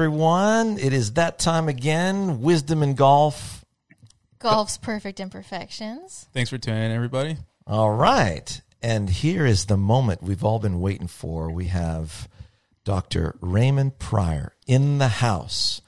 everyone. 0.00 0.78
It 0.78 0.94
is 0.94 1.12
that 1.12 1.38
time 1.38 1.68
again. 1.68 2.40
Wisdom 2.40 2.82
in 2.82 2.94
golf. 2.94 3.66
Golf's 4.38 4.78
perfect 4.78 5.20
imperfections. 5.20 6.26
Thanks 6.32 6.48
for 6.48 6.56
tuning 6.56 6.84
in, 6.84 6.90
everybody. 6.90 7.36
All 7.66 7.90
right. 7.90 8.62
And 8.80 9.10
here 9.10 9.44
is 9.44 9.66
the 9.66 9.76
moment 9.76 10.22
we've 10.22 10.42
all 10.42 10.58
been 10.58 10.80
waiting 10.80 11.06
for. 11.06 11.50
We 11.50 11.66
have 11.66 12.30
Dr. 12.82 13.36
Raymond 13.42 13.98
Prior 13.98 14.54
in 14.66 14.96
the 14.96 15.08
house. 15.08 15.82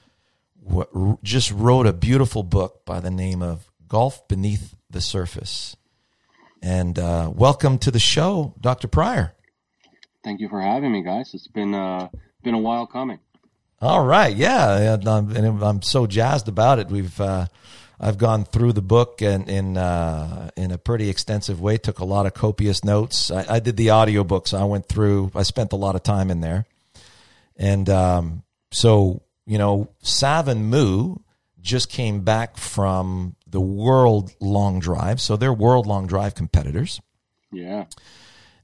What, 0.61 1.23
just 1.23 1.51
wrote 1.51 1.87
a 1.87 1.91
beautiful 1.91 2.43
book 2.43 2.85
by 2.85 2.99
the 2.99 3.09
name 3.09 3.41
of 3.41 3.71
Golf 3.87 4.27
Beneath 4.27 4.75
the 4.91 5.01
Surface. 5.01 5.75
And 6.61 6.99
uh, 6.99 7.31
welcome 7.33 7.79
to 7.79 7.89
the 7.89 7.97
show, 7.97 8.53
Dr. 8.61 8.87
Prior. 8.87 9.33
Thank 10.23 10.39
you 10.39 10.49
for 10.49 10.61
having 10.61 10.91
me, 10.91 11.01
guys. 11.01 11.31
It's 11.33 11.47
been 11.47 11.73
uh, 11.73 12.09
been 12.43 12.53
a 12.53 12.59
while 12.59 12.85
coming. 12.85 13.17
All 13.83 14.05
right, 14.05 14.33
yeah, 14.33 14.93
and 14.93 15.05
I'm, 15.09 15.35
and 15.35 15.61
I'm 15.61 15.81
so 15.81 16.07
jazzed 16.07 16.47
about 16.47 16.79
it. 16.79 16.87
We've 16.87 17.19
uh, 17.19 17.47
I've 17.99 18.17
gone 18.17 18.45
through 18.45 18.71
the 18.71 18.81
book 18.81 19.21
and 19.21 19.49
in 19.49 19.75
uh, 19.75 20.51
in 20.55 20.71
a 20.71 20.77
pretty 20.77 21.09
extensive 21.09 21.59
way. 21.59 21.75
Took 21.75 21.99
a 21.99 22.05
lot 22.05 22.25
of 22.25 22.33
copious 22.33 22.85
notes. 22.85 23.29
I, 23.29 23.55
I 23.55 23.59
did 23.59 23.75
the 23.75 23.87
audiobooks. 23.87 24.47
So 24.49 24.57
I 24.57 24.63
went 24.63 24.87
through. 24.87 25.31
I 25.35 25.43
spent 25.43 25.73
a 25.73 25.75
lot 25.75 25.95
of 25.95 26.03
time 26.03 26.31
in 26.31 26.39
there, 26.39 26.65
and 27.57 27.89
um, 27.89 28.43
so 28.71 29.21
you 29.45 29.57
know, 29.57 29.89
Sav 30.01 30.47
and 30.47 30.69
Moo 30.69 31.17
just 31.59 31.89
came 31.89 32.21
back 32.21 32.55
from 32.55 33.35
the 33.47 33.59
World 33.59 34.33
Long 34.39 34.79
Drive, 34.79 35.19
so 35.19 35.35
they're 35.35 35.51
World 35.51 35.87
Long 35.87 36.07
Drive 36.07 36.35
competitors. 36.35 37.01
Yeah, 37.51 37.87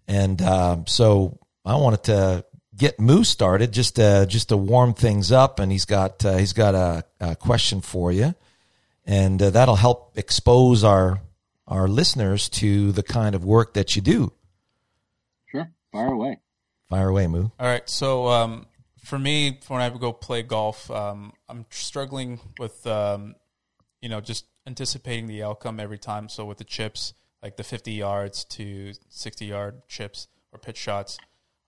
and 0.07 0.41
um, 0.41 0.87
so 0.87 1.39
I 1.65 1.75
wanted 1.75 2.03
to 2.05 2.45
get 2.79 2.99
Moo 2.99 3.23
started 3.23 3.71
just 3.71 3.97
to 3.97 4.25
just 4.27 4.49
to 4.49 4.57
warm 4.57 4.93
things 4.93 5.31
up, 5.31 5.59
and 5.59 5.71
he's 5.71 5.85
got 5.85 6.25
uh, 6.25 6.37
he's 6.37 6.53
got 6.53 6.73
a, 6.73 7.03
a, 7.19 7.35
question 7.35 7.81
for 7.81 8.11
you, 8.11 8.33
and 9.05 9.39
uh, 9.41 9.49
that'll 9.51 9.75
help 9.75 10.17
expose 10.17 10.83
our 10.83 11.21
our 11.67 11.87
listeners 11.87 12.49
to 12.49 12.91
the 12.93 13.03
kind 13.03 13.35
of 13.35 13.45
work 13.45 13.75
that 13.75 13.95
you 13.95 14.01
do. 14.01 14.31
Sure, 15.45 15.69
fire 15.91 16.07
away. 16.07 16.39
Fire 16.89 17.09
away, 17.09 17.27
Moo. 17.27 17.49
All 17.59 17.67
right, 17.67 17.87
so 17.87 18.27
um, 18.29 18.65
for 19.03 19.19
me, 19.19 19.59
when 19.67 19.81
I 19.81 19.89
go 19.89 20.11
play 20.11 20.41
golf, 20.41 20.89
um, 20.89 21.33
I'm 21.47 21.65
struggling 21.69 22.39
with 22.57 22.87
um, 22.87 23.35
you 24.01 24.09
know 24.09 24.21
just 24.21 24.45
anticipating 24.65 25.27
the 25.27 25.43
outcome 25.43 25.79
every 25.79 25.99
time. 25.99 26.29
So 26.29 26.45
with 26.45 26.57
the 26.57 26.63
chips, 26.63 27.13
like 27.43 27.57
the 27.57 27.63
50 27.63 27.91
yards 27.91 28.45
to 28.45 28.93
60 29.09 29.45
yard 29.45 29.81
chips 29.87 30.27
or 30.51 30.59
pitch 30.59 30.77
shots 30.77 31.17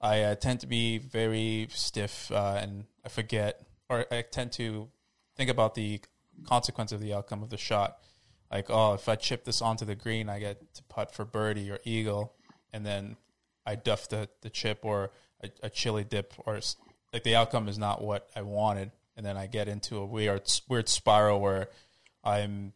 I 0.02 0.24
uh, 0.24 0.36
tend 0.36 0.62
to 0.62 0.68
be 0.68 0.98
very 0.98 1.68
stiff 1.72 2.32
uh, 2.32 2.60
and 2.62 2.86
I 3.06 3.10
forget, 3.10 3.62
or 3.90 4.06
I 4.12 4.24
tend 4.24 4.52
to 4.54 4.90
think 5.38 5.50
about 5.50 5.76
the 5.76 6.02
consequence 6.46 6.92
of 6.92 7.02
the 7.02 7.14
outcome 7.14 7.44
of 7.44 7.50
the 7.50 7.58
shot. 7.58 7.98
Like, 8.52 8.70
oh, 8.70 8.94
if 8.96 9.08
I 9.08 9.16
chip 9.16 9.46
this 9.46 9.62
onto 9.62 9.86
the 9.86 9.96
green, 9.96 10.28
I 10.28 10.40
get 10.40 10.74
to 10.74 10.84
putt 10.84 11.14
for 11.14 11.24
birdie 11.24 11.72
or 11.72 11.80
eagle, 11.86 12.34
and 12.74 12.86
then 12.86 13.16
I 13.66 13.76
duff 13.76 14.10
the, 14.10 14.28
the 14.42 14.50
chip 14.50 14.80
or 14.84 15.12
a, 15.42 15.50
a 15.64 15.70
chili 15.70 16.04
dip, 16.04 16.34
or 16.46 16.60
like 17.14 17.24
the 17.24 17.36
outcome 17.36 17.68
is 17.68 17.78
not 17.78 18.02
what 18.02 18.30
I 18.36 18.42
wanted, 18.42 18.92
and 19.16 19.26
then 19.26 19.38
I 19.38 19.48
get 19.48 19.68
into 19.68 19.98
a 19.98 20.06
weird 20.06 20.44
weird 20.68 20.90
spiral 20.90 21.40
where 21.40 21.70
I'm 22.24 22.74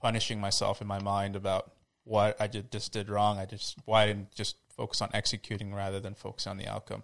punishing 0.00 0.40
myself 0.40 0.80
in 0.80 0.86
my 0.86 1.00
mind 1.00 1.36
about 1.36 1.70
what 2.04 2.40
I 2.40 2.46
just 2.46 2.92
did 2.92 3.10
wrong. 3.10 3.38
I 3.38 3.44
just 3.44 3.76
why 3.84 4.04
I 4.04 4.06
didn't 4.06 4.34
just 4.34 4.56
focus 4.80 5.02
on 5.02 5.10
executing 5.12 5.74
rather 5.74 6.00
than 6.00 6.14
focus 6.14 6.46
on 6.46 6.56
the 6.56 6.66
outcome. 6.66 7.02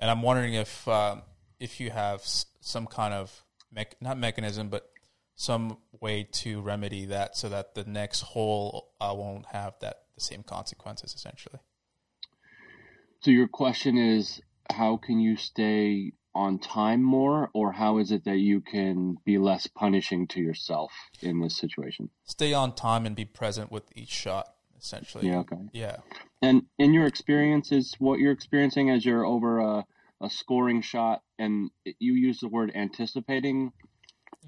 And 0.00 0.10
I'm 0.10 0.22
wondering 0.22 0.54
if 0.54 0.88
um, 0.88 1.22
if 1.60 1.78
you 1.78 1.90
have 1.90 2.20
some 2.24 2.86
kind 2.86 3.14
of 3.14 3.44
me- 3.72 3.96
not 4.00 4.18
mechanism, 4.18 4.68
but 4.68 4.90
some 5.36 5.78
way 6.00 6.24
to 6.42 6.60
remedy 6.60 7.06
that 7.06 7.36
so 7.36 7.48
that 7.48 7.74
the 7.74 7.84
next 7.84 8.20
hole 8.22 8.92
uh, 9.00 9.14
won't 9.16 9.46
have 9.46 9.74
that 9.80 9.96
the 10.16 10.20
same 10.20 10.42
consequences 10.42 11.14
essentially. 11.14 11.60
So 13.20 13.30
your 13.30 13.46
question 13.46 13.96
is 13.96 14.40
how 14.68 14.96
can 14.96 15.20
you 15.20 15.36
stay 15.36 16.12
on 16.34 16.58
time 16.58 17.02
more 17.02 17.50
or 17.54 17.70
how 17.70 17.98
is 17.98 18.10
it 18.10 18.24
that 18.24 18.38
you 18.38 18.60
can 18.60 19.16
be 19.24 19.38
less 19.38 19.68
punishing 19.68 20.26
to 20.28 20.40
yourself 20.40 20.90
in 21.20 21.40
this 21.40 21.56
situation? 21.56 22.10
Stay 22.24 22.52
on 22.52 22.74
time 22.74 23.06
and 23.06 23.14
be 23.14 23.24
present 23.24 23.70
with 23.70 23.84
each 23.94 24.08
shot 24.10 24.51
essentially. 24.82 25.28
Yeah, 25.28 25.40
okay. 25.40 25.56
Yeah. 25.72 25.96
And 26.40 26.62
in 26.78 26.92
your 26.92 27.06
experience, 27.06 27.72
is 27.72 27.94
what 27.98 28.18
you're 28.18 28.32
experiencing 28.32 28.90
as 28.90 29.04
you're 29.04 29.24
over 29.24 29.60
a, 29.60 29.84
a 30.20 30.30
scoring 30.30 30.82
shot, 30.82 31.22
and 31.38 31.70
you 31.84 32.14
use 32.14 32.40
the 32.40 32.48
word 32.48 32.72
anticipating. 32.74 33.72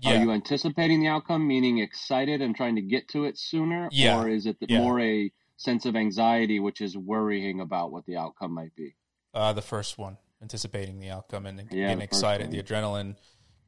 Yeah. 0.01 0.19
Are 0.19 0.25
you 0.25 0.33
anticipating 0.33 1.01
the 1.01 1.07
outcome, 1.07 1.47
meaning 1.47 1.79
excited 1.79 2.43
and 2.43 2.57
trying 2.57 2.77
to 2.77 2.83
get 2.83 3.09
to 3.11 3.25
it 3.25 3.39
sooner, 3.39 3.89
yeah. 3.93 4.21
or 4.21 4.29
is 4.29 4.47
it 4.47 4.57
yeah. 4.61 4.81
more 4.81 5.01
a 5.01 5.33
sense 5.57 5.87
of 5.87 5.95
anxiety, 5.95 6.59
which 6.59 6.81
is 6.81 6.97
worrying 6.97 7.61
about 7.61 7.93
what 7.93 8.05
the 8.07 8.17
outcome 8.17 8.53
might 8.53 8.75
be? 8.75 8.97
Uh, 9.33 9.53
the 9.53 9.63
first 9.63 9.97
one, 9.97 10.17
anticipating 10.43 10.99
the 10.99 11.11
outcome 11.11 11.47
and 11.47 11.69
yeah, 11.71 11.89
getting 11.89 12.03
excited. 12.03 12.51
The 12.51 12.61
adrenaline 12.61 13.17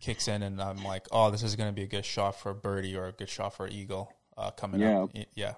kicks 0.01 0.27
in, 0.27 0.43
and 0.43 0.61
I'm 0.61 0.83
like, 0.83 1.07
"Oh, 1.13 1.31
this 1.31 1.45
is 1.45 1.55
going 1.55 1.69
to 1.69 1.75
be 1.75 1.85
a 1.85 1.89
good 1.89 2.05
shot 2.05 2.41
for 2.41 2.51
a 2.51 2.55
birdie 2.55 2.97
or 2.97 3.07
a 3.07 3.13
good 3.13 3.29
shot 3.29 3.57
for 3.57 3.67
an 3.67 3.73
eagle 3.73 4.13
uh, 4.37 4.51
coming 4.51 4.81
yeah. 4.81 5.03
up." 5.03 5.11
Yeah. 5.35 5.55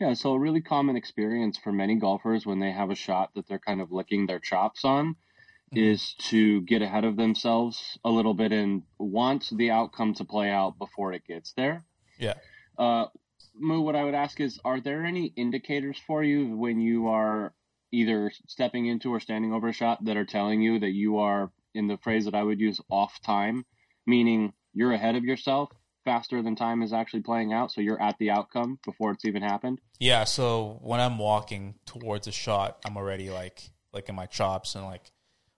Yeah, 0.00 0.14
so 0.14 0.32
a 0.32 0.38
really 0.38 0.62
common 0.62 0.96
experience 0.96 1.58
for 1.58 1.72
many 1.72 1.96
golfers 1.96 2.46
when 2.46 2.58
they 2.58 2.72
have 2.72 2.90
a 2.90 2.94
shot 2.94 3.34
that 3.34 3.46
they're 3.46 3.58
kind 3.58 3.82
of 3.82 3.92
licking 3.92 4.26
their 4.26 4.38
chops 4.38 4.82
on 4.82 5.10
mm-hmm. 5.10 5.78
is 5.78 6.14
to 6.30 6.62
get 6.62 6.80
ahead 6.80 7.04
of 7.04 7.16
themselves 7.16 7.98
a 8.02 8.10
little 8.10 8.32
bit 8.32 8.50
and 8.50 8.82
want 8.98 9.50
the 9.52 9.70
outcome 9.70 10.14
to 10.14 10.24
play 10.24 10.48
out 10.48 10.78
before 10.78 11.12
it 11.12 11.26
gets 11.26 11.52
there. 11.52 11.84
Yeah. 12.18 12.34
Uh, 12.78 13.06
Moo, 13.54 13.82
what 13.82 13.94
I 13.94 14.02
would 14.04 14.14
ask 14.14 14.40
is, 14.40 14.58
are 14.64 14.80
there 14.80 15.04
any 15.04 15.26
indicators 15.36 15.98
for 16.06 16.24
you 16.24 16.56
when 16.56 16.80
you 16.80 17.08
are 17.08 17.52
either 17.92 18.32
stepping 18.46 18.86
into 18.86 19.12
or 19.12 19.20
standing 19.20 19.52
over 19.52 19.68
a 19.68 19.72
shot 19.72 20.02
that 20.06 20.16
are 20.16 20.24
telling 20.24 20.62
you 20.62 20.78
that 20.78 20.92
you 20.92 21.18
are, 21.18 21.50
in 21.74 21.88
the 21.88 21.98
phrase 21.98 22.24
that 22.24 22.34
I 22.34 22.42
would 22.42 22.58
use, 22.58 22.80
off 22.88 23.20
time, 23.20 23.66
meaning 24.06 24.54
you're 24.72 24.92
ahead 24.92 25.16
of 25.16 25.24
yourself 25.24 25.70
faster 26.04 26.42
than 26.42 26.56
time 26.56 26.82
is 26.82 26.92
actually 26.92 27.22
playing 27.22 27.52
out 27.52 27.70
so 27.70 27.80
you're 27.80 28.00
at 28.00 28.16
the 28.18 28.30
outcome 28.30 28.78
before 28.84 29.12
it's 29.12 29.24
even 29.24 29.42
happened? 29.42 29.80
Yeah 29.98 30.24
so 30.24 30.78
when 30.82 31.00
i'm 31.00 31.18
walking 31.18 31.74
towards 31.86 32.26
a 32.26 32.32
shot 32.32 32.78
i'm 32.84 32.96
already 32.96 33.30
like 33.30 33.70
like 33.92 34.08
in 34.08 34.14
my 34.14 34.26
chops 34.26 34.74
and 34.74 34.84
like 34.84 35.10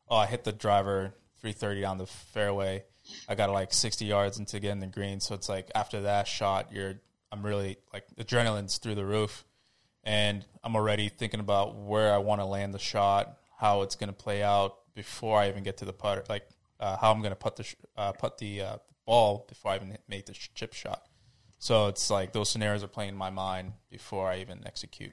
oh 0.08 0.16
i 0.16 0.26
hit 0.26 0.44
the 0.44 0.52
driver 0.52 1.14
330 1.42 1.80
down 1.80 1.98
the 1.98 2.06
fairway. 2.06 2.84
I 3.28 3.34
got 3.34 3.50
like 3.50 3.74
60 3.74 4.04
yards 4.04 4.38
into 4.38 4.60
getting 4.60 4.78
the 4.78 4.86
green. 4.86 5.18
So 5.18 5.34
it's 5.34 5.48
like 5.48 5.70
after 5.74 6.02
that 6.02 6.26
shot 6.28 6.72
you're 6.72 6.94
i'm 7.32 7.44
really 7.44 7.78
like 7.92 8.04
adrenaline's 8.18 8.78
through 8.78 8.94
the 8.94 9.04
roof. 9.04 9.44
And 10.04 10.44
i'm 10.64 10.76
already 10.76 11.08
thinking 11.08 11.40
about 11.40 11.76
where 11.76 12.14
i 12.14 12.18
want 12.18 12.40
to 12.40 12.44
land 12.44 12.72
the 12.72 12.78
shot 12.78 13.38
how 13.58 13.82
it's 13.82 13.96
going 13.96 14.08
to 14.08 14.14
play 14.14 14.42
out 14.42 14.78
before 14.94 15.38
i 15.38 15.48
even 15.48 15.62
get 15.62 15.78
to 15.78 15.84
the 15.84 15.92
putter 15.92 16.24
like 16.28 16.46
uh, 16.80 16.96
how 16.96 17.12
i'm 17.12 17.20
going 17.20 17.30
to 17.30 17.36
put 17.36 17.56
the 17.56 17.74
uh, 17.96 18.12
put 18.12 18.38
the 18.38 18.60
uh, 18.60 18.76
ball 19.06 19.44
before 19.48 19.72
I 19.72 19.76
even 19.76 19.96
make 20.08 20.26
the 20.26 20.32
chip 20.32 20.72
shot. 20.72 21.02
So 21.58 21.86
it's 21.86 22.10
like 22.10 22.32
those 22.32 22.50
scenarios 22.50 22.82
are 22.82 22.88
playing 22.88 23.10
in 23.10 23.16
my 23.16 23.30
mind 23.30 23.74
before 23.90 24.28
I 24.28 24.40
even 24.40 24.62
execute. 24.66 25.12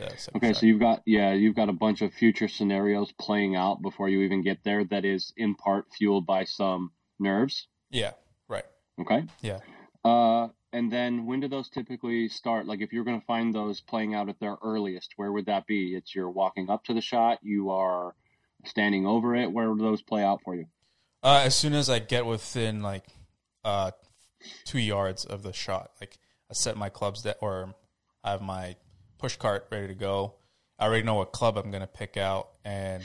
okay, 0.00 0.48
shot. 0.48 0.56
so 0.56 0.66
you've 0.66 0.80
got 0.80 1.02
yeah, 1.06 1.32
you've 1.32 1.54
got 1.54 1.68
a 1.68 1.72
bunch 1.72 2.02
of 2.02 2.12
future 2.12 2.48
scenarios 2.48 3.12
playing 3.12 3.54
out 3.54 3.80
before 3.80 4.08
you 4.08 4.22
even 4.22 4.42
get 4.42 4.58
there. 4.64 4.84
That 4.84 5.04
is 5.04 5.32
in 5.36 5.54
part 5.54 5.86
fueled 5.96 6.26
by 6.26 6.44
some 6.44 6.90
nerves. 7.20 7.68
Yeah. 7.90 8.12
Right. 8.48 8.64
Okay. 9.00 9.24
Yeah. 9.40 9.60
Uh, 10.04 10.48
and 10.72 10.92
then 10.92 11.26
when 11.26 11.38
do 11.38 11.48
those 11.48 11.68
typically 11.68 12.28
start? 12.28 12.66
Like 12.66 12.80
if 12.80 12.92
you're 12.92 13.04
going 13.04 13.20
to 13.20 13.26
find 13.26 13.54
those 13.54 13.80
playing 13.80 14.14
out 14.16 14.28
at 14.28 14.40
their 14.40 14.56
earliest, 14.62 15.12
where 15.14 15.30
would 15.30 15.46
that 15.46 15.66
be? 15.66 15.94
It's 15.94 16.12
you're 16.12 16.28
walking 16.28 16.68
up 16.68 16.82
to 16.86 16.94
the 16.94 17.00
shot, 17.00 17.38
you 17.42 17.70
are 17.70 18.16
standing 18.64 19.06
over 19.06 19.36
it. 19.36 19.52
Where 19.52 19.66
do 19.66 19.76
those 19.78 20.02
play 20.02 20.24
out 20.24 20.40
for 20.44 20.56
you? 20.56 20.66
Uh, 21.22 21.42
as 21.44 21.54
soon 21.54 21.72
as 21.72 21.88
I 21.88 22.00
get 22.00 22.26
within 22.26 22.82
like 22.82 23.04
uh, 23.64 23.90
two 24.64 24.78
yards 24.78 25.24
of 25.24 25.42
the 25.42 25.52
shot. 25.52 25.90
Like 26.00 26.18
I 26.50 26.54
set 26.54 26.76
my 26.76 26.88
clubs 26.88 27.22
that, 27.22 27.38
or 27.40 27.74
I 28.22 28.32
have 28.32 28.42
my 28.42 28.76
push 29.18 29.36
cart 29.36 29.66
ready 29.70 29.88
to 29.88 29.94
go. 29.94 30.34
I 30.78 30.86
already 30.86 31.04
know 31.04 31.14
what 31.14 31.32
club 31.32 31.56
I'm 31.56 31.70
going 31.70 31.82
to 31.82 31.86
pick 31.86 32.16
out, 32.16 32.48
and 32.64 33.02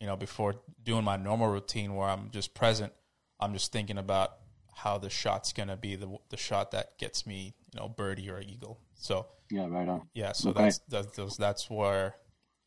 you 0.00 0.06
know, 0.06 0.16
before 0.16 0.56
doing 0.82 1.04
my 1.04 1.16
normal 1.16 1.48
routine 1.48 1.94
where 1.94 2.08
I'm 2.08 2.30
just 2.30 2.54
present, 2.54 2.92
I'm 3.40 3.52
just 3.52 3.72
thinking 3.72 3.98
about 3.98 4.32
how 4.74 4.98
the 4.98 5.10
shot's 5.10 5.52
going 5.52 5.68
to 5.68 5.76
be 5.76 5.96
the 5.96 6.16
the 6.30 6.36
shot 6.36 6.72
that 6.72 6.98
gets 6.98 7.26
me, 7.26 7.54
you 7.72 7.80
know, 7.80 7.88
birdie 7.88 8.30
or 8.30 8.40
eagle. 8.40 8.80
So 8.94 9.26
yeah, 9.50 9.66
right 9.68 9.88
on. 9.88 10.08
Yeah, 10.14 10.32
so 10.32 10.50
okay. 10.50 10.64
that's 10.64 10.80
that's 10.88 11.36
that's 11.36 11.70
where 11.70 12.06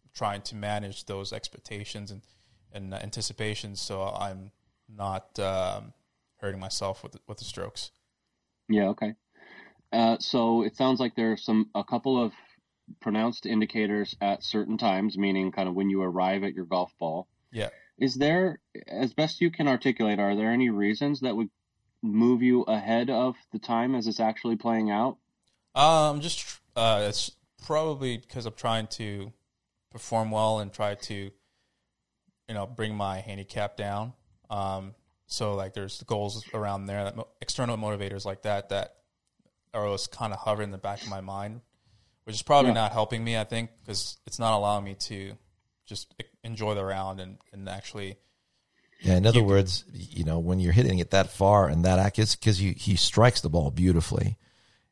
I'm 0.03 0.11
trying 0.13 0.41
to 0.43 0.55
manage 0.55 1.05
those 1.05 1.33
expectations 1.33 2.11
and 2.11 2.21
and 2.73 2.93
anticipations, 2.93 3.79
so 3.79 4.03
I'm 4.03 4.51
not 4.89 5.39
um, 5.39 5.93
hurting 6.45 6.59
myself 6.59 7.03
with 7.03 7.13
the, 7.13 7.19
with 7.27 7.39
the 7.39 7.45
strokes. 7.45 7.91
Yeah. 8.69 8.89
Okay. 8.89 9.15
Uh, 9.91 10.17
so 10.19 10.63
it 10.63 10.75
sounds 10.75 10.99
like 10.99 11.15
there 11.15 11.31
are 11.31 11.37
some 11.37 11.69
a 11.73 11.83
couple 11.83 12.21
of 12.23 12.33
pronounced 13.01 13.45
indicators 13.45 14.15
at 14.21 14.43
certain 14.43 14.77
times, 14.77 15.17
meaning 15.17 15.51
kind 15.51 15.67
of 15.67 15.75
when 15.75 15.89
you 15.89 16.01
arrive 16.01 16.43
at 16.43 16.53
your 16.53 16.65
golf 16.65 16.91
ball. 16.99 17.27
Yeah. 17.51 17.69
is 17.97 18.15
there, 18.15 18.59
as 18.87 19.13
best 19.13 19.41
you 19.41 19.49
can 19.49 19.67
articulate, 19.67 20.19
are 20.19 20.35
there 20.35 20.51
any 20.51 20.69
reasons 20.69 21.21
that 21.21 21.35
would 21.35 21.49
move 22.01 22.41
you 22.41 22.63
ahead 22.63 23.09
of 23.09 23.35
the 23.51 23.59
time 23.59 23.95
as 23.95 24.07
it's 24.07 24.19
actually 24.19 24.57
playing 24.57 24.91
out? 24.91 25.17
Um, 25.73 26.21
just 26.21 26.59
uh, 26.75 27.05
it's 27.07 27.31
probably 27.65 28.17
because 28.17 28.45
I'm 28.45 28.53
trying 28.53 28.87
to 28.87 29.31
perform 29.91 30.31
well 30.31 30.59
and 30.59 30.71
try 30.71 30.95
to, 30.95 31.13
you 31.13 32.53
know, 32.53 32.65
bring 32.67 32.95
my 32.95 33.19
handicap 33.19 33.77
down. 33.77 34.13
Um, 34.49 34.93
so 35.27 35.53
like 35.55 35.73
there's 35.73 36.01
goals 36.03 36.43
around 36.53 36.85
there, 36.85 37.03
that 37.03 37.15
mo- 37.15 37.27
external 37.41 37.77
motivators 37.77 38.25
like 38.25 38.43
that 38.43 38.69
that 38.69 38.95
are 39.73 39.85
always 39.85 40.07
kind 40.07 40.33
of 40.33 40.39
hovering 40.39 40.67
in 40.67 40.71
the 40.71 40.77
back 40.77 41.01
of 41.01 41.09
my 41.09 41.21
mind, 41.21 41.61
which 42.23 42.35
is 42.35 42.41
probably 42.41 42.69
Yeah. 42.69 42.75
not 42.75 42.91
helping 42.91 43.23
me. 43.23 43.37
I 43.37 43.43
think 43.43 43.71
because 43.81 44.17
it's 44.25 44.39
not 44.39 44.53
allowing 44.53 44.83
me 44.85 44.95
to 44.95 45.33
just 45.85 46.13
enjoy 46.43 46.75
the 46.75 46.83
round 46.85 47.19
and 47.19 47.37
and 47.53 47.67
actually 47.69 48.17
Yeah, 49.01 49.15
in 49.17 49.25
other 49.27 49.43
words, 49.43 49.83
you 49.91 50.23
know, 50.23 50.39
when 50.39 50.59
you're 50.59 50.71
hitting 50.73 50.99
it 50.99 51.11
that 51.11 51.29
far 51.29 51.67
and 51.67 51.83
that 51.85 51.99
accurate, 51.99 52.37
because 52.39 52.57
he 52.57 52.95
strikes 52.95 53.41
the 53.41 53.49
ball 53.49 53.69
beautifully, 53.69 54.37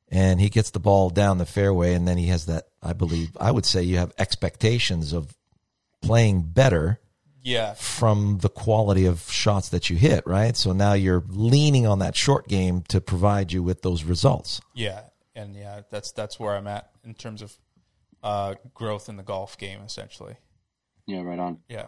and 0.09 0.39
he 0.41 0.49
gets 0.49 0.71
the 0.71 0.79
ball 0.79 1.09
down 1.09 1.37
the 1.37 1.45
fairway, 1.45 1.93
and 1.93 2.07
then 2.07 2.17
he 2.17 2.27
has 2.27 2.45
that. 2.47 2.67
I 2.81 2.93
believe 2.93 3.35
I 3.39 3.49
would 3.49 3.65
say 3.65 3.81
you 3.83 3.97
have 3.97 4.11
expectations 4.19 5.13
of 5.13 5.35
playing 6.01 6.41
better 6.41 6.99
yeah 7.43 7.73
from 7.73 8.39
the 8.39 8.49
quality 8.49 9.05
of 9.05 9.29
shots 9.29 9.69
that 9.69 9.89
you 9.89 9.95
hit, 9.97 10.25
right? 10.25 10.55
So 10.57 10.71
now 10.73 10.93
you're 10.93 11.23
leaning 11.27 11.85
on 11.85 11.99
that 11.99 12.15
short 12.15 12.47
game 12.47 12.81
to 12.89 13.01
provide 13.01 13.51
you 13.51 13.61
with 13.63 13.81
those 13.81 14.03
results. 14.03 14.61
yeah 14.73 15.01
and 15.35 15.55
yeah 15.55 15.81
that's 15.89 16.11
that's 16.11 16.39
where 16.39 16.55
I'm 16.55 16.67
at 16.67 16.91
in 17.03 17.13
terms 17.15 17.41
of 17.41 17.57
uh, 18.23 18.55
growth 18.73 19.09
in 19.09 19.17
the 19.17 19.23
golf 19.23 19.57
game 19.57 19.81
essentially. 19.85 20.35
Yeah, 21.05 21.21
right 21.23 21.39
on. 21.39 21.57
Yeah. 21.67 21.87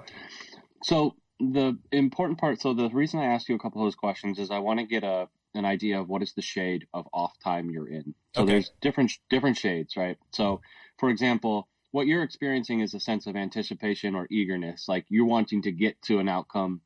So 0.84 1.16
the 1.40 1.78
important 1.92 2.40
part. 2.40 2.60
So 2.62 2.74
the 2.74 2.90
reason 2.90 3.20
I 3.20 3.26
asked 3.26 3.48
you 3.50 3.56
a 3.56 3.60
couple 3.60 3.82
of 3.82 3.86
those 3.86 3.96
questions 3.96 4.40
is 4.40 4.52
I 4.52 4.60
want 4.60 4.80
to 4.80 4.86
get 4.86 5.04
a 5.04 5.28
an 5.54 5.64
idea 5.64 6.02
of 6.02 6.10
what 6.10 6.22
is 6.22 6.34
the 6.34 6.42
shade 6.42 6.86
of 6.94 7.08
off 7.14 7.32
time 7.42 7.70
you're 7.70 7.88
in. 7.88 8.14
So 8.36 8.42
Okay. 8.42 8.52
there's 8.52 8.72
different 8.82 9.12
different 9.30 9.58
shades, 9.58 9.96
right? 9.96 10.18
So 10.34 10.60
for 11.00 11.10
example, 11.10 11.68
what 11.96 12.08
you're 12.08 12.24
experiencing 12.24 12.82
is 12.82 12.94
a 12.94 13.00
sense 13.00 13.26
of 13.26 13.38
anticipation 13.38 14.16
or 14.16 14.28
eagerness, 14.30 14.90
like 14.90 15.06
you're 15.08 15.26
wanting 15.26 15.62
to 15.62 15.72
get 15.72 15.96
to 16.02 16.20
an 16.20 16.28
outcome 16.28 16.82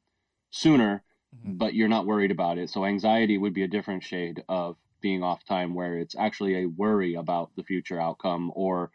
sooner, 0.52 1.04
Mhm. 1.34 1.58
but 1.58 1.74
you're 1.74 1.88
not 1.88 2.06
worried 2.06 2.30
about 2.30 2.60
it. 2.60 2.70
So 2.70 2.86
anxiety 2.86 3.36
would 3.40 3.56
be 3.56 3.64
a 3.64 3.68
different 3.68 4.04
shade 4.04 4.44
of 4.48 4.78
being 5.02 5.24
off 5.24 5.44
time, 5.46 5.74
where 5.74 5.98
it's 5.98 6.16
actually 6.16 6.62
a 6.62 6.68
worry 6.68 7.16
about 7.16 7.56
the 7.56 7.64
future 7.64 8.00
outcome 8.00 8.52
or 8.54 8.92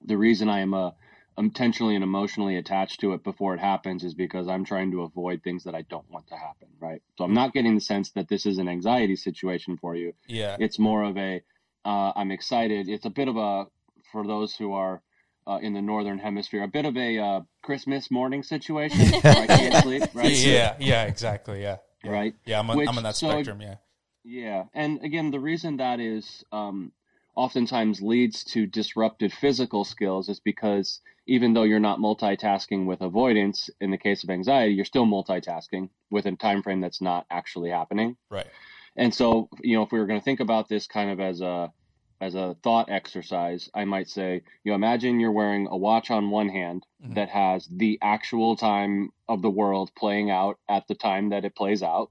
the 0.00 0.18
reason 0.18 0.48
I 0.48 0.58
am 0.58 0.74
a 0.74 0.96
intentionally 1.38 1.94
and 1.94 2.02
emotionally 2.02 2.56
attached 2.56 2.98
to 3.00 3.12
it 3.12 3.22
before 3.22 3.54
it 3.54 3.60
happens 3.60 4.02
is 4.02 4.14
because 4.14 4.48
I'm 4.48 4.64
trying 4.64 4.90
to 4.90 5.02
avoid 5.02 5.44
things 5.44 5.62
that 5.64 5.74
I 5.76 5.82
don't 5.82 6.10
want 6.10 6.26
to 6.28 6.36
happen, 6.36 6.66
right? 6.80 7.00
So 7.16 7.22
I'm 7.22 7.34
not 7.34 7.52
getting 7.52 7.76
the 7.76 7.80
sense 7.80 8.10
that 8.14 8.26
this 8.26 8.44
is 8.44 8.58
an 8.58 8.68
anxiety 8.68 9.14
situation 9.14 9.76
for 9.76 9.94
you. 9.94 10.14
Yeah. 10.26 10.56
It's 10.58 10.80
more 10.80 11.04
of 11.04 11.16
a 11.16 11.44
uh, 11.84 12.12
I'm 12.16 12.32
excited. 12.32 12.88
It's 12.88 13.06
a 13.06 13.10
bit 13.20 13.28
of 13.28 13.36
a 13.36 13.68
for 14.10 14.26
those 14.26 14.56
who 14.56 14.72
are 14.72 15.00
uh, 15.48 15.58
in 15.62 15.72
the 15.72 15.82
northern 15.82 16.18
hemisphere, 16.18 16.62
a 16.62 16.68
bit 16.68 16.84
of 16.84 16.96
a 16.96 17.18
uh, 17.18 17.40
Christmas 17.62 18.10
morning 18.10 18.42
situation. 18.42 19.00
where 19.22 19.36
I 19.36 19.46
can't 19.46 19.82
sleep, 19.82 20.02
right? 20.14 20.30
Yeah, 20.30 20.76
yeah, 20.78 21.04
exactly. 21.04 21.62
Yeah. 21.62 21.78
yeah. 22.04 22.10
Right. 22.10 22.34
Yeah, 22.44 22.60
I'm 22.60 22.70
on, 22.70 22.76
Which- 22.76 22.88
I'm 22.88 22.98
on 22.98 23.04
that 23.04 23.16
so- 23.16 23.30
spectrum. 23.30 23.60
Yeah. 23.60 23.76
Yeah, 24.24 24.64
and 24.74 25.02
again, 25.02 25.30
the 25.30 25.40
reason 25.40 25.78
that 25.78 26.00
is 26.00 26.44
um, 26.52 26.92
oftentimes 27.34 28.02
leads 28.02 28.44
to 28.44 28.66
disrupted 28.66 29.32
physical 29.32 29.84
skills 29.84 30.28
is 30.28 30.38
because 30.38 31.00
even 31.26 31.54
though 31.54 31.62
you're 31.62 31.80
not 31.80 31.98
multitasking 31.98 32.84
with 32.84 33.00
avoidance, 33.00 33.70
in 33.80 33.90
the 33.90 33.96
case 33.96 34.24
of 34.24 34.30
anxiety, 34.30 34.74
you're 34.74 34.84
still 34.84 35.06
multitasking 35.06 35.88
with 36.10 36.26
a 36.26 36.32
time 36.36 36.62
frame 36.62 36.82
that's 36.82 37.00
not 37.00 37.24
actually 37.30 37.70
happening. 37.70 38.16
Right. 38.28 38.48
And 38.96 39.14
so, 39.14 39.48
you 39.62 39.76
know, 39.76 39.84
if 39.84 39.92
we 39.92 39.98
were 39.98 40.06
going 40.06 40.20
to 40.20 40.24
think 40.24 40.40
about 40.40 40.68
this 40.68 40.86
kind 40.86 41.10
of 41.10 41.20
as 41.20 41.40
a 41.40 41.72
as 42.20 42.34
a 42.34 42.56
thought 42.62 42.90
exercise, 42.90 43.70
I 43.74 43.84
might 43.84 44.08
say, 44.08 44.42
you 44.64 44.72
know, 44.72 44.74
imagine 44.74 45.20
you're 45.20 45.32
wearing 45.32 45.68
a 45.68 45.76
watch 45.76 46.10
on 46.10 46.30
one 46.30 46.48
hand 46.48 46.84
Mhm. 47.02 47.14
that 47.14 47.28
has 47.28 47.66
the 47.66 47.98
actual 48.02 48.56
time 48.56 49.10
of 49.28 49.42
the 49.42 49.50
world 49.50 49.92
playing 49.96 50.30
out 50.30 50.58
at 50.68 50.86
the 50.88 50.94
time 50.94 51.30
that 51.30 51.44
it 51.44 51.54
plays 51.54 51.82
out. 51.82 52.10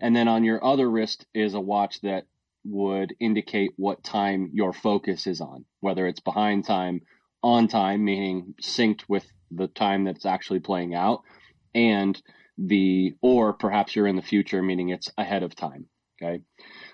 And 0.00 0.14
then 0.14 0.28
on 0.28 0.44
your 0.44 0.64
other 0.64 0.90
wrist 0.90 1.26
is 1.34 1.54
a 1.54 1.60
watch 1.60 2.00
that 2.00 2.26
would 2.64 3.14
indicate 3.20 3.72
what 3.76 4.02
time 4.02 4.50
your 4.52 4.72
focus 4.72 5.26
is 5.26 5.40
on, 5.40 5.64
whether 5.80 6.06
it's 6.06 6.20
behind 6.20 6.64
time, 6.64 7.02
on 7.42 7.68
time, 7.68 8.04
meaning 8.04 8.54
synced 8.60 9.02
with 9.08 9.26
the 9.50 9.68
time 9.68 10.04
that's 10.04 10.26
actually 10.26 10.60
playing 10.60 10.94
out, 10.94 11.22
and 11.74 12.20
the, 12.58 13.14
or 13.22 13.52
perhaps 13.52 13.94
you're 13.94 14.08
in 14.08 14.16
the 14.16 14.22
future, 14.22 14.62
meaning 14.62 14.88
it's 14.88 15.10
ahead 15.16 15.44
of 15.44 15.54
time. 15.54 15.88
Okay. 16.20 16.42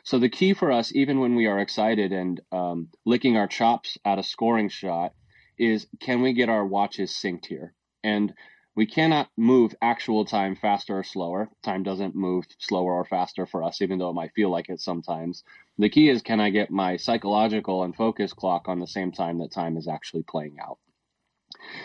So 0.04 0.18
the 0.18 0.28
key 0.28 0.52
for 0.52 0.70
us, 0.70 0.94
even 0.94 1.18
when 1.18 1.34
we 1.34 1.46
are 1.46 1.58
excited 1.58 2.12
and 2.12 2.38
um, 2.52 2.90
licking 3.06 3.38
our 3.38 3.46
chops 3.46 3.96
at 4.04 4.18
a 4.18 4.22
scoring 4.22 4.68
shot, 4.68 5.14
is 5.58 5.86
can 5.98 6.20
we 6.20 6.34
get 6.34 6.50
our 6.50 6.66
watches 6.66 7.10
synced 7.10 7.46
here? 7.46 7.74
And 8.02 8.34
we 8.76 8.84
cannot 8.84 9.30
move 9.36 9.74
actual 9.80 10.26
time 10.26 10.56
faster 10.56 10.98
or 10.98 11.04
slower. 11.04 11.48
Time 11.62 11.82
doesn't 11.82 12.14
move 12.14 12.44
slower 12.58 12.92
or 12.92 13.06
faster 13.06 13.46
for 13.46 13.62
us, 13.62 13.80
even 13.80 13.98
though 13.98 14.10
it 14.10 14.14
might 14.14 14.34
feel 14.34 14.50
like 14.50 14.68
it 14.68 14.80
sometimes. 14.80 15.42
The 15.78 15.88
key 15.88 16.10
is 16.10 16.20
can 16.20 16.38
I 16.38 16.50
get 16.50 16.70
my 16.70 16.98
psychological 16.98 17.82
and 17.82 17.96
focus 17.96 18.34
clock 18.34 18.68
on 18.68 18.80
the 18.80 18.86
same 18.86 19.10
time 19.10 19.38
that 19.38 19.52
time 19.52 19.78
is 19.78 19.88
actually 19.88 20.24
playing 20.24 20.58
out? 20.60 20.78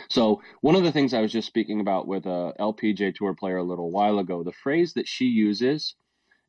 So, 0.10 0.42
one 0.60 0.76
of 0.76 0.84
the 0.84 0.92
things 0.92 1.14
I 1.14 1.22
was 1.22 1.32
just 1.32 1.48
speaking 1.48 1.80
about 1.80 2.08
with 2.08 2.26
a 2.26 2.54
LPGA 2.60 3.16
Tour 3.16 3.34
player 3.34 3.58
a 3.58 3.64
little 3.64 3.92
while 3.92 4.20
ago, 4.20 4.44
the 4.44 4.52
phrase 4.52 4.94
that 4.94 5.08
she 5.08 5.26
uses, 5.26 5.96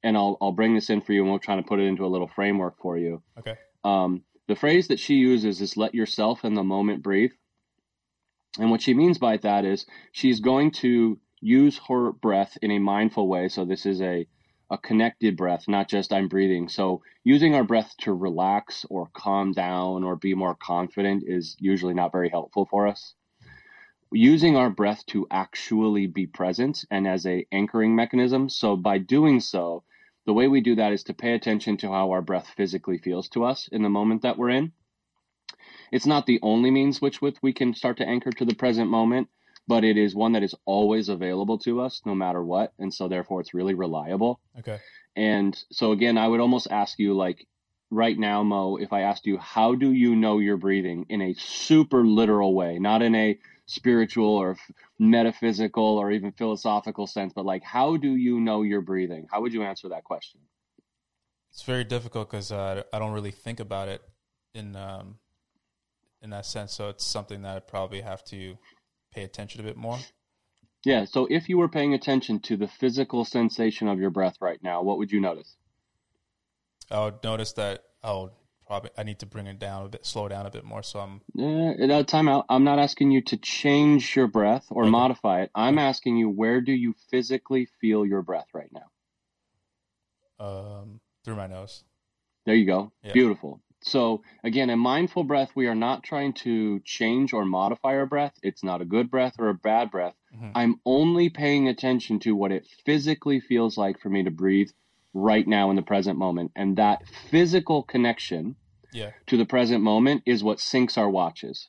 and 0.03 0.17
I'll, 0.17 0.39
I'll 0.41 0.53
bring 0.53 0.75
this 0.75 0.91
in 0.91 1.01
for 1.01 1.13
you 1.13 1.23
and 1.23 1.31
we'll 1.31 1.39
try 1.39 1.57
to 1.57 1.63
put 1.63 1.81
it 1.81 1.85
into 1.85 2.05
a 2.05 2.09
little 2.09 2.29
framework 2.29 2.79
for 2.79 2.97
you. 2.97 3.23
Okay. 3.39 3.57
Um, 3.85 4.23
the 4.49 4.57
phrase 4.57 4.89
that 4.89 4.99
she 4.99 5.15
uses 5.15 5.61
is 5.61 5.77
let 5.77 5.95
yourself 5.95 6.45
in 6.45 6.55
the 6.55 6.65
moment 6.65 7.03
breathe. 7.03 7.33
And 8.59 8.71
what 8.71 8.83
she 8.83 8.95
means 8.95 9.19
by 9.19 9.37
that 9.39 9.65
is 9.65 9.87
she's 10.13 10.41
going 10.41 10.73
to 10.73 11.19
use 11.41 11.81
her 11.89 12.13
breath 12.13 12.59
in 12.61 12.71
a 12.71 12.79
mindful 12.79 13.29
way. 13.29 13.49
So 13.49 13.65
this 13.65 13.87
is 13.87 14.01
a, 14.01 14.27
a 14.71 14.79
connected 14.79 15.37
breath, 15.37 15.69
not 15.69 15.89
just 15.89 16.13
I'm 16.13 16.29
breathing. 16.29 16.69
So 16.69 17.03
using 17.23 17.55
our 17.55 17.65
breath 17.65 17.95
to 18.01 18.13
relax 18.13 18.85
or 18.91 19.09
calm 19.13 19.53
down 19.53 20.03
or 20.03 20.17
be 20.17 20.35
more 20.35 20.57
confident 20.57 21.23
is 21.27 21.57
usually 21.59 21.95
not 21.95 22.13
very 22.13 22.29
helpful 22.29 22.67
for 22.69 22.89
us. 22.89 23.15
Using 24.13 24.57
our 24.57 24.71
breath 24.71 25.07
to 25.07 25.29
actually 25.31 26.09
be 26.09 26.27
present 26.27 26.85
and 26.91 27.07
as 27.07 27.25
a 27.27 27.47
anchoring 27.53 27.95
mechanism. 27.95 28.49
So 28.49 28.75
by 28.75 28.99
doing 28.99 29.39
so, 29.39 29.85
the 30.31 30.35
way 30.35 30.47
we 30.47 30.61
do 30.61 30.77
that 30.77 30.93
is 30.93 31.03
to 31.03 31.13
pay 31.13 31.35
attention 31.35 31.77
to 31.77 31.89
how 31.89 32.13
our 32.13 32.23
breath 32.23 32.53
physically 32.57 32.99
feels 32.99 33.29
to 33.29 33.43
us 33.43 33.69
in 33.73 33.83
the 33.83 33.89
moment 33.89 34.23
that 34.23 34.39
we're 34.39 34.51
in. 34.51 34.71
It's 35.91 36.07
not 36.07 36.25
the 36.25 36.39
only 36.41 36.71
means 36.71 37.03
which 37.03 37.21
with 37.21 37.35
we 37.43 37.53
can 37.53 37.75
start 37.75 37.97
to 37.97 38.07
anchor 38.07 38.31
to 38.31 38.45
the 38.45 38.55
present 38.55 38.89
moment, 38.89 39.27
but 39.67 39.83
it 39.83 39.97
is 39.97 40.15
one 40.15 40.35
that 40.35 40.45
is 40.45 40.55
always 40.67 41.09
available 41.09 41.59
to 41.59 41.81
us 41.81 42.01
no 42.07 42.15
matter 42.15 42.41
what, 42.45 42.73
and 42.79 42.95
so 42.95 43.09
therefore 43.09 43.41
it's 43.41 43.55
really 43.55 43.75
reliable. 43.75 44.39
Okay. 44.57 44.79
And 45.17 45.61
so 45.73 45.91
again, 45.91 46.17
I 46.17 46.29
would 46.29 46.39
almost 46.39 46.69
ask 46.71 46.97
you 47.01 47.13
like 47.17 47.49
right 47.91 48.17
now, 48.17 48.45
Mo, 48.45 48.77
if 48.77 48.93
I 48.93 49.01
asked 49.01 49.27
you, 49.27 49.37
how 49.37 49.75
do 49.75 49.91
you 49.91 50.15
know 50.15 50.39
you're 50.39 50.57
breathing 50.57 51.07
in 51.09 51.23
a 51.23 51.35
super 51.35 52.07
literal 52.07 52.55
way, 52.55 52.79
not 52.79 53.03
in 53.03 53.17
a 53.17 53.37
spiritual 53.71 54.37
or 54.37 54.53
f- 54.53 54.71
metaphysical 54.99 55.99
or 55.99 56.11
even 56.11 56.33
philosophical 56.33 57.07
sense, 57.07 57.33
but 57.33 57.45
like, 57.45 57.63
how 57.63 57.97
do 57.97 58.17
you 58.17 58.41
know 58.41 58.63
you're 58.63 58.81
breathing? 58.81 59.27
How 59.31 59.41
would 59.41 59.53
you 59.53 59.63
answer 59.63 59.89
that 59.91 60.05
question? 60.05 60.41
It's 61.53 61.63
very 61.63 61.85
difficult 61.85 62.31
because 62.31 62.53
uh, 62.53 62.83
I 62.93 62.99
don't 62.99 63.13
really 63.13 63.31
think 63.31 63.61
about 63.61 63.89
it 63.89 64.03
in 64.55 64.77
um, 64.77 65.19
in 66.23 66.31
that 66.31 66.47
sense. 66.47 66.73
So 66.73 66.89
it's 66.89 67.05
something 67.05 67.43
that 67.43 67.57
I 67.57 67.61
probably 67.61 68.01
have 68.01 68.25
to 68.25 68.57
pay 69.13 69.23
attention 69.23 69.63
to 69.63 69.69
a 69.69 69.71
bit 69.71 69.77
more. 69.77 69.99
Yeah. 70.85 71.05
So 71.05 71.27
if 71.31 71.49
you 71.49 71.59
were 71.59 71.69
paying 71.69 71.95
attention 71.95 72.41
to 72.41 72.57
the 72.57 72.69
physical 72.69 73.25
sensation 73.25 73.89
of 73.89 73.99
your 73.99 74.11
breath 74.11 74.37
right 74.41 74.63
now, 74.63 74.83
what 74.83 74.99
would 74.99 75.13
you 75.13 75.21
notice? 75.21 75.57
I 76.91 77.05
would 77.05 77.23
notice 77.23 77.53
that 77.53 77.85
I'll 78.03 78.33
probably 78.71 78.91
I 78.97 79.03
need 79.03 79.19
to 79.19 79.27
bring 79.27 79.49
it 79.49 79.59
down 79.59 79.85
a 79.87 79.89
bit, 79.89 80.07
slow 80.07 80.29
down 80.29 80.47
a 80.47 80.51
bit 80.51 80.65
more. 80.65 80.85
So 80.85 81.01
I'm 81.01 81.21
Uh, 81.37 82.05
time 82.05 82.29
out. 82.29 82.47
I'm 82.49 82.63
not 82.63 82.79
asking 82.79 83.11
you 83.11 83.21
to 83.23 83.37
change 83.37 84.15
your 84.15 84.29
breath 84.29 84.67
or 84.71 84.85
Okay. 84.85 84.91
modify 84.91 85.43
it. 85.43 85.51
I'm 85.57 85.77
asking 85.77 86.19
you, 86.19 86.29
where 86.31 86.61
do 86.61 86.73
you 86.73 86.95
physically 87.11 87.67
feel 87.81 88.07
your 88.07 88.23
breath 88.23 88.47
right 88.55 88.71
now? 88.73 88.87
um, 90.39 91.01
through 91.23 91.37
my 91.37 91.47
nose. 91.47 91.85
There 92.47 92.55
you 92.55 92.65
go. 92.65 92.93
Yeah. 93.03 93.13
Beautiful. 93.13 93.61
So, 93.83 94.23
again, 94.43 94.71
in 94.71 94.79
mindful 94.79 95.25
breath, 95.25 95.51
we 95.55 95.67
are 95.67 95.75
not 95.75 96.03
trying 96.03 96.33
to 96.45 96.81
change 96.81 97.35
or 97.35 97.45
modify 97.45 97.97
our 97.97 98.07
breath. 98.07 98.33
It's 98.43 98.65
not 98.65 98.81
a 98.81 98.87
good 98.87 99.11
breath 99.11 99.35
or 99.39 99.51
a 99.51 99.55
bad 99.55 99.91
breath. 99.91 100.15
Mhm. 100.35 100.53
I'm 100.55 100.81
only 100.87 101.29
paying 101.29 101.69
attention 101.69 102.21
to 102.21 102.35
what 102.35 102.53
it 102.53 102.67
physically 102.87 103.41
feels 103.41 103.77
like 103.77 104.01
for 104.01 104.09
me 104.09 104.23
to 104.23 104.31
breathe 104.31 104.71
right 105.13 105.47
now 105.47 105.71
in 105.71 105.77
the 105.77 105.83
present 105.83 106.19
moment. 106.19 106.53
And 106.57 106.77
that 106.77 107.07
physical 107.31 107.83
connection 107.83 108.57
Yeah. 108.93 109.11
to 109.27 109.37
the 109.37 109.47
present 109.47 109.83
moment 109.83 110.23
is 110.27 110.43
what 110.43 110.59
syncs 110.59 110.99
our 110.99 111.11
watches. 111.11 111.69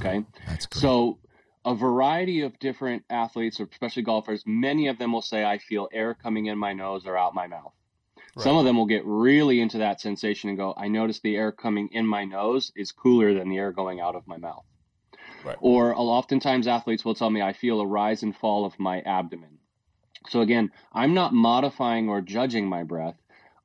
Okay. 0.00 0.24
That's 0.46 0.66
great. 0.66 0.80
So, 0.80 1.18
a 1.64 1.74
variety 1.74 2.40
of 2.42 2.58
different 2.58 3.04
athletes, 3.10 3.60
especially 3.60 4.02
golfers, 4.02 4.42
many 4.46 4.86
of 4.88 4.98
them 4.98 5.12
will 5.12 5.22
say, 5.22 5.44
I 5.44 5.58
feel 5.58 5.88
air 5.92 6.14
coming 6.14 6.46
in 6.46 6.56
my 6.56 6.72
nose 6.72 7.06
or 7.06 7.18
out 7.18 7.34
my 7.34 7.46
mouth. 7.46 7.72
Right. 8.36 8.44
Some 8.44 8.56
of 8.56 8.64
them 8.64 8.76
will 8.76 8.86
get 8.86 9.04
really 9.04 9.60
into 9.60 9.78
that 9.78 10.00
sensation 10.00 10.48
and 10.48 10.56
go, 10.56 10.72
I 10.76 10.88
notice 10.88 11.20
the 11.20 11.36
air 11.36 11.52
coming 11.52 11.88
in 11.92 12.06
my 12.06 12.24
nose 12.24 12.72
is 12.76 12.92
cooler 12.92 13.34
than 13.34 13.50
the 13.50 13.58
air 13.58 13.72
going 13.72 14.00
out 14.00 14.14
of 14.14 14.26
my 14.26 14.38
mouth. 14.38 14.64
Right. 15.44 15.56
Or 15.60 15.94
oftentimes 15.94 16.66
athletes 16.66 17.04
will 17.04 17.14
tell 17.14 17.30
me, 17.30 17.42
I 17.42 17.52
feel 17.52 17.80
a 17.80 17.86
rise 17.86 18.22
and 18.22 18.34
fall 18.34 18.64
of 18.64 18.78
my 18.78 19.00
abdomen. 19.02 19.57
So 20.26 20.40
again, 20.40 20.70
I'm 20.92 21.14
not 21.14 21.32
modifying 21.32 22.08
or 22.08 22.20
judging 22.20 22.68
my 22.68 22.82
breath. 22.82 23.16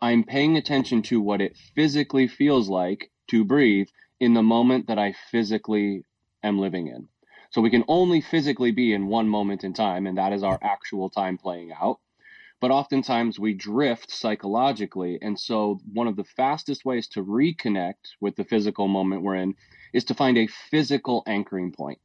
I'm 0.02 0.24
paying 0.24 0.58
attention 0.58 1.02
to 1.04 1.22
what 1.22 1.42
it 1.42 1.58
physically 1.76 2.28
feels 2.28 2.70
like 2.70 3.12
to 3.30 3.46
breathe 3.46 3.88
in 4.20 4.34
the 4.34 4.44
moment 4.44 4.88
that 4.88 5.00
I 5.00 5.14
physically 5.32 6.04
am 6.44 6.60
living 6.60 6.88
in. 6.88 7.08
So 7.52 7.62
we 7.62 7.70
can 7.70 7.84
only 7.88 8.22
physically 8.22 8.72
be 8.72 8.94
in 8.94 9.08
one 9.08 9.30
moment 9.30 9.64
in 9.64 9.74
time, 9.74 10.08
and 10.08 10.18
that 10.18 10.34
is 10.34 10.44
our 10.44 10.60
actual 10.62 11.10
time 11.10 11.38
playing 11.38 11.72
out. 11.72 12.00
But 12.60 12.72
oftentimes 12.72 13.40
we 13.40 13.54
drift 13.54 14.10
psychologically. 14.10 15.20
And 15.22 15.40
so 15.40 15.82
one 15.92 16.08
of 16.08 16.16
the 16.16 16.24
fastest 16.24 16.86
ways 16.86 17.08
to 17.10 17.24
reconnect 17.24 18.16
with 18.22 18.36
the 18.36 18.46
physical 18.46 18.88
moment 18.88 19.22
we're 19.22 19.36
in 19.36 19.56
is 19.92 20.06
to 20.06 20.14
find 20.14 20.38
a 20.38 20.48
physical 20.48 21.24
anchoring 21.28 21.74
point. 21.74 22.00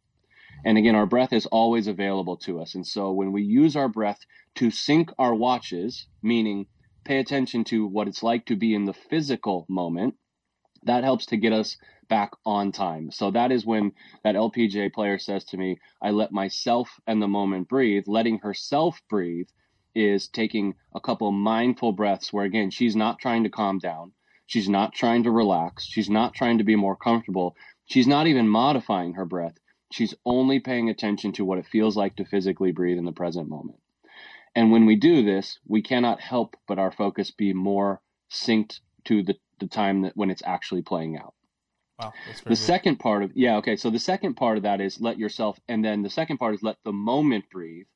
And 0.64 0.76
again, 0.76 0.94
our 0.94 1.06
breath 1.06 1.32
is 1.32 1.46
always 1.46 1.86
available 1.86 2.36
to 2.38 2.60
us. 2.60 2.74
And 2.74 2.86
so 2.86 3.12
when 3.12 3.32
we 3.32 3.42
use 3.42 3.76
our 3.76 3.88
breath 3.88 4.20
to 4.56 4.70
sync 4.70 5.10
our 5.18 5.34
watches, 5.34 6.06
meaning 6.22 6.66
pay 7.04 7.18
attention 7.18 7.64
to 7.64 7.86
what 7.86 8.08
it's 8.08 8.22
like 8.22 8.46
to 8.46 8.56
be 8.56 8.74
in 8.74 8.84
the 8.84 8.92
physical 8.92 9.66
moment, 9.68 10.14
that 10.84 11.04
helps 11.04 11.26
to 11.26 11.36
get 11.36 11.52
us 11.52 11.76
back 12.08 12.32
on 12.44 12.72
time. 12.72 13.10
So 13.10 13.30
that 13.30 13.52
is 13.52 13.66
when 13.66 13.92
that 14.24 14.34
LPGA 14.34 14.92
player 14.92 15.18
says 15.18 15.44
to 15.46 15.56
me, 15.56 15.78
I 16.02 16.10
let 16.10 16.32
myself 16.32 16.88
and 17.06 17.20
the 17.20 17.28
moment 17.28 17.68
breathe. 17.68 18.04
Letting 18.06 18.38
herself 18.38 19.00
breathe 19.08 19.48
is 19.94 20.28
taking 20.28 20.74
a 20.94 21.00
couple 21.00 21.30
mindful 21.32 21.92
breaths 21.92 22.32
where, 22.32 22.44
again, 22.44 22.70
she's 22.70 22.96
not 22.96 23.18
trying 23.18 23.44
to 23.44 23.50
calm 23.50 23.78
down. 23.78 24.12
She's 24.46 24.68
not 24.68 24.94
trying 24.94 25.24
to 25.24 25.30
relax. 25.30 25.84
She's 25.84 26.08
not 26.08 26.34
trying 26.34 26.58
to 26.58 26.64
be 26.64 26.76
more 26.76 26.96
comfortable. 26.96 27.54
She's 27.86 28.06
not 28.06 28.26
even 28.26 28.48
modifying 28.48 29.14
her 29.14 29.26
breath. 29.26 29.58
She's 29.90 30.14
only 30.24 30.60
paying 30.60 30.90
attention 30.90 31.32
to 31.32 31.44
what 31.44 31.58
it 31.58 31.66
feels 31.66 31.96
like 31.96 32.16
to 32.16 32.24
physically 32.24 32.72
breathe 32.72 32.98
in 32.98 33.04
the 33.04 33.12
present 33.12 33.48
moment. 33.48 33.78
And 34.54 34.72
when 34.72 34.86
we 34.86 34.96
do 34.96 35.22
this, 35.22 35.58
we 35.66 35.82
cannot 35.82 36.20
help 36.20 36.56
but 36.66 36.78
our 36.78 36.90
focus 36.90 37.30
be 37.30 37.52
more 37.52 38.00
synced 38.30 38.80
to 39.04 39.22
the, 39.22 39.36
the 39.60 39.66
time 39.66 40.02
that 40.02 40.16
when 40.16 40.30
it's 40.30 40.42
actually 40.44 40.82
playing 40.82 41.16
out. 41.16 41.34
Wow, 41.98 42.12
that's 42.26 42.40
The 42.40 42.50
good. 42.50 42.58
second 42.58 42.96
part 42.96 43.22
of 43.22 43.32
yeah, 43.34 43.56
okay. 43.56 43.76
So 43.76 43.90
the 43.90 43.98
second 43.98 44.34
part 44.34 44.56
of 44.56 44.62
that 44.64 44.80
is 44.80 45.00
let 45.00 45.18
yourself, 45.18 45.58
and 45.68 45.84
then 45.84 46.02
the 46.02 46.10
second 46.10 46.38
part 46.38 46.54
is 46.54 46.62
let 46.62 46.76
the 46.84 46.92
moment 46.92 47.50
breathe, 47.50 47.86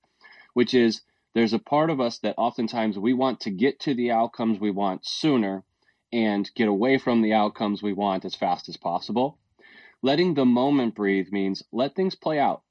which 0.55 0.75
is 0.75 1.03
there's 1.35 1.53
a 1.53 1.59
part 1.59 1.91
of 1.91 2.01
us 2.01 2.19
that 2.19 2.35
oftentimes 2.37 2.99
we 2.99 3.15
want 3.15 3.41
to 3.41 3.51
get 3.51 3.81
to 3.81 3.95
the 3.95 4.11
outcomes 4.11 4.59
we 4.59 4.71
want 4.71 5.07
sooner 5.07 5.65
and 6.13 6.51
get 6.55 6.69
away 6.69 6.99
from 6.99 7.23
the 7.23 7.33
outcomes 7.33 7.83
we 7.83 7.93
want 7.93 8.25
as 8.25 8.35
fast 8.35 8.69
as 8.69 8.77
possible. 8.77 9.39
Letting 10.03 10.35
the 10.35 10.45
moment 10.45 10.95
breathe 10.95 11.29
means 11.31 11.63
let 11.73 11.95
things 11.95 12.15
play 12.17 12.39
out, 12.39 12.63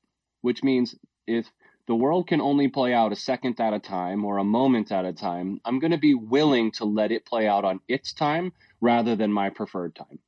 which 0.42 0.64
means 0.64 0.96
if 1.28 1.50
the 1.88 1.96
world 1.96 2.28
can 2.28 2.42
only 2.42 2.68
play 2.68 2.94
out 2.94 3.12
a 3.12 3.16
second 3.16 3.60
at 3.60 3.74
a 3.74 3.80
time 3.80 4.26
or 4.26 4.38
a 4.38 4.44
moment 4.44 4.92
at 4.92 5.06
a 5.06 5.14
time, 5.14 5.62
I'm 5.66 5.80
going 5.80 5.92
to 5.92 5.98
be 5.98 6.14
willing 6.14 6.72
to 6.74 6.86
let 6.86 7.12
it 7.12 7.26
play 7.26 7.48
out 7.48 7.66
on 7.66 7.80
its 7.88 8.14
time 8.14 8.54
rather 8.82 9.16
than 9.16 9.32
my 9.32 9.50
preferred 9.50 9.96
time. 9.96 10.20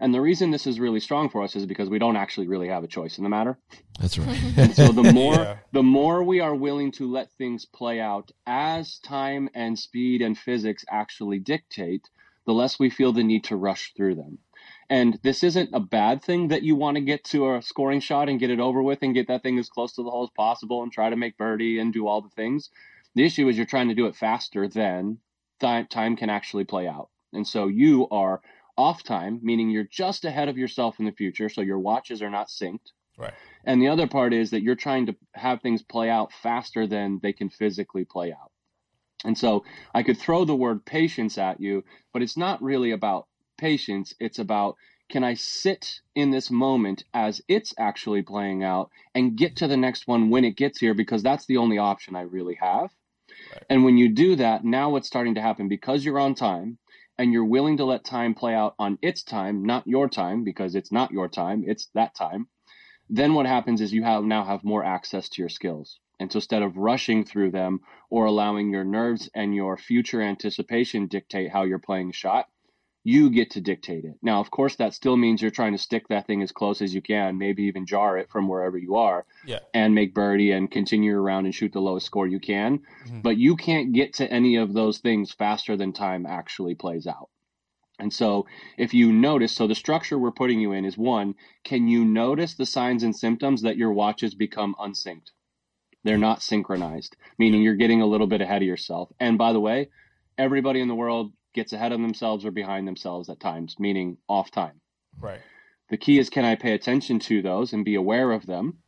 And 0.00 0.14
the 0.14 0.20
reason 0.20 0.50
this 0.50 0.66
is 0.66 0.78
really 0.78 1.00
strong 1.00 1.28
for 1.28 1.42
us 1.42 1.56
is 1.56 1.66
because 1.66 1.90
we 1.90 1.98
don't 1.98 2.16
actually 2.16 2.46
really 2.46 2.68
have 2.68 2.84
a 2.84 2.88
choice 2.88 3.18
in 3.18 3.24
the 3.24 3.30
matter. 3.30 3.58
That's 4.00 4.18
right. 4.18 4.38
So 4.74 4.92
the 4.92 5.12
more 5.12 5.42
Yeah. 5.42 5.58
the 5.72 5.82
more 5.82 6.22
we 6.22 6.40
are 6.40 6.54
willing 6.54 6.92
to 6.92 7.10
let 7.10 7.32
things 7.32 7.66
play 7.66 8.00
out 8.00 8.30
as 8.46 8.98
time 9.00 9.50
and 9.54 9.78
speed 9.78 10.22
and 10.22 10.38
physics 10.38 10.84
actually 10.88 11.40
dictate, 11.40 12.08
the 12.46 12.54
less 12.54 12.78
we 12.78 12.90
feel 12.90 13.12
the 13.12 13.24
need 13.24 13.44
to 13.44 13.56
rush 13.56 13.92
through 13.96 14.14
them. 14.14 14.38
And 14.90 15.18
this 15.22 15.42
isn't 15.42 15.70
a 15.74 15.80
bad 15.80 16.22
thing 16.22 16.48
that 16.48 16.62
you 16.62 16.74
want 16.74 16.96
to 16.96 17.02
get 17.02 17.22
to 17.24 17.54
a 17.54 17.62
scoring 17.62 18.00
shot 18.00 18.28
and 18.28 18.40
get 18.40 18.50
it 18.50 18.60
over 18.60 18.82
with 18.82 19.02
and 19.02 19.14
get 19.14 19.28
that 19.28 19.42
thing 19.42 19.58
as 19.58 19.68
close 19.68 19.92
to 19.94 20.02
the 20.02 20.10
hole 20.10 20.24
as 20.24 20.30
possible 20.34 20.82
and 20.82 20.90
try 20.90 21.10
to 21.10 21.16
make 21.16 21.36
birdie 21.36 21.78
and 21.78 21.92
do 21.92 22.06
all 22.06 22.22
the 22.22 22.30
things. 22.30 22.70
The 23.14 23.24
issue 23.24 23.48
is 23.48 23.56
you're 23.56 23.66
trying 23.66 23.88
to 23.88 23.94
do 23.94 24.06
it 24.06 24.16
faster 24.16 24.66
than 24.66 25.18
time, 25.60 25.86
time 25.88 26.16
can 26.16 26.30
actually 26.30 26.64
play 26.64 26.86
out. 26.86 27.10
And 27.32 27.46
so 27.46 27.66
you 27.66 28.08
are 28.08 28.40
off 28.78 29.02
time, 29.02 29.40
meaning 29.42 29.68
you're 29.68 29.84
just 29.84 30.24
ahead 30.24 30.48
of 30.48 30.56
yourself 30.56 30.98
in 30.98 31.04
the 31.04 31.12
future. 31.12 31.48
So 31.48 31.60
your 31.60 31.78
watches 31.78 32.22
are 32.22 32.30
not 32.30 32.48
synced. 32.48 32.92
Right. 33.18 33.34
And 33.64 33.82
the 33.82 33.88
other 33.88 34.06
part 34.06 34.32
is 34.32 34.50
that 34.50 34.62
you're 34.62 34.76
trying 34.76 35.06
to 35.06 35.16
have 35.34 35.60
things 35.60 35.82
play 35.82 36.08
out 36.08 36.32
faster 36.32 36.86
than 36.86 37.18
they 37.22 37.32
can 37.32 37.50
physically 37.50 38.04
play 38.04 38.32
out. 38.32 38.52
And 39.24 39.36
so 39.36 39.64
I 39.92 40.04
could 40.04 40.16
throw 40.16 40.44
the 40.44 40.54
word 40.54 40.84
patience 40.84 41.36
at 41.36 41.60
you, 41.60 41.84
but 42.12 42.22
it's 42.22 42.36
not 42.36 42.62
really 42.62 42.92
about 42.92 43.26
patience. 43.58 44.14
It's 44.18 44.38
about 44.38 44.76
can 45.10 45.24
I 45.24 45.34
sit 45.34 46.00
in 46.14 46.30
this 46.30 46.50
moment 46.50 47.04
as 47.14 47.40
it's 47.48 47.74
actually 47.78 48.22
playing 48.22 48.62
out 48.62 48.90
and 49.14 49.36
get 49.36 49.56
to 49.56 49.66
the 49.66 49.76
next 49.76 50.06
one 50.06 50.30
when 50.30 50.44
it 50.44 50.56
gets 50.56 50.78
here 50.78 50.94
because 50.94 51.22
that's 51.22 51.46
the 51.46 51.56
only 51.56 51.78
option 51.78 52.14
I 52.14 52.22
really 52.22 52.58
have. 52.60 52.90
Right. 53.52 53.64
And 53.70 53.84
when 53.84 53.96
you 53.96 54.10
do 54.10 54.36
that, 54.36 54.64
now 54.64 54.90
what's 54.90 55.06
starting 55.06 55.34
to 55.36 55.42
happen 55.42 55.68
because 55.68 56.04
you're 56.04 56.18
on 56.18 56.34
time 56.34 56.78
and 57.16 57.32
you're 57.32 57.44
willing 57.44 57.78
to 57.78 57.84
let 57.84 58.04
time 58.04 58.34
play 58.34 58.54
out 58.54 58.74
on 58.78 58.98
its 59.00 59.22
time, 59.22 59.64
not 59.64 59.86
your 59.86 60.08
time 60.08 60.44
because 60.44 60.74
it's 60.74 60.92
not 60.92 61.10
your 61.10 61.28
time, 61.28 61.64
it's 61.66 61.88
that 61.94 62.14
time 62.14 62.48
then 63.10 63.34
what 63.34 63.46
happens 63.46 63.80
is 63.80 63.92
you 63.92 64.02
have 64.02 64.22
now 64.24 64.44
have 64.44 64.64
more 64.64 64.84
access 64.84 65.28
to 65.30 65.42
your 65.42 65.48
skills. 65.48 65.98
And 66.20 66.30
so 66.30 66.38
instead 66.38 66.62
of 66.62 66.76
rushing 66.76 67.24
through 67.24 67.52
them 67.52 67.80
or 68.10 68.26
allowing 68.26 68.70
your 68.70 68.84
nerves 68.84 69.30
and 69.34 69.54
your 69.54 69.76
future 69.76 70.20
anticipation 70.20 71.06
dictate 71.06 71.50
how 71.50 71.62
you're 71.62 71.78
playing 71.78 72.10
a 72.10 72.12
shot, 72.12 72.48
you 73.04 73.30
get 73.30 73.50
to 73.52 73.60
dictate 73.60 74.04
it. 74.04 74.16
Now, 74.22 74.40
of 74.40 74.50
course, 74.50 74.76
that 74.76 74.92
still 74.92 75.16
means 75.16 75.40
you're 75.40 75.50
trying 75.50 75.72
to 75.72 75.78
stick 75.78 76.08
that 76.08 76.26
thing 76.26 76.42
as 76.42 76.52
close 76.52 76.82
as 76.82 76.94
you 76.94 77.00
can, 77.00 77.38
maybe 77.38 77.64
even 77.64 77.86
jar 77.86 78.18
it 78.18 78.28
from 78.30 78.48
wherever 78.48 78.76
you 78.76 78.96
are 78.96 79.24
Yeah. 79.46 79.60
and 79.72 79.94
make 79.94 80.14
birdie 80.14 80.50
and 80.50 80.70
continue 80.70 81.16
around 81.16 81.46
and 81.46 81.54
shoot 81.54 81.72
the 81.72 81.80
lowest 81.80 82.06
score 82.06 82.26
you 82.26 82.40
can. 82.40 82.80
Mhm. 83.06 83.22
But 83.22 83.38
you 83.38 83.56
can't 83.56 83.92
get 83.92 84.12
to 84.14 84.30
any 84.30 84.56
of 84.56 84.72
those 84.74 84.98
things 84.98 85.32
faster 85.32 85.76
than 85.76 85.92
time 85.92 86.26
actually 86.26 86.74
plays 86.74 87.06
out. 87.06 87.30
And 88.00 88.12
so, 88.12 88.46
if 88.76 88.94
you 88.94 89.12
notice, 89.12 89.52
so 89.52 89.66
the 89.66 89.74
structure 89.74 90.18
we're 90.18 90.30
putting 90.30 90.60
you 90.60 90.72
in 90.72 90.84
is 90.84 90.96
one, 90.98 91.34
can 91.64 91.88
you 91.88 92.04
notice 92.04 92.54
the 92.54 92.66
signs 92.66 93.02
and 93.02 93.16
symptoms 93.16 93.62
that 93.62 93.76
your 93.76 93.92
watches 93.92 94.34
become 94.34 94.76
unsynced? 94.78 95.32
They're 96.04 96.18
not 96.18 96.42
synchronized, 96.42 97.16
meaning 97.38 97.62
you're 97.62 97.74
getting 97.74 98.00
a 98.00 98.06
little 98.06 98.28
bit 98.28 98.40
ahead 98.40 98.62
of 98.62 98.68
yourself. 98.68 99.10
And 99.18 99.36
by 99.36 99.52
the 99.52 99.60
way, 99.60 99.88
everybody 100.36 100.80
in 100.80 100.86
the 100.86 100.94
world 100.94 101.32
gets 101.58 101.72
ahead 101.72 101.90
of 101.90 102.00
themselves 102.00 102.44
or 102.44 102.52
behind 102.52 102.86
themselves 102.86 103.28
at 103.28 103.40
times, 103.40 103.74
meaning 103.80 104.16
off 104.28 104.48
time. 104.52 104.80
Right. 105.20 105.40
The 105.90 105.96
key 105.96 106.20
is 106.20 106.30
can 106.30 106.44
I 106.44 106.54
pay 106.54 106.72
attention 106.72 107.18
to 107.20 107.42
those 107.42 107.72
and 107.72 107.84
be 107.84 107.96
aware 107.96 108.30
of 108.30 108.46
them? 108.46 108.78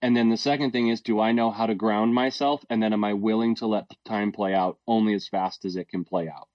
And 0.00 0.16
then 0.16 0.28
the 0.28 0.36
second 0.36 0.70
thing 0.70 0.86
is 0.86 1.00
do 1.00 1.18
I 1.18 1.32
know 1.32 1.50
how 1.50 1.66
to 1.66 1.74
ground 1.74 2.14
myself? 2.14 2.64
And 2.70 2.80
then 2.80 2.92
am 2.92 3.02
I 3.02 3.14
willing 3.14 3.56
to 3.56 3.66
let 3.66 3.90
time 4.04 4.30
play 4.30 4.54
out 4.54 4.78
only 4.86 5.12
as 5.14 5.26
fast 5.26 5.64
as 5.64 5.74
it 5.74 5.88
can 5.88 6.04
play 6.04 6.28
out? 6.28 6.48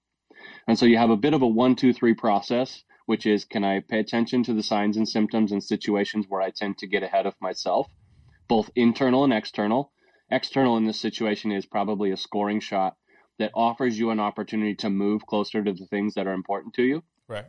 And 0.65 0.79
so 0.79 0.85
you 0.85 0.97
have 0.97 1.09
a 1.09 1.17
bit 1.17 1.33
of 1.33 1.41
a 1.41 1.47
one, 1.47 1.75
two, 1.75 1.91
three 1.91 2.13
process, 2.13 2.85
which 3.05 3.25
is 3.25 3.43
can 3.43 3.65
I 3.65 3.81
pay 3.81 3.99
attention 3.99 4.43
to 4.43 4.53
the 4.53 4.63
signs 4.63 4.95
and 4.95 5.09
symptoms 5.09 5.51
and 5.51 5.61
situations 5.61 6.27
where 6.29 6.41
I 6.41 6.51
tend 6.51 6.77
to 6.77 6.87
get 6.87 7.03
ahead 7.03 7.25
of 7.25 7.35
myself, 7.41 7.89
both 8.47 8.69
internal 8.75 9.25
and 9.25 9.33
external? 9.33 9.91
External 10.31 10.77
in 10.77 10.85
this 10.85 11.01
situation 11.01 11.51
is 11.51 11.65
probably 11.65 12.11
a 12.11 12.17
scoring 12.17 12.61
shot 12.61 12.95
that 13.39 13.51
offers 13.53 13.97
you 13.97 14.09
an 14.11 14.19
opportunity 14.19 14.75
to 14.75 14.89
move 14.89 15.25
closer 15.25 15.63
to 15.63 15.73
the 15.73 15.85
things 15.87 16.13
that 16.15 16.27
are 16.27 16.33
important 16.33 16.73
to 16.75 16.83
you 16.83 17.03
Right. 17.27 17.45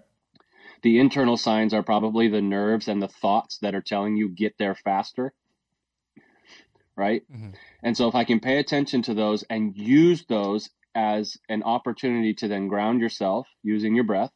the 0.82 0.98
internal 0.98 1.36
signs 1.36 1.74
are 1.74 1.82
probably 1.82 2.28
the 2.28 2.42
nerves 2.42 2.88
and 2.88 3.02
the 3.02 3.08
thoughts 3.08 3.58
that 3.58 3.74
are 3.74 3.82
telling 3.82 4.16
you 4.16 4.28
get 4.28 4.56
there 4.58 4.74
faster 4.74 5.32
right 6.96 7.22
Mhm. 7.30 7.54
and 7.82 7.96
so 7.96 8.08
if 8.08 8.14
i 8.14 8.24
can 8.24 8.40
pay 8.40 8.58
attention 8.58 9.02
to 9.02 9.14
those 9.14 9.42
and 9.44 9.76
use 9.76 10.24
those 10.26 10.70
as 10.94 11.36
an 11.48 11.62
opportunity 11.64 12.34
to 12.34 12.48
then 12.48 12.68
ground 12.68 13.00
yourself 13.00 13.48
using 13.62 13.94
your 13.94 14.04
breath 14.04 14.30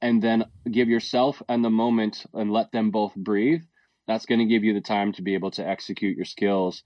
and 0.00 0.22
then 0.22 0.44
give 0.70 0.88
yourself 0.88 1.42
and 1.48 1.64
the 1.64 1.70
moment 1.70 2.24
and 2.32 2.50
let 2.50 2.72
them 2.72 2.90
both 2.90 3.14
breathe 3.14 3.62
that's 4.06 4.26
going 4.26 4.38
to 4.38 4.46
give 4.46 4.64
you 4.64 4.74
the 4.74 4.80
time 4.80 5.12
to 5.12 5.22
be 5.22 5.34
able 5.34 5.50
to 5.50 5.66
execute 5.66 6.16
your 6.16 6.24
skills 6.24 6.82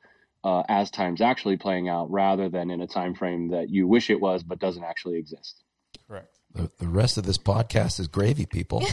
uh, 0.49 0.63
as 0.69 0.91
time's 0.91 1.21
actually 1.21 1.57
playing 1.57 1.87
out 1.89 2.07
rather 2.11 2.47
than 2.49 2.67
in 2.71 2.81
a 2.81 2.87
time 2.87 3.15
frame 3.15 3.43
that 3.55 3.67
you 3.69 3.83
wish 3.95 4.07
it 4.11 4.21
was 4.21 4.43
but 4.43 4.59
doesn't 4.59 4.85
actually 4.93 5.19
exist 5.19 5.55
Correct. 6.09 6.39
The, 6.55 6.71
the 6.79 6.89
rest 6.89 7.19
of 7.19 7.25
this 7.25 7.37
podcast 7.39 8.01
is 8.01 8.09
gravy, 8.09 8.47
people. 8.47 8.79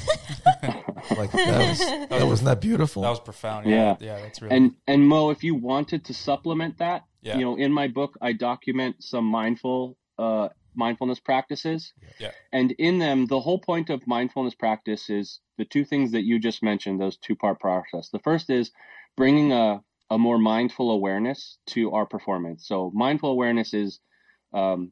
like 1.18 1.32
that 1.32 1.70
was 1.70 1.80
that 2.10 2.28
wasn't 2.28 2.48
that 2.52 2.62
beautiful. 2.62 3.02
That 3.04 3.10
was 3.10 3.20
profound. 3.22 3.62
Yeah. 3.70 3.96
Yeah. 4.00 4.08
Yeah. 4.08 4.22
That's 4.22 4.42
really. 4.42 4.56
And 4.56 4.76
and 4.86 5.08
Mo, 5.08 5.30
if 5.30 5.44
you 5.44 5.56
wanted 5.56 6.06
to 6.06 6.14
supplement 6.14 6.80
that, 6.80 7.06
Yeah. 7.22 7.38
you 7.38 7.46
know, 7.46 7.56
in 7.56 7.72
my 7.72 7.88
book 7.88 8.18
I 8.22 8.34
document 8.34 9.04
some 9.04 9.26
mindful 9.26 9.98
uh, 10.20 10.50
mindfulness 10.76 11.20
practices. 11.20 11.94
Yeah. 12.20 12.32
And 12.52 12.72
in 12.74 13.00
them, 13.00 13.28
the 13.28 13.40
whole 13.40 13.60
point 13.60 13.90
of 13.90 14.06
mindfulness 14.06 14.56
practice 14.56 15.10
is 15.10 15.40
the 15.58 15.66
two 15.66 15.86
things 15.86 16.12
that 16.12 16.24
you 16.24 16.40
just 16.40 16.62
mentioned, 16.62 17.00
those 17.00 17.18
two 17.18 17.36
part 17.36 17.60
process. 17.62 18.10
The 18.10 18.20
first 18.20 18.50
is 18.50 18.72
bringing 19.16 19.54
a, 19.54 19.82
a 20.10 20.18
more 20.18 20.38
mindful 20.38 20.92
awareness 20.92 21.58
to 21.68 21.92
our 21.92 22.06
performance. 22.06 22.68
So 22.68 22.92
mindful 22.94 23.32
awareness 23.32 23.74
is 23.74 24.00
um, 24.54 24.92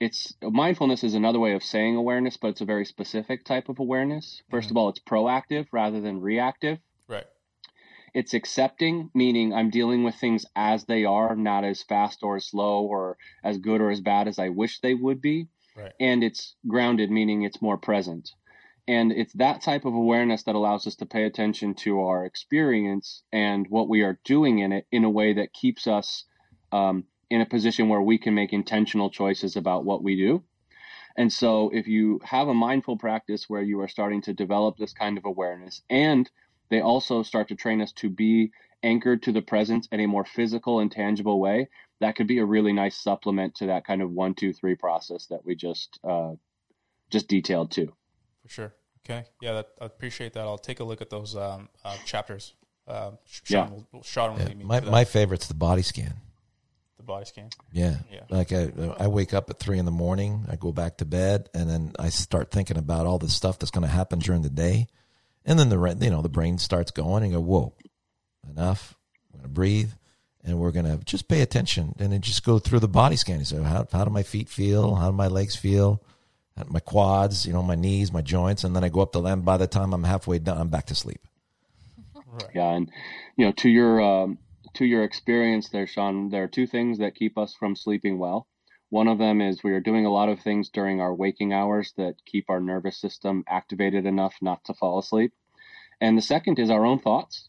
it's 0.00 0.34
mindfulness 0.42 1.02
is 1.04 1.14
another 1.14 1.38
way 1.38 1.52
of 1.52 1.62
saying 1.62 1.96
awareness, 1.96 2.36
but 2.36 2.48
it's 2.48 2.60
a 2.60 2.66
very 2.66 2.84
specific 2.84 3.44
type 3.44 3.68
of 3.68 3.78
awareness. 3.78 4.42
1st 4.50 4.68
Mhm. 4.68 4.70
of 4.72 4.76
all, 4.76 4.88
it's 4.90 5.00
proactive 5.00 5.66
rather 5.72 6.00
than 6.00 6.20
reactive. 6.20 6.78
Right. 7.08 7.26
It's 8.12 8.34
accepting, 8.34 9.10
meaning 9.14 9.52
I'm 9.52 9.70
dealing 9.70 10.04
with 10.04 10.14
things 10.14 10.46
as 10.54 10.84
they 10.84 11.04
are, 11.04 11.34
not 11.34 11.64
as 11.64 11.82
fast 11.82 12.22
or 12.22 12.36
as 12.36 12.46
slow 12.46 12.84
or 12.84 13.16
as 13.42 13.58
good 13.58 13.80
or 13.80 13.90
as 13.90 14.00
bad 14.00 14.28
as 14.28 14.38
I 14.38 14.50
wish 14.50 14.80
they 14.80 14.94
would 14.94 15.20
be. 15.20 15.48
Right. 15.76 15.92
And 15.98 16.22
it's 16.22 16.54
grounded, 16.68 17.10
meaning 17.10 17.42
it's 17.42 17.60
more 17.62 17.78
present. 17.78 18.30
And 18.86 19.12
it's 19.12 19.32
that 19.34 19.62
type 19.62 19.86
of 19.86 19.94
awareness 19.94 20.42
that 20.42 20.54
allows 20.54 20.86
us 20.86 20.96
to 20.96 21.06
pay 21.06 21.24
attention 21.24 21.74
to 21.76 22.00
our 22.00 22.26
experience 22.26 23.22
and 23.32 23.66
what 23.68 23.88
we 23.88 24.02
are 24.02 24.18
doing 24.24 24.58
in 24.58 24.72
it 24.72 24.86
in 24.92 25.04
a 25.04 25.10
way 25.10 25.32
that 25.34 25.54
keeps 25.54 25.86
us 25.86 26.24
um, 26.70 27.04
in 27.30 27.40
a 27.40 27.46
position 27.46 27.88
where 27.88 28.02
we 28.02 28.18
can 28.18 28.34
make 28.34 28.52
intentional 28.52 29.08
choices 29.08 29.56
about 29.56 29.84
what 29.84 30.02
we 30.02 30.16
do. 30.16 30.44
And 31.16 31.32
so, 31.32 31.70
if 31.72 31.86
you 31.86 32.20
have 32.24 32.48
a 32.48 32.54
mindful 32.54 32.98
practice 32.98 33.48
where 33.48 33.62
you 33.62 33.80
are 33.80 33.88
starting 33.88 34.20
to 34.22 34.34
develop 34.34 34.76
this 34.76 34.92
kind 34.92 35.16
of 35.16 35.24
awareness, 35.24 35.80
and 35.88 36.28
they 36.70 36.80
also 36.80 37.22
start 37.22 37.48
to 37.48 37.54
train 37.54 37.80
us 37.80 37.92
to 37.92 38.10
be 38.10 38.50
anchored 38.82 39.22
to 39.22 39.32
the 39.32 39.40
present 39.40 39.88
in 39.92 40.00
a 40.00 40.06
more 40.06 40.24
physical 40.24 40.80
and 40.80 40.92
tangible 40.92 41.40
way, 41.40 41.68
that 42.00 42.16
could 42.16 42.26
be 42.26 42.38
a 42.38 42.44
really 42.44 42.72
nice 42.72 42.96
supplement 42.96 43.54
to 43.54 43.66
that 43.66 43.86
kind 43.86 44.02
of 44.02 44.10
one, 44.10 44.34
two, 44.34 44.52
three 44.52 44.74
process 44.74 45.26
that 45.26 45.44
we 45.44 45.54
just 45.54 45.98
uh, 46.04 46.32
just 47.10 47.28
detailed 47.28 47.70
too. 47.70 47.94
For 48.44 48.48
sure. 48.48 48.74
Okay. 49.04 49.24
Yeah, 49.40 49.52
that, 49.54 49.68
I 49.80 49.84
appreciate 49.86 50.32
that. 50.34 50.40
I'll 50.42 50.56
take 50.58 50.80
a 50.80 50.84
look 50.84 51.00
at 51.00 51.10
those 51.10 51.36
um, 51.36 51.68
uh, 51.84 51.96
chapters. 52.06 52.54
Um, 52.86 53.18
Sh- 53.26 53.40
Yeah. 53.48 53.66
Sean 53.66 53.84
will, 53.92 54.02
Sean 54.02 54.32
will 54.32 54.40
Yeah, 54.40 54.48
lead 54.48 54.58
me 54.58 54.64
my 54.64 54.78
to 54.80 54.84
that, 54.86 54.90
my 54.92 55.04
favorite's 55.04 55.46
the 55.48 55.54
body 55.54 55.82
scan. 55.82 56.14
the 56.98 57.02
body 57.02 57.24
scan. 57.26 57.50
Yeah. 57.72 57.96
Yeah. 58.12 58.20
Like 58.30 58.52
I, 58.52 58.70
I 58.98 59.08
wake 59.08 59.34
up 59.34 59.50
at 59.50 59.58
three 59.58 59.78
in 59.78 59.84
the 59.84 59.90
morning, 59.90 60.46
I 60.50 60.56
go 60.56 60.72
back 60.72 60.98
to 60.98 61.04
bed, 61.04 61.48
and 61.54 61.68
then 61.68 61.92
I 61.98 62.08
start 62.10 62.50
thinking 62.50 62.76
about 62.78 63.06
all 63.06 63.18
the 63.18 63.28
stuff 63.28 63.58
that's 63.58 63.70
going 63.70 63.86
to 63.86 63.92
happen 63.92 64.18
during 64.20 64.42
the 64.42 64.50
day, 64.50 64.86
and 65.44 65.58
then 65.58 65.68
the 65.70 65.96
you 66.00 66.10
know 66.10 66.22
the 66.22 66.28
brain 66.30 66.56
starts 66.58 66.90
going 66.90 67.24
and 67.24 67.32
go, 67.32 67.40
whoa, 67.40 67.74
enough. 68.48 68.94
I'm 69.32 69.40
going 69.40 69.42
to 69.50 69.54
breathe, 69.54 69.90
and 70.44 70.58
we're 70.58 70.70
going 70.70 70.86
to 70.86 70.98
just 71.04 71.28
pay 71.28 71.40
attention, 71.42 71.94
and 71.98 72.12
then 72.12 72.20
just 72.20 72.44
go 72.44 72.58
through 72.58 72.80
the 72.80 72.88
body 72.88 73.16
scan. 73.16 73.44
So 73.44 73.62
how 73.62 73.86
how 73.92 74.04
do 74.04 74.10
my 74.10 74.22
feet 74.22 74.48
feel? 74.48 74.94
How 74.94 75.10
do 75.10 75.16
my 75.16 75.28
legs 75.28 75.56
feel? 75.56 76.02
How 76.56 76.62
do 76.62 76.72
My 76.72 76.80
quads, 76.80 77.46
you 77.46 77.52
know, 77.52 77.62
my 77.62 77.74
knees, 77.74 78.12
my 78.12 78.20
joints, 78.20 78.64
and 78.64 78.76
then 78.76 78.84
I 78.84 78.88
go 78.88 79.00
up 79.00 79.12
the 79.12 79.20
land. 79.20 79.44
By 79.44 79.56
the 79.56 79.66
time 79.66 79.92
I'm 79.92 80.04
halfway 80.04 80.38
done, 80.38 80.58
I'm 80.58 80.68
back 80.68 80.86
to 80.86 80.94
sleep. 80.94 81.20
Right. 82.26 82.50
Yeah, 82.54 82.70
and 82.70 82.90
you 83.36 83.46
know, 83.46 83.52
to 83.52 83.68
your 83.68 84.00
um, 84.00 84.38
to 84.74 84.84
your 84.84 85.04
experience 85.04 85.68
there, 85.68 85.86
Sean, 85.86 86.30
there 86.30 86.44
are 86.44 86.48
two 86.48 86.66
things 86.66 86.98
that 86.98 87.14
keep 87.14 87.38
us 87.38 87.54
from 87.54 87.74
sleeping 87.74 88.18
well. 88.18 88.46
One 88.90 89.08
of 89.08 89.18
them 89.18 89.40
is 89.40 89.64
we 89.64 89.72
are 89.72 89.80
doing 89.80 90.06
a 90.06 90.12
lot 90.12 90.28
of 90.28 90.40
things 90.40 90.68
during 90.68 91.00
our 91.00 91.12
waking 91.12 91.52
hours 91.52 91.92
that 91.96 92.14
keep 92.24 92.48
our 92.48 92.60
nervous 92.60 93.00
system 93.00 93.42
activated 93.48 94.06
enough 94.06 94.34
not 94.40 94.62
to 94.64 94.74
fall 94.74 94.98
asleep. 94.98 95.32
And 96.00 96.16
the 96.16 96.22
second 96.22 96.58
is 96.58 96.70
our 96.70 96.84
own 96.84 97.00
thoughts. 97.00 97.48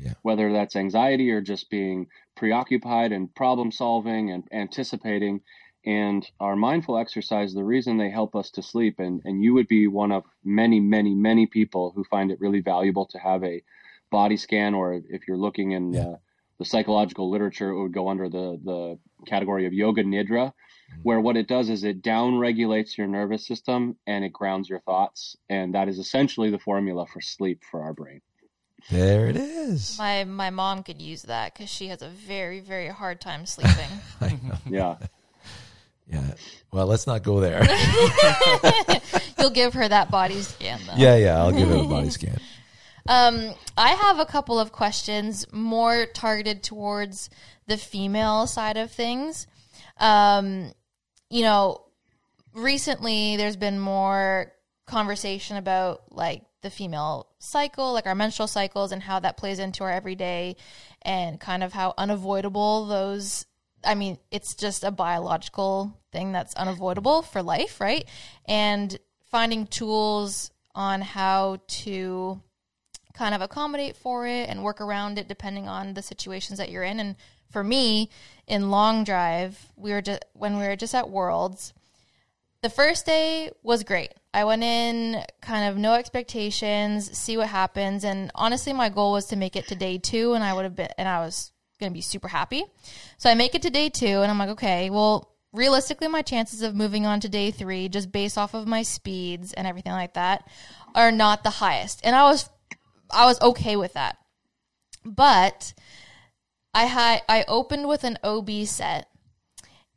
Yeah. 0.00 0.14
Whether 0.22 0.52
that's 0.52 0.76
anxiety 0.76 1.30
or 1.30 1.40
just 1.40 1.70
being 1.70 2.08
preoccupied 2.36 3.12
and 3.12 3.34
problem 3.34 3.70
solving 3.70 4.30
and 4.30 4.44
anticipating. 4.52 5.42
And 5.84 6.24
our 6.38 6.54
mindful 6.54 6.96
exercise, 6.96 7.54
the 7.54 7.64
reason 7.64 7.96
they 7.96 8.10
help 8.10 8.36
us 8.36 8.50
to 8.52 8.62
sleep, 8.62 9.00
and, 9.00 9.20
and 9.24 9.42
you 9.42 9.54
would 9.54 9.66
be 9.68 9.88
one 9.88 10.12
of 10.12 10.24
many, 10.44 10.78
many, 10.80 11.14
many 11.14 11.46
people 11.46 11.92
who 11.94 12.04
find 12.04 12.30
it 12.30 12.40
really 12.40 12.60
valuable 12.60 13.06
to 13.06 13.18
have 13.18 13.42
a 13.42 13.62
body 14.10 14.36
scan, 14.36 14.74
or 14.74 15.00
if 15.10 15.26
you're 15.26 15.36
looking 15.36 15.72
in 15.72 15.92
Yeah. 15.92 16.02
the, 16.02 16.18
the 16.58 16.64
psychological 16.64 17.30
literature, 17.30 17.70
it 17.70 17.82
would 17.82 17.92
go 17.92 18.08
under 18.08 18.28
the, 18.28 18.60
the 18.62 18.98
category 19.26 19.66
of 19.66 19.72
yoga 19.72 20.04
nidra, 20.04 20.28
mm-hmm. 20.52 21.00
where 21.02 21.20
what 21.20 21.36
it 21.36 21.48
does 21.48 21.68
is 21.68 21.82
it 21.82 22.00
down 22.02 22.38
regulates 22.38 22.96
your 22.96 23.08
nervous 23.08 23.44
system 23.46 23.96
and 24.06 24.24
it 24.24 24.32
grounds 24.32 24.68
your 24.68 24.80
thoughts. 24.80 25.36
And 25.48 25.74
that 25.74 25.88
is 25.88 25.98
essentially 25.98 26.50
the 26.50 26.58
formula 26.60 27.06
for 27.06 27.20
sleep 27.20 27.62
for 27.68 27.82
our 27.82 27.92
brain. 27.92 28.20
There 28.90 29.28
it 29.28 29.36
is. 29.36 29.96
My 29.96 30.24
my 30.24 30.50
mom 30.50 30.82
could 30.82 31.00
use 31.00 31.22
that 31.22 31.54
because 31.54 31.70
she 31.70 31.86
has 31.86 32.02
a 32.02 32.08
very 32.08 32.58
very 32.58 32.88
hard 32.88 33.20
time 33.20 33.46
sleeping. 33.46 33.88
I 34.20 34.30
know. 34.42 34.58
Yeah. 34.68 34.96
Yeah. 36.06 36.34
Well, 36.72 36.86
let's 36.86 37.06
not 37.06 37.22
go 37.22 37.40
there. 37.40 37.62
You'll 39.38 39.50
give 39.50 39.74
her 39.74 39.88
that 39.88 40.10
body 40.10 40.40
scan 40.42 40.80
though. 40.86 40.94
yeah, 40.96 41.16
yeah. 41.16 41.38
I'll 41.38 41.52
give 41.52 41.70
it 41.70 41.80
a 41.80 41.84
body 41.84 42.10
scan. 42.10 42.38
Um, 43.04 43.54
I 43.76 43.90
have 43.90 44.20
a 44.20 44.24
couple 44.24 44.60
of 44.60 44.70
questions 44.70 45.44
more 45.52 46.06
targeted 46.06 46.62
towards 46.62 47.30
the 47.66 47.76
female 47.76 48.46
side 48.46 48.76
of 48.76 48.92
things. 48.92 49.48
Um, 49.98 50.72
you 51.28 51.42
know, 51.42 51.82
recently 52.54 53.36
there's 53.36 53.56
been 53.56 53.80
more 53.80 54.52
conversation 54.86 55.56
about 55.56 56.02
like 56.10 56.42
the 56.62 56.70
female 56.70 57.26
cycle, 57.38 57.92
like 57.92 58.06
our 58.06 58.14
menstrual 58.14 58.46
cycles, 58.46 58.92
and 58.92 59.02
how 59.02 59.18
that 59.20 59.36
plays 59.36 59.58
into 59.58 59.82
our 59.82 59.90
everyday, 59.90 60.56
and 61.02 61.40
kind 61.40 61.64
of 61.64 61.72
how 61.72 61.94
unavoidable 61.98 62.86
those. 62.86 63.46
I 63.84 63.94
mean, 63.94 64.18
it's 64.30 64.54
just 64.54 64.84
a 64.84 64.90
biological 64.90 65.98
thing 66.12 66.32
that's 66.32 66.54
unavoidable 66.54 67.22
for 67.22 67.42
life, 67.42 67.80
right? 67.80 68.06
And 68.46 68.98
finding 69.24 69.66
tools 69.66 70.50
on 70.74 71.00
how 71.00 71.58
to 71.66 72.40
kind 73.14 73.34
of 73.34 73.40
accommodate 73.40 73.96
for 73.96 74.26
it 74.26 74.48
and 74.48 74.64
work 74.64 74.80
around 74.80 75.18
it 75.18 75.28
depending 75.28 75.68
on 75.68 75.94
the 75.94 76.02
situations 76.02 76.58
that 76.58 76.70
you're 76.70 76.82
in. 76.82 77.00
And 77.00 77.16
for 77.50 77.62
me, 77.62 78.08
in 78.46 78.70
long 78.70 79.04
drive, 79.04 79.72
we 79.76 79.92
were 79.92 80.02
just 80.02 80.24
when 80.32 80.58
we 80.58 80.66
were 80.66 80.76
just 80.76 80.94
at 80.94 81.10
Worlds. 81.10 81.74
The 82.62 82.70
first 82.70 83.06
day 83.06 83.50
was 83.62 83.82
great. 83.84 84.14
I 84.32 84.44
went 84.44 84.62
in 84.62 85.22
kind 85.40 85.68
of 85.68 85.76
no 85.76 85.94
expectations, 85.94 87.16
see 87.18 87.36
what 87.36 87.48
happens, 87.48 88.04
and 88.04 88.30
honestly, 88.34 88.72
my 88.72 88.88
goal 88.88 89.12
was 89.12 89.26
to 89.26 89.36
make 89.36 89.56
it 89.56 89.66
to 89.68 89.74
day 89.74 89.98
two, 89.98 90.32
and 90.34 90.42
I 90.42 90.54
would 90.54 90.64
have 90.64 90.76
been, 90.76 90.88
and 90.96 91.08
I 91.08 91.20
was 91.20 91.51
going 91.82 91.92
to 91.92 91.96
be 91.96 92.00
super 92.00 92.28
happy. 92.28 92.64
So 93.18 93.28
I 93.28 93.34
make 93.34 93.54
it 93.54 93.62
to 93.62 93.70
day 93.70 93.88
two, 93.88 94.06
and 94.22 94.30
I'm 94.30 94.38
like, 94.38 94.50
okay, 94.50 94.88
well, 94.88 95.34
realistically, 95.52 96.08
my 96.08 96.22
chances 96.22 96.62
of 96.62 96.74
moving 96.74 97.04
on 97.04 97.20
to 97.20 97.28
day 97.28 97.50
three, 97.50 97.88
just 97.88 98.12
based 98.12 98.38
off 98.38 98.54
of 98.54 98.66
my 98.66 98.82
speeds 98.82 99.52
and 99.52 99.66
everything 99.66 99.92
like 99.92 100.14
that, 100.14 100.48
are 100.94 101.12
not 101.12 101.42
the 101.42 101.50
highest. 101.50 102.00
And 102.04 102.16
I 102.16 102.22
was 102.24 102.48
I 103.10 103.26
was 103.26 103.40
okay 103.40 103.76
with 103.76 103.94
that. 103.94 104.16
But 105.04 105.74
I 106.72 106.84
had 106.84 107.22
I 107.28 107.44
opened 107.48 107.88
with 107.88 108.04
an 108.04 108.18
OB 108.22 108.50
set 108.64 109.08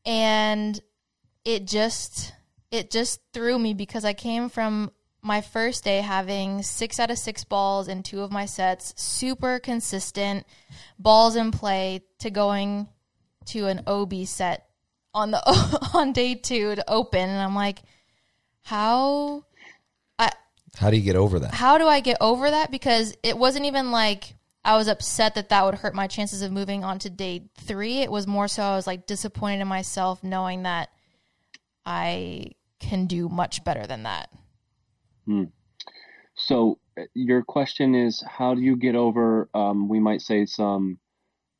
and 0.05 0.79
it 1.45 1.67
just 1.67 2.33
it 2.71 2.91
just 2.91 3.21
threw 3.33 3.57
me 3.57 3.73
because 3.73 4.03
I 4.03 4.13
came 4.13 4.49
from 4.49 4.91
my 5.25 5.41
first 5.41 5.83
day 5.83 6.01
having 6.01 6.61
6 6.61 6.99
out 6.99 7.09
of 7.09 7.17
6 7.17 7.43
balls 7.45 7.87
in 7.87 8.03
two 8.03 8.21
of 8.21 8.31
my 8.31 8.45
sets, 8.45 8.93
super 8.95 9.57
consistent 9.57 10.45
balls 10.99 11.35
in 11.35 11.51
play 11.51 12.03
to 12.19 12.29
going 12.29 12.87
to 13.45 13.65
an 13.65 13.81
OB 13.87 14.25
set 14.25 14.69
on 15.13 15.31
the 15.31 15.41
on 15.93 16.13
day 16.13 16.35
2 16.35 16.75
to 16.75 16.83
open 16.89 17.27
and 17.29 17.41
I'm 17.41 17.55
like 17.55 17.79
how 18.61 19.45
How 20.77 20.89
do 20.89 20.97
you 20.97 21.03
get 21.03 21.15
over 21.15 21.39
that? 21.39 21.53
how 21.53 21.77
do 21.77 21.87
I 21.87 21.99
get 22.01 22.17
over 22.21 22.51
that? 22.51 22.69
Because 22.69 23.15
it 23.23 23.37
wasn't 23.37 23.65
even 23.65 23.91
like 23.91 24.35
I 24.63 24.77
was 24.77 24.87
upset 24.87 25.35
that 25.35 25.49
that 25.49 25.63
would 25.63 25.75
hurt 25.75 25.93
my 25.95 26.07
chances 26.07 26.41
of 26.41 26.51
moving 26.51 26.83
on 26.83 26.99
to 26.99 27.09
day 27.09 27.49
three. 27.59 27.99
It 27.99 28.11
was 28.11 28.27
more 28.27 28.47
so 28.47 28.63
I 28.63 28.75
was 28.75 28.87
like 28.87 29.05
disappointed 29.07 29.61
in 29.61 29.67
myself 29.67 30.23
knowing 30.23 30.63
that 30.63 30.89
I 31.85 32.51
can 32.79 33.05
do 33.05 33.29
much 33.29 33.63
better 33.63 33.87
than 33.87 34.03
that. 34.03 34.29
So 36.35 36.79
uh, 36.97 37.03
your 37.13 37.43
question 37.43 37.95
is, 37.95 38.23
how 38.27 38.55
do 38.55 38.61
you 38.61 38.75
get 38.75 38.95
over, 38.95 39.49
um, 39.53 39.87
we 39.89 39.99
might 39.99 40.21
say, 40.21 40.45
some 40.45 40.99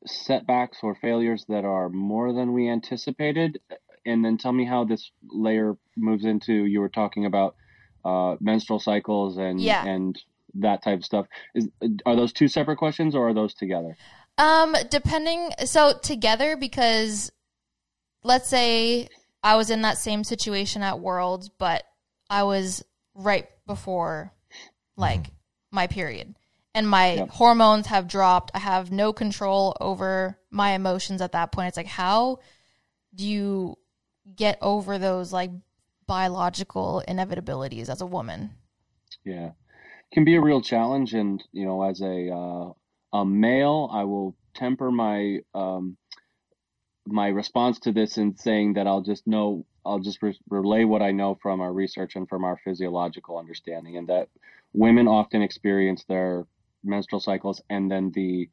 setbacks 0.06 0.78
or 0.82 0.94
failures 0.94 1.44
that 1.48 1.64
are 1.64 1.88
more 1.88 2.32
than 2.32 2.52
we 2.52 2.68
anticipated? 2.68 3.60
And 4.04 4.24
then 4.24 4.38
tell 4.38 4.52
me 4.52 4.64
how 4.64 4.84
this 4.84 5.10
layer 5.30 5.76
moves 5.96 6.24
into, 6.24 6.52
you 6.52 6.80
were 6.80 6.88
talking 6.88 7.26
about 7.26 7.56
uh, 8.04 8.36
menstrual 8.40 8.78
cycles 8.78 9.36
and 9.36 9.60
Yeah. 9.60 9.84
and 9.84 10.16
that 10.54 10.82
type 10.82 10.98
of 11.00 11.04
stuff. 11.04 11.26
Is 11.54 11.68
are 12.06 12.14
those 12.14 12.32
two 12.32 12.48
separate 12.48 12.76
questions 12.76 13.14
or 13.14 13.28
are 13.28 13.34
those 13.34 13.52
together? 13.52 13.96
Um, 14.38 14.76
depending, 14.90 15.50
so 15.64 15.98
together 16.02 16.56
because 16.56 17.32
let's 18.22 18.48
say 18.48 19.08
I 19.42 19.56
was 19.56 19.70
in 19.70 19.82
that 19.82 19.98
same 19.98 20.24
situation 20.24 20.82
at 20.82 21.00
Worlds, 21.00 21.48
but 21.48 21.82
I 22.30 22.44
was 22.44 22.84
right 23.14 23.48
before 23.66 24.32
like 24.96 25.26
my 25.70 25.86
period 25.86 26.34
and 26.74 26.88
my 26.88 27.14
Yep. 27.16 27.30
hormones 27.30 27.86
have 27.86 28.06
dropped. 28.06 28.50
I 28.54 28.58
have 28.58 28.92
no 28.92 29.12
control 29.12 29.76
over 29.80 30.38
my 30.50 30.72
emotions 30.72 31.22
at 31.22 31.32
that 31.32 31.50
point. 31.50 31.68
It's 31.68 31.76
like, 31.76 31.86
how 31.86 32.40
do 33.14 33.26
you 33.26 33.78
get 34.36 34.58
over 34.60 34.98
those 34.98 35.32
like 35.32 35.50
biological 36.06 37.02
inevitabilities 37.08 37.88
as 37.88 38.02
a 38.02 38.06
woman? 38.06 38.50
Yeah, 39.24 39.52
can 40.12 40.24
be 40.24 40.36
a 40.36 40.40
real 40.40 40.60
challenge, 40.60 41.14
and 41.14 41.42
you 41.52 41.64
know, 41.64 41.82
as 41.82 42.00
a 42.02 42.30
uh, 42.30 42.72
a 43.18 43.24
male, 43.24 43.88
I 43.90 44.04
will 44.04 44.36
temper 44.54 44.90
my 44.90 45.38
um, 45.54 45.96
my 47.06 47.28
response 47.28 47.78
to 47.80 47.92
this 47.92 48.18
in 48.18 48.36
saying 48.36 48.74
that 48.74 48.86
I'll 48.86 49.00
just 49.00 49.26
know 49.26 49.64
I'll 49.86 49.98
just 49.98 50.22
re- 50.22 50.38
relay 50.50 50.84
what 50.84 51.02
I 51.02 51.12
know 51.12 51.38
from 51.40 51.60
our 51.60 51.72
research 51.72 52.16
and 52.16 52.28
from 52.28 52.44
our 52.44 52.58
physiological 52.64 53.38
understanding, 53.38 53.96
and 53.96 54.08
that 54.08 54.28
women 54.72 55.08
often 55.08 55.42
experience 55.42 56.04
their 56.04 56.46
menstrual 56.84 57.20
cycles 57.20 57.62
and 57.70 57.90
then 57.90 58.12
the 58.12 58.48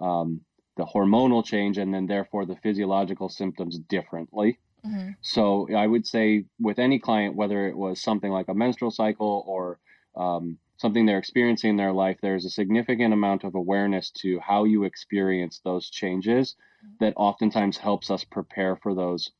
um, 0.00 0.40
the 0.76 0.84
hormonal 0.84 1.44
change 1.44 1.78
and 1.78 1.94
then 1.94 2.06
therefore 2.06 2.44
the 2.44 2.56
physiological 2.56 3.28
symptoms 3.28 3.78
differently. 3.78 4.58
Mm-hmm. 4.84 5.10
So 5.22 5.68
I 5.74 5.86
would 5.86 6.06
say 6.06 6.44
with 6.60 6.78
any 6.78 6.98
client, 6.98 7.36
whether 7.36 7.68
it 7.68 7.76
was 7.76 8.02
something 8.02 8.30
like 8.30 8.48
a 8.48 8.54
menstrual 8.54 8.90
cycle 8.90 9.44
or 9.46 9.78
um, 10.16 10.58
something 10.76 11.06
they're 11.06 11.18
experiencing 11.18 11.70
in 11.70 11.76
their 11.76 11.92
life, 11.92 12.18
there's 12.20 12.44
a 12.44 12.50
significant 12.50 13.14
amount 13.14 13.44
of 13.44 13.54
awareness 13.54 14.10
to 14.10 14.40
how 14.40 14.64
you 14.64 14.84
experience 14.84 15.60
those 15.64 15.88
changes 15.88 16.56
that 17.00 17.14
oftentimes 17.16 17.78
helps 17.78 18.10
us 18.10 18.24
prepare 18.24 18.76
for 18.76 18.94
those 18.94 19.30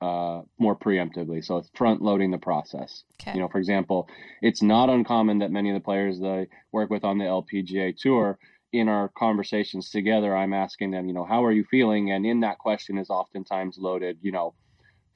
uh, 0.00 0.42
more 0.58 0.76
preemptively. 0.76 1.44
So 1.44 1.58
it's 1.58 1.70
front 1.74 2.02
loading 2.02 2.30
the 2.30 2.38
process. 2.38 3.04
Okay. 3.20 3.34
You 3.34 3.40
know, 3.40 3.48
for 3.48 3.58
example, 3.58 4.08
it's 4.42 4.62
not 4.62 4.88
uncommon 4.88 5.38
that 5.38 5.50
many 5.50 5.70
of 5.70 5.74
the 5.74 5.84
players 5.84 6.18
that 6.20 6.26
I 6.26 6.46
work 6.72 6.90
with 6.90 7.04
on 7.04 7.18
the 7.18 7.24
LPGA 7.24 7.96
tour, 7.96 8.38
in 8.72 8.88
our 8.88 9.08
conversations 9.08 9.90
together, 9.90 10.36
I'm 10.36 10.54
asking 10.54 10.92
them, 10.92 11.08
you 11.08 11.12
know, 11.12 11.24
how 11.24 11.44
are 11.44 11.50
you 11.50 11.64
feeling? 11.64 12.12
And 12.12 12.24
in 12.24 12.40
that 12.40 12.58
question 12.58 12.98
is 12.98 13.10
oftentimes 13.10 13.78
loaded, 13.78 14.18
you 14.22 14.30
know, 14.30 14.54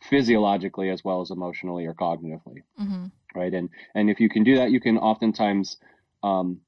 physiologically 0.02 0.90
as 0.90 1.04
well 1.04 1.20
as 1.20 1.30
emotionally 1.30 1.86
or 1.86 1.94
cognitively. 1.94 2.62
Mm-hmm 2.80 3.06
right? 3.34 3.52
And 3.52 3.68
and 3.94 4.08
if 4.08 4.20
you 4.20 4.28
can 4.28 4.44
do 4.44 4.56
that, 4.56 4.70
you 4.70 4.80
can 4.80 4.96
oftentimes 4.96 5.76
um, 6.22 6.60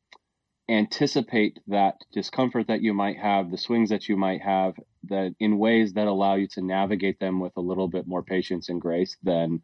anticipate 0.68 1.60
that 1.68 1.94
discomfort 2.12 2.66
that 2.68 2.82
you 2.82 2.92
might 2.92 3.18
have, 3.18 3.50
the 3.50 3.58
swings 3.58 3.90
that 3.90 4.08
you 4.08 4.16
might 4.16 4.42
have, 4.42 4.74
that 5.08 5.34
in 5.40 5.58
ways 5.58 5.94
that 5.94 6.06
allow 6.06 6.34
you 6.34 6.48
to 6.48 6.62
navigate 6.62 7.18
them 7.20 7.40
with 7.40 7.56
a 7.56 7.60
little 7.60 7.88
bit 7.88 8.06
more 8.06 8.22
patience 8.22 8.68
and 8.68 8.80
grace 8.80 9.16
than 9.22 9.62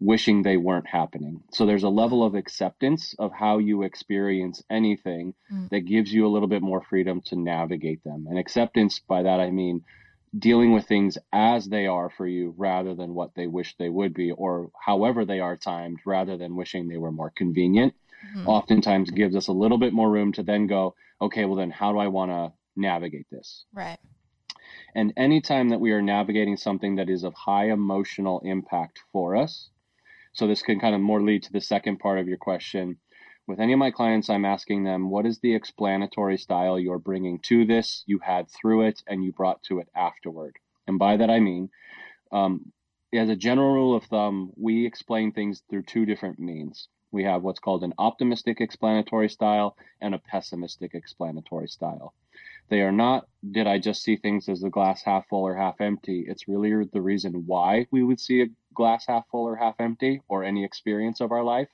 wishing 0.00 0.42
they 0.42 0.56
weren't 0.56 0.86
happening. 0.86 1.42
So 1.52 1.66
there's 1.66 1.82
a 1.82 1.88
level 1.88 2.24
of 2.24 2.34
acceptance 2.34 3.14
of 3.18 3.32
how 3.32 3.58
you 3.58 3.82
experience 3.82 4.62
anything 4.70 5.34
mm. 5.52 5.68
that 5.70 5.80
gives 5.80 6.12
you 6.12 6.26
a 6.26 6.30
little 6.30 6.46
bit 6.46 6.62
more 6.62 6.82
freedom 6.82 7.20
to 7.26 7.36
navigate 7.36 8.04
them. 8.04 8.26
And 8.28 8.38
acceptance 8.38 9.00
by 9.00 9.22
that 9.22 9.40
I 9.40 9.50
mean 9.50 9.82
dealing 10.36 10.72
with 10.72 10.86
things 10.86 11.18
as 11.32 11.66
they 11.66 11.86
are 11.86 12.10
for 12.10 12.26
you 12.26 12.54
rather 12.56 12.94
than 12.94 13.14
what 13.14 13.34
they 13.34 13.46
wish 13.46 13.74
they 13.76 13.88
would 13.88 14.14
be 14.14 14.30
or 14.30 14.70
however 14.78 15.24
they 15.24 15.40
are 15.40 15.56
timed 15.56 15.98
rather 16.04 16.36
than 16.36 16.56
wishing 16.56 16.88
they 16.88 16.98
were 16.98 17.12
more 17.12 17.32
convenient 17.34 17.94
mm-hmm. 18.36 18.46
oftentimes 18.46 19.10
gives 19.10 19.34
us 19.34 19.48
a 19.48 19.52
little 19.52 19.78
bit 19.78 19.92
more 19.92 20.10
room 20.10 20.32
to 20.32 20.42
then 20.42 20.66
go 20.66 20.94
okay 21.20 21.44
well 21.44 21.56
then 21.56 21.70
how 21.70 21.92
do 21.92 21.98
i 21.98 22.08
want 22.08 22.30
to 22.30 22.52
navigate 22.76 23.26
this 23.30 23.64
right 23.72 23.98
and 24.94 25.12
anytime 25.16 25.68
that 25.68 25.80
we 25.80 25.92
are 25.92 26.02
navigating 26.02 26.56
something 26.56 26.96
that 26.96 27.10
is 27.10 27.24
of 27.24 27.34
high 27.34 27.70
emotional 27.70 28.40
impact 28.44 29.00
for 29.12 29.36
us 29.36 29.70
so 30.32 30.46
this 30.46 30.62
can 30.62 30.80
kind 30.80 30.94
of 30.94 31.00
more 31.00 31.22
lead 31.22 31.42
to 31.42 31.52
the 31.52 31.60
second 31.60 31.98
part 31.98 32.18
of 32.18 32.28
your 32.28 32.38
question 32.38 32.98
with 33.48 33.60
any 33.60 33.72
of 33.72 33.78
my 33.78 33.90
clients, 33.90 34.28
I'm 34.28 34.44
asking 34.44 34.84
them, 34.84 35.08
what 35.08 35.24
is 35.24 35.38
the 35.38 35.54
explanatory 35.54 36.36
style 36.36 36.78
you're 36.78 36.98
bringing 36.98 37.38
to 37.44 37.64
this, 37.64 38.04
you 38.06 38.18
had 38.18 38.50
through 38.50 38.82
it, 38.82 39.02
and 39.06 39.24
you 39.24 39.32
brought 39.32 39.62
to 39.64 39.78
it 39.78 39.88
afterward? 39.96 40.58
And 40.86 40.98
by 40.98 41.16
that 41.16 41.30
I 41.30 41.40
mean, 41.40 41.70
um, 42.30 42.72
as 43.10 43.30
a 43.30 43.36
general 43.36 43.72
rule 43.72 43.96
of 43.96 44.04
thumb, 44.04 44.52
we 44.54 44.84
explain 44.84 45.32
things 45.32 45.62
through 45.70 45.84
two 45.84 46.04
different 46.04 46.38
means. 46.38 46.88
We 47.10 47.24
have 47.24 47.42
what's 47.42 47.58
called 47.58 47.84
an 47.84 47.94
optimistic 47.96 48.60
explanatory 48.60 49.30
style 49.30 49.78
and 49.98 50.14
a 50.14 50.18
pessimistic 50.18 50.94
explanatory 50.94 51.68
style. 51.68 52.12
They 52.68 52.82
are 52.82 52.92
not, 52.92 53.26
did 53.50 53.66
I 53.66 53.78
just 53.78 54.02
see 54.02 54.16
things 54.16 54.48
as 54.48 54.60
the 54.60 54.70
glass 54.70 55.02
half 55.02 55.26
full 55.28 55.46
or 55.46 55.56
half 55.56 55.80
empty? 55.80 56.24
It's 56.28 56.48
really 56.48 56.84
the 56.92 57.00
reason 57.00 57.44
why 57.46 57.86
we 57.90 58.02
would 58.02 58.20
see 58.20 58.42
a 58.42 58.48
glass 58.74 59.06
half 59.06 59.24
full 59.30 59.44
or 59.44 59.56
half 59.56 59.76
empty 59.78 60.20
or 60.28 60.44
any 60.44 60.64
experience 60.64 61.20
of 61.20 61.32
our 61.32 61.42
life. 61.42 61.68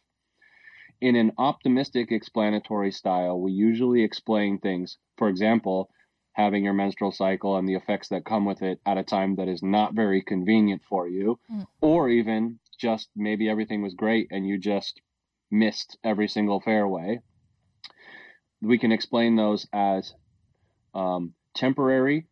In 1.01 1.17
an 1.17 1.33
optimistic 1.37 2.13
explanatory 2.13 2.93
style, 2.93 3.41
we 3.41 3.53
usually 3.53 4.03
explain 4.03 4.59
things, 4.59 4.99
for 5.19 5.29
example, 5.29 5.91
having 6.33 6.65
your 6.65 6.73
menstrual 6.75 7.13
cycle 7.13 7.57
and 7.57 7.69
the 7.69 7.75
effects 7.75 8.09
that 8.09 8.25
come 8.25 8.45
with 8.45 8.63
it 8.63 8.81
at 8.87 8.99
a 8.99 9.05
time 9.05 9.37
that 9.37 9.49
is 9.49 9.63
not 9.63 9.95
very 9.95 10.23
convenient 10.23 10.83
for 10.89 11.09
you, 11.09 11.39
mm. 11.51 11.67
or 11.81 12.09
even 12.09 12.59
just 12.79 13.09
maybe 13.17 13.49
everything 13.49 13.83
was 13.83 13.95
great 13.95 14.29
and 14.31 14.47
you 14.47 14.59
just 14.59 15.01
missed 15.51 15.97
every 16.05 16.29
single 16.29 16.61
fairway. 16.61 17.21
We 18.61 18.79
can 18.79 18.93
explain 18.93 19.37
those 19.37 19.67
as 19.73 20.15
um, 20.95 21.35
temporary, 21.55 22.27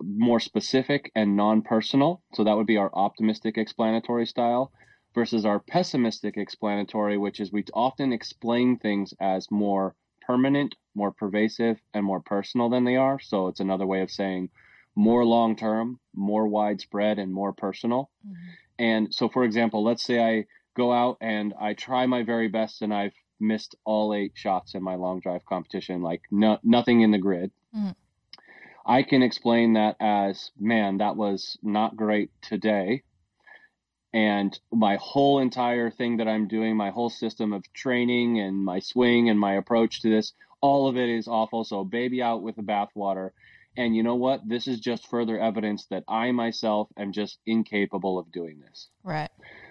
more 0.00 0.40
specific, 0.40 1.10
and 1.14 1.36
non 1.36 1.62
personal. 1.62 2.22
So 2.34 2.44
that 2.44 2.56
would 2.56 2.66
be 2.66 2.76
our 2.76 2.90
optimistic 2.94 3.58
explanatory 3.58 4.26
style 4.26 4.72
versus 5.14 5.44
our 5.44 5.58
pessimistic 5.58 6.36
explanatory, 6.36 7.16
which 7.16 7.40
is 7.40 7.50
we 7.50 7.64
often 7.72 8.12
explain 8.12 8.78
things 8.78 9.14
as 9.20 9.50
more 9.50 9.94
permanent, 10.26 10.74
more 10.94 11.12
pervasive, 11.12 11.78
and 11.94 12.04
more 12.04 12.20
personal 12.20 12.68
than 12.68 12.84
they 12.84 12.96
are. 12.96 13.18
So 13.18 13.48
it's 13.48 13.60
another 13.60 13.86
way 13.86 14.02
of 14.02 14.10
saying 14.10 14.50
more 14.94 15.24
long 15.24 15.56
term, 15.56 16.00
more 16.14 16.46
widespread, 16.46 17.18
and 17.18 17.32
more 17.32 17.52
personal. 17.52 18.10
Mm-hmm. 18.26 18.36
And 18.78 19.14
so, 19.14 19.28
for 19.28 19.44
example, 19.44 19.84
let's 19.84 20.04
say 20.04 20.20
I 20.20 20.46
go 20.76 20.92
out 20.92 21.16
and 21.20 21.54
I 21.60 21.74
try 21.74 22.06
my 22.06 22.22
very 22.22 22.48
best 22.48 22.82
and 22.82 22.92
I've 22.92 23.14
missed 23.40 23.74
all 23.84 24.14
eight 24.14 24.32
shots 24.34 24.74
in 24.74 24.82
my 24.82 24.94
long 24.94 25.20
drive 25.20 25.44
competition, 25.44 26.02
like 26.02 26.22
no, 26.30 26.58
nothing 26.62 27.00
in 27.00 27.10
the 27.10 27.18
grid. 27.18 27.50
Mm-hmm. 27.76 27.90
I 28.84 29.02
can 29.02 29.22
explain 29.22 29.72
that 29.72 29.96
as, 30.00 30.52
man, 30.58 30.98
that 30.98 31.16
was 31.16 31.58
not 31.62 31.96
great 31.96 32.30
today 32.40 33.02
and 34.16 34.58
my 34.72 34.96
whole 34.96 35.40
entire 35.40 35.90
thing 35.90 36.16
that 36.16 36.26
I'm 36.26 36.48
doing, 36.48 36.74
my 36.74 36.88
whole 36.88 37.10
system 37.10 37.52
of 37.52 37.70
training 37.74 38.40
and 38.40 38.64
my 38.64 38.78
swing 38.78 39.28
and 39.28 39.38
my 39.38 39.56
approach 39.56 40.00
to 40.00 40.08
this, 40.08 40.32
all 40.62 40.88
of 40.88 40.96
it 40.96 41.10
is 41.10 41.28
awful. 41.28 41.64
So 41.64 41.84
baby 41.84 42.22
out 42.22 42.42
with 42.42 42.56
the 42.56 42.62
bathwater. 42.62 43.32
And 43.76 43.94
you 43.94 44.02
know 44.02 44.14
what? 44.14 44.40
This 44.48 44.68
is 44.68 44.80
just 44.80 45.10
further 45.10 45.38
evidence 45.38 45.84
that 45.90 46.04
I 46.08 46.32
myself 46.32 46.88
am 46.96 47.12
just 47.12 47.38
incapable 47.44 48.18
of 48.18 48.32
doing 48.32 48.58
this. 48.60 48.88
Right. 49.04 49.28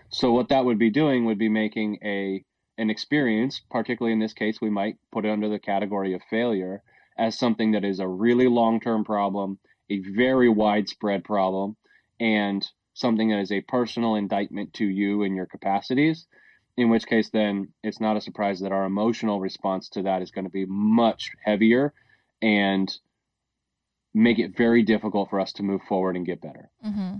So 0.10 0.32
what 0.32 0.50
that 0.50 0.64
would 0.64 0.78
be 0.78 0.92
doing 0.92 1.26
would 1.26 1.40
be 1.40 1.50
making 1.50 1.98
a 2.04 2.46
an 2.78 2.90
experience, 2.90 3.62
particularly 3.70 4.14
in 4.14 4.20
this 4.20 4.34
case, 4.34 4.60
we 4.62 4.70
might 4.70 4.98
put 5.12 5.26
it 5.26 5.32
under 5.32 5.50
the 5.50 5.60
category 5.60 6.14
of 6.14 6.22
failure 6.30 6.82
as 7.18 7.38
something 7.38 7.72
that 7.72 7.86
is 7.86 8.00
a 8.00 8.08
really 8.08 8.48
long-term 8.48 9.06
problem, 9.06 9.58
a 9.90 10.00
very 10.00 10.50
widespread 10.50 11.24
problem, 11.24 11.78
and 12.20 12.68
something 12.94 13.30
that 13.30 13.40
is 13.40 13.52
a 13.52 13.62
personal 13.62 14.16
indictment 14.16 14.74
to 14.74 14.86
you 14.86 15.24
and 15.24 15.36
your 15.36 15.46
capacities, 15.46 16.28
in 16.78 16.90
which 16.90 17.06
case 17.06 17.30
then 17.30 17.70
it's 17.84 18.02
not 18.02 18.18
a 18.18 18.22
surprise 18.22 18.60
that 18.60 18.72
our 18.72 18.86
emotional 18.86 19.40
response 19.40 19.90
to 19.90 20.02
that 20.04 20.22
is 20.22 20.32
going 20.32 20.46
to 20.46 20.52
be 20.52 20.66
much 20.66 21.32
heavier 21.44 21.94
and 22.42 22.98
make 24.14 24.40
it 24.40 24.56
very 24.56 24.82
difficult 24.82 25.30
for 25.30 25.40
us 25.40 25.54
to 25.54 25.64
move 25.64 25.82
forward 25.88 26.16
and 26.16 26.26
get 26.26 26.42
better. 26.42 26.70
Mm-hmm. 26.86 27.18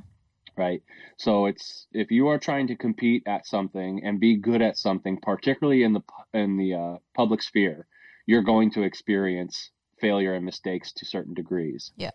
Right. 0.58 0.82
So 1.18 1.48
it's 1.48 1.88
if 1.92 2.12
you 2.12 2.28
are 2.30 2.40
trying 2.40 2.68
to 2.68 2.76
compete 2.76 3.24
at 3.28 3.46
something 3.46 4.04
and 4.04 4.20
be 4.20 4.38
good 4.38 4.62
at 4.62 4.78
something, 4.78 5.20
particularly 5.22 5.84
in 5.84 5.94
the 5.94 6.02
in 6.34 6.58
the 6.58 6.74
uh, 6.74 6.98
public 7.14 7.42
sphere, 7.42 7.88
you're 8.26 8.44
going 8.44 8.72
to 8.72 8.84
experience 8.84 9.72
failure 10.00 10.34
and 10.34 10.46
mistakes 10.46 10.94
to 10.94 11.06
certain 11.06 11.34
degrees. 11.34 11.92
Yeah. 11.98 12.12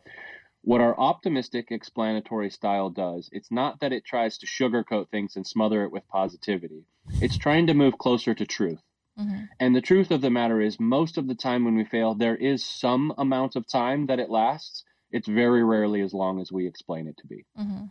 What 0.62 0.80
our 0.82 0.98
optimistic 0.98 1.68
explanatory 1.70 2.50
style 2.50 2.90
does, 2.90 3.30
it's 3.32 3.50
not 3.50 3.80
that 3.80 3.92
it 3.92 4.04
tries 4.04 4.38
to 4.38 4.46
sugarcoat 4.46 5.08
things 5.08 5.36
and 5.36 5.46
smother 5.46 5.84
it 5.84 5.92
with 5.92 6.06
positivity. 6.08 6.84
It's 7.22 7.38
trying 7.38 7.66
to 7.68 7.74
move 7.74 7.96
closer 7.96 8.34
to 8.34 8.44
truth. 8.44 8.82
Mm-hmm. 9.18 9.44
And 9.58 9.74
the 9.74 9.80
truth 9.80 10.10
of 10.10 10.20
the 10.20 10.30
matter 10.30 10.60
is, 10.60 10.78
most 10.78 11.18
of 11.18 11.26
the 11.26 11.34
time 11.34 11.64
when 11.64 11.76
we 11.76 11.84
fail, 11.84 12.14
there 12.14 12.36
is 12.36 12.64
some 12.64 13.12
amount 13.16 13.56
of 13.56 13.66
time 13.66 14.06
that 14.06 14.18
it 14.18 14.30
lasts. 14.30 14.84
It's 15.10 15.26
very 15.26 15.64
rarely 15.64 16.02
as 16.02 16.14
long 16.14 16.40
as 16.40 16.52
we 16.52 16.66
explain 16.66 17.08
it 17.08 17.16
to 17.18 17.26
be. 17.26 17.44
Mm-hmm. 17.58 17.86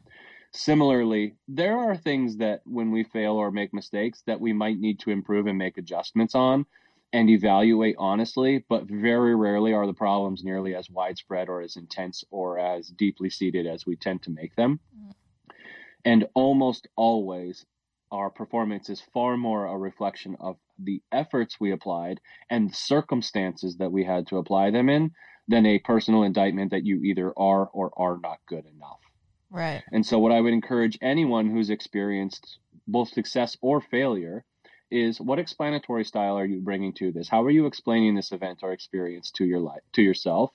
Similarly, 0.51 1.35
there 1.47 1.77
are 1.77 1.95
things 1.95 2.37
that 2.37 2.61
when 2.65 2.91
we 2.91 3.03
fail 3.03 3.33
or 3.33 3.51
make 3.51 3.73
mistakes 3.73 4.23
that 4.25 4.41
we 4.41 4.51
might 4.51 4.79
need 4.79 4.99
to 5.01 5.11
improve 5.11 5.45
and 5.45 5.57
make 5.57 5.77
adjustments 5.77 6.33
on 6.33 6.65
and 7.13 7.29
evaluate 7.29 7.95
honestly, 7.99 8.65
but 8.67 8.85
very 8.85 9.35
rarely 9.35 9.73
are 9.73 9.85
the 9.85 9.93
problems 9.93 10.43
nearly 10.43 10.75
as 10.75 10.89
widespread 10.89 11.49
or 11.49 11.61
as 11.61 11.75
intense 11.75 12.23
or 12.31 12.57
as 12.57 12.89
deeply 12.89 13.29
seated 13.29 13.67
as 13.67 13.85
we 13.85 13.95
tend 13.95 14.23
to 14.23 14.31
make 14.31 14.55
them. 14.55 14.79
And 16.05 16.27
almost 16.33 16.87
always, 16.95 17.65
our 18.11 18.29
performance 18.29 18.89
is 18.89 19.01
far 19.13 19.37
more 19.37 19.65
a 19.65 19.77
reflection 19.77 20.35
of 20.39 20.57
the 20.79 21.01
efforts 21.11 21.59
we 21.59 21.71
applied 21.71 22.21
and 22.49 22.69
the 22.69 22.75
circumstances 22.75 23.77
that 23.77 23.91
we 23.91 24.03
had 24.03 24.27
to 24.27 24.37
apply 24.37 24.71
them 24.71 24.89
in 24.89 25.11
than 25.47 25.65
a 25.65 25.79
personal 25.79 26.23
indictment 26.23 26.71
that 26.71 26.85
you 26.85 27.01
either 27.03 27.33
are 27.37 27.67
or 27.67 27.91
are 27.97 28.17
not 28.21 28.39
good 28.47 28.65
enough. 28.65 28.99
Right. 29.51 29.83
And 29.91 30.05
so, 30.05 30.19
what 30.19 30.31
I 30.31 30.41
would 30.41 30.53
encourage 30.53 30.97
anyone 31.01 31.49
who's 31.49 31.69
experienced 31.69 32.59
both 32.87 33.09
success 33.09 33.57
or 33.61 33.81
failure 33.81 34.45
is 34.91 35.21
what 35.21 35.39
explanatory 35.39 36.03
style 36.03 36.37
are 36.37 36.45
you 36.45 36.59
bringing 36.59 36.93
to 36.93 37.11
this? 37.11 37.29
How 37.29 37.43
are 37.43 37.49
you 37.49 37.65
explaining 37.65 38.15
this 38.15 38.31
event 38.31 38.59
or 38.63 38.71
experience 38.73 39.31
to 39.31 39.45
your 39.45 39.59
life 39.59 39.83
to 39.93 40.01
yourself? 40.01 40.51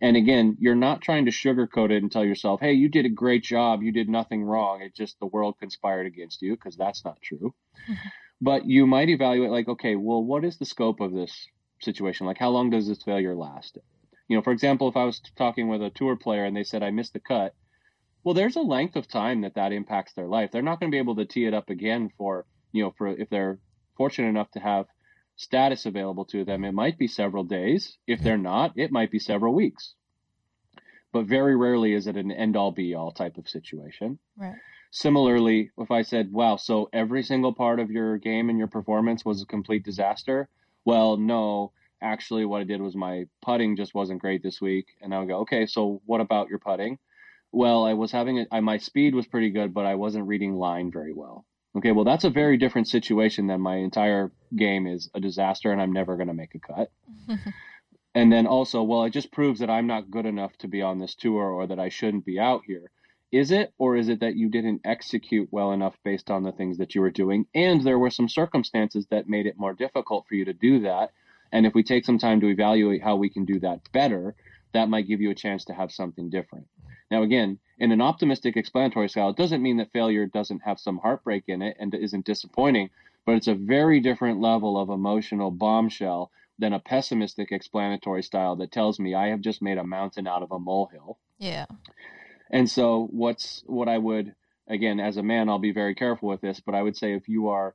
And 0.00 0.16
again, 0.16 0.56
you're 0.60 0.74
not 0.74 1.00
trying 1.00 1.24
to 1.24 1.30
sugarcoat 1.30 1.90
it 1.90 2.02
and 2.02 2.12
tell 2.12 2.24
yourself, 2.24 2.60
"Hey, 2.60 2.74
you 2.74 2.88
did 2.88 3.06
a 3.06 3.10
great 3.10 3.42
job. 3.42 3.82
You 3.82 3.92
did 3.92 4.08
nothing 4.08 4.44
wrong. 4.44 4.82
It 4.82 4.94
just 4.94 5.18
the 5.18 5.26
world 5.26 5.58
conspired 5.58 6.06
against 6.06 6.42
you," 6.42 6.54
because 6.54 6.76
that's 6.76 7.04
not 7.04 7.20
true. 7.22 7.54
Mm-hmm. 7.88 8.08
But 8.40 8.66
you 8.66 8.86
might 8.86 9.08
evaluate 9.08 9.50
like, 9.50 9.68
"Okay, 9.68 9.96
well, 9.96 10.22
what 10.22 10.44
is 10.44 10.58
the 10.58 10.66
scope 10.66 11.00
of 11.00 11.12
this 11.12 11.48
situation? 11.80 12.26
Like 12.26 12.38
how 12.38 12.50
long 12.50 12.70
does 12.70 12.86
this 12.86 13.02
failure 13.02 13.34
last?" 13.34 13.78
You 14.28 14.36
know, 14.36 14.42
for 14.42 14.52
example, 14.52 14.88
if 14.88 14.96
I 14.96 15.04
was 15.04 15.20
talking 15.36 15.68
with 15.68 15.82
a 15.82 15.90
tour 15.90 16.16
player 16.16 16.44
and 16.44 16.56
they 16.56 16.64
said 16.64 16.82
I 16.82 16.90
missed 16.90 17.12
the 17.14 17.20
cut, 17.20 17.54
well, 18.26 18.34
there's 18.34 18.56
a 18.56 18.60
length 18.60 18.96
of 18.96 19.06
time 19.06 19.42
that 19.42 19.54
that 19.54 19.70
impacts 19.70 20.12
their 20.14 20.26
life. 20.26 20.50
They're 20.50 20.60
not 20.60 20.80
going 20.80 20.90
to 20.90 20.94
be 20.94 20.98
able 20.98 21.14
to 21.14 21.26
tee 21.26 21.46
it 21.46 21.54
up 21.54 21.70
again 21.70 22.10
for, 22.18 22.44
you 22.72 22.82
know, 22.82 22.92
for 22.98 23.06
if 23.06 23.30
they're 23.30 23.60
fortunate 23.96 24.26
enough 24.26 24.50
to 24.50 24.58
have 24.58 24.86
status 25.36 25.86
available 25.86 26.24
to 26.24 26.44
them, 26.44 26.64
it 26.64 26.72
might 26.72 26.98
be 26.98 27.06
several 27.06 27.44
days. 27.44 27.96
If 28.04 28.24
they're 28.24 28.36
not, 28.36 28.72
it 28.74 28.90
might 28.90 29.12
be 29.12 29.20
several 29.20 29.54
weeks. 29.54 29.94
But 31.12 31.26
very 31.26 31.54
rarely 31.54 31.92
is 31.92 32.08
it 32.08 32.16
an 32.16 32.32
end 32.32 32.56
all 32.56 32.72
be 32.72 32.96
all 32.96 33.12
type 33.12 33.38
of 33.38 33.48
situation. 33.48 34.18
Right. 34.36 34.56
Similarly, 34.90 35.70
if 35.78 35.92
I 35.92 36.02
said, 36.02 36.32
wow, 36.32 36.56
so 36.56 36.88
every 36.92 37.22
single 37.22 37.54
part 37.54 37.78
of 37.78 37.92
your 37.92 38.18
game 38.18 38.50
and 38.50 38.58
your 38.58 38.66
performance 38.66 39.24
was 39.24 39.40
a 39.40 39.46
complete 39.46 39.84
disaster, 39.84 40.48
well, 40.84 41.16
no, 41.16 41.70
actually, 42.02 42.44
what 42.44 42.60
I 42.60 42.64
did 42.64 42.80
was 42.80 42.96
my 42.96 43.26
putting 43.40 43.76
just 43.76 43.94
wasn't 43.94 44.20
great 44.20 44.42
this 44.42 44.60
week. 44.60 44.88
And 45.00 45.14
I 45.14 45.20
would 45.20 45.28
go, 45.28 45.38
okay, 45.42 45.66
so 45.66 46.02
what 46.06 46.20
about 46.20 46.48
your 46.48 46.58
putting? 46.58 46.98
Well, 47.52 47.84
I 47.84 47.94
was 47.94 48.12
having 48.12 48.38
it, 48.38 48.48
my 48.52 48.78
speed 48.78 49.14
was 49.14 49.26
pretty 49.26 49.50
good, 49.50 49.72
but 49.72 49.86
I 49.86 49.94
wasn't 49.94 50.26
reading 50.26 50.54
line 50.54 50.90
very 50.90 51.12
well. 51.12 51.44
Okay, 51.76 51.92
well, 51.92 52.04
that's 52.04 52.24
a 52.24 52.30
very 52.30 52.56
different 52.56 52.88
situation 52.88 53.46
than 53.46 53.60
my 53.60 53.76
entire 53.76 54.32
game 54.54 54.86
is 54.86 55.10
a 55.14 55.20
disaster 55.20 55.70
and 55.70 55.80
I'm 55.80 55.92
never 55.92 56.16
going 56.16 56.28
to 56.28 56.34
make 56.34 56.54
a 56.54 56.58
cut. 56.58 56.90
and 58.14 58.32
then 58.32 58.46
also, 58.46 58.82
well, 58.82 59.04
it 59.04 59.10
just 59.10 59.30
proves 59.30 59.60
that 59.60 59.68
I'm 59.68 59.86
not 59.86 60.10
good 60.10 60.24
enough 60.24 60.56
to 60.58 60.68
be 60.68 60.80
on 60.80 60.98
this 60.98 61.14
tour 61.14 61.44
or 61.44 61.66
that 61.66 61.78
I 61.78 61.90
shouldn't 61.90 62.24
be 62.24 62.38
out 62.38 62.62
here. 62.66 62.90
Is 63.30 63.50
it, 63.50 63.74
or 63.76 63.96
is 63.96 64.08
it 64.08 64.20
that 64.20 64.36
you 64.36 64.48
didn't 64.48 64.82
execute 64.84 65.48
well 65.50 65.72
enough 65.72 65.98
based 66.02 66.30
on 66.30 66.44
the 66.44 66.52
things 66.52 66.78
that 66.78 66.94
you 66.94 67.02
were 67.02 67.10
doing? 67.10 67.46
And 67.54 67.82
there 67.82 67.98
were 67.98 68.10
some 68.10 68.28
circumstances 68.28 69.06
that 69.10 69.28
made 69.28 69.46
it 69.46 69.58
more 69.58 69.74
difficult 69.74 70.26
for 70.28 70.34
you 70.34 70.46
to 70.46 70.54
do 70.54 70.80
that. 70.80 71.12
And 71.52 71.66
if 71.66 71.74
we 71.74 71.82
take 71.82 72.06
some 72.06 72.18
time 72.18 72.40
to 72.40 72.48
evaluate 72.48 73.02
how 73.02 73.16
we 73.16 73.28
can 73.28 73.44
do 73.44 73.60
that 73.60 73.80
better, 73.92 74.34
that 74.72 74.88
might 74.88 75.08
give 75.08 75.20
you 75.20 75.30
a 75.30 75.34
chance 75.34 75.64
to 75.66 75.74
have 75.74 75.92
something 75.92 76.30
different. 76.30 76.66
Now, 77.10 77.22
again, 77.22 77.58
in 77.78 77.92
an 77.92 78.00
optimistic 78.00 78.56
explanatory 78.56 79.08
style, 79.08 79.30
it 79.30 79.36
doesn't 79.36 79.62
mean 79.62 79.76
that 79.76 79.92
failure 79.92 80.26
doesn't 80.26 80.60
have 80.60 80.80
some 80.80 80.98
heartbreak 80.98 81.44
in 81.48 81.62
it 81.62 81.76
and 81.78 81.94
isn't 81.94 82.24
disappointing, 82.24 82.90
but 83.24 83.36
it's 83.36 83.48
a 83.48 83.54
very 83.54 84.00
different 84.00 84.40
level 84.40 84.78
of 84.78 84.88
emotional 84.88 85.50
bombshell 85.50 86.30
than 86.58 86.72
a 86.72 86.80
pessimistic 86.80 87.52
explanatory 87.52 88.22
style 88.22 88.56
that 88.56 88.72
tells 88.72 88.98
me 88.98 89.14
I 89.14 89.28
have 89.28 89.40
just 89.40 89.60
made 89.60 89.78
a 89.78 89.84
mountain 89.84 90.26
out 90.26 90.42
of 90.42 90.52
a 90.52 90.58
molehill. 90.58 91.18
Yeah. 91.38 91.66
And 92.50 92.68
so, 92.68 93.08
what's 93.10 93.62
what 93.66 93.88
I 93.88 93.98
would 93.98 94.34
again 94.68 94.98
as 95.00 95.16
a 95.16 95.22
man, 95.22 95.48
I'll 95.48 95.58
be 95.58 95.72
very 95.72 95.94
careful 95.94 96.28
with 96.28 96.40
this, 96.40 96.60
but 96.60 96.74
I 96.74 96.82
would 96.82 96.96
say 96.96 97.12
if 97.12 97.28
you 97.28 97.48
are 97.48 97.74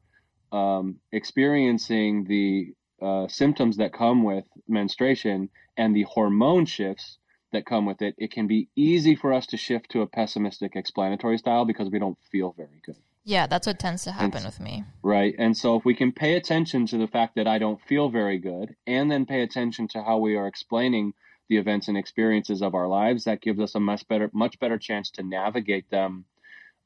um, 0.51 0.97
experiencing 1.11 2.25
the 2.25 2.73
uh, 3.01 3.27
symptoms 3.27 3.77
that 3.77 3.93
come 3.93 4.23
with 4.23 4.45
menstruation 4.67 5.49
and 5.77 5.95
the 5.95 6.03
hormone 6.03 6.65
shifts 6.65 7.17
that 7.51 7.65
come 7.65 7.85
with 7.85 8.01
it, 8.01 8.15
it 8.17 8.31
can 8.31 8.47
be 8.47 8.69
easy 8.75 9.15
for 9.15 9.33
us 9.33 9.45
to 9.47 9.57
shift 9.57 9.91
to 9.91 10.01
a 10.01 10.07
pessimistic 10.07 10.75
explanatory 10.75 11.37
style 11.37 11.65
because 11.65 11.89
we 11.89 11.99
don't 11.99 12.17
feel 12.31 12.53
very 12.57 12.81
good. 12.85 12.97
Yeah, 13.23 13.45
that's 13.47 13.67
what 13.67 13.77
tends 13.77 14.03
to 14.05 14.11
happen 14.11 14.43
with 14.43 14.59
me. 14.59 14.83
Right. 15.03 15.35
And 15.37 15.55
so 15.55 15.75
if 15.75 15.85
we 15.85 15.93
can 15.93 16.11
pay 16.11 16.35
attention 16.35 16.87
to 16.87 16.97
the 16.97 17.07
fact 17.07 17.35
that 17.35 17.47
I 17.47 17.59
don't 17.59 17.79
feel 17.81 18.09
very 18.09 18.39
good 18.39 18.75
and 18.87 19.11
then 19.11 19.25
pay 19.25 19.41
attention 19.43 19.87
to 19.89 20.01
how 20.01 20.17
we 20.17 20.35
are 20.35 20.47
explaining 20.47 21.13
the 21.47 21.57
events 21.57 21.87
and 21.87 21.97
experiences 21.97 22.61
of 22.61 22.73
our 22.73 22.87
lives, 22.87 23.25
that 23.25 23.41
gives 23.41 23.59
us 23.59 23.75
a 23.75 23.79
much 23.79 24.07
better 24.07 24.31
much 24.33 24.59
better 24.59 24.77
chance 24.77 25.11
to 25.11 25.23
navigate 25.23 25.89
them 25.91 26.25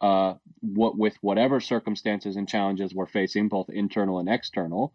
uh, 0.02 0.34
what 0.60 0.98
with 0.98 1.16
whatever 1.22 1.60
circumstances 1.60 2.36
and 2.36 2.50
challenges 2.50 2.94
we're 2.94 3.06
facing, 3.06 3.48
both 3.48 3.70
internal 3.70 4.20
and 4.20 4.28
external. 4.28 4.94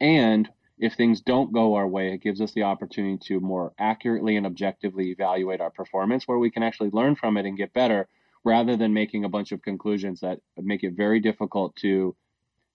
And 0.00 0.48
if 0.78 0.94
things 0.94 1.20
don't 1.20 1.52
go 1.52 1.74
our 1.74 1.86
way, 1.86 2.12
it 2.12 2.22
gives 2.22 2.40
us 2.40 2.52
the 2.52 2.62
opportunity 2.62 3.18
to 3.28 3.40
more 3.40 3.72
accurately 3.78 4.36
and 4.36 4.46
objectively 4.46 5.10
evaluate 5.10 5.60
our 5.60 5.70
performance 5.70 6.26
where 6.26 6.38
we 6.38 6.50
can 6.50 6.62
actually 6.62 6.90
learn 6.90 7.16
from 7.16 7.36
it 7.36 7.46
and 7.46 7.56
get 7.56 7.72
better 7.72 8.08
rather 8.44 8.76
than 8.76 8.92
making 8.92 9.24
a 9.24 9.28
bunch 9.28 9.52
of 9.52 9.62
conclusions 9.62 10.20
that 10.20 10.40
make 10.56 10.84
it 10.84 10.92
very 10.94 11.20
difficult 11.20 11.74
to 11.76 12.14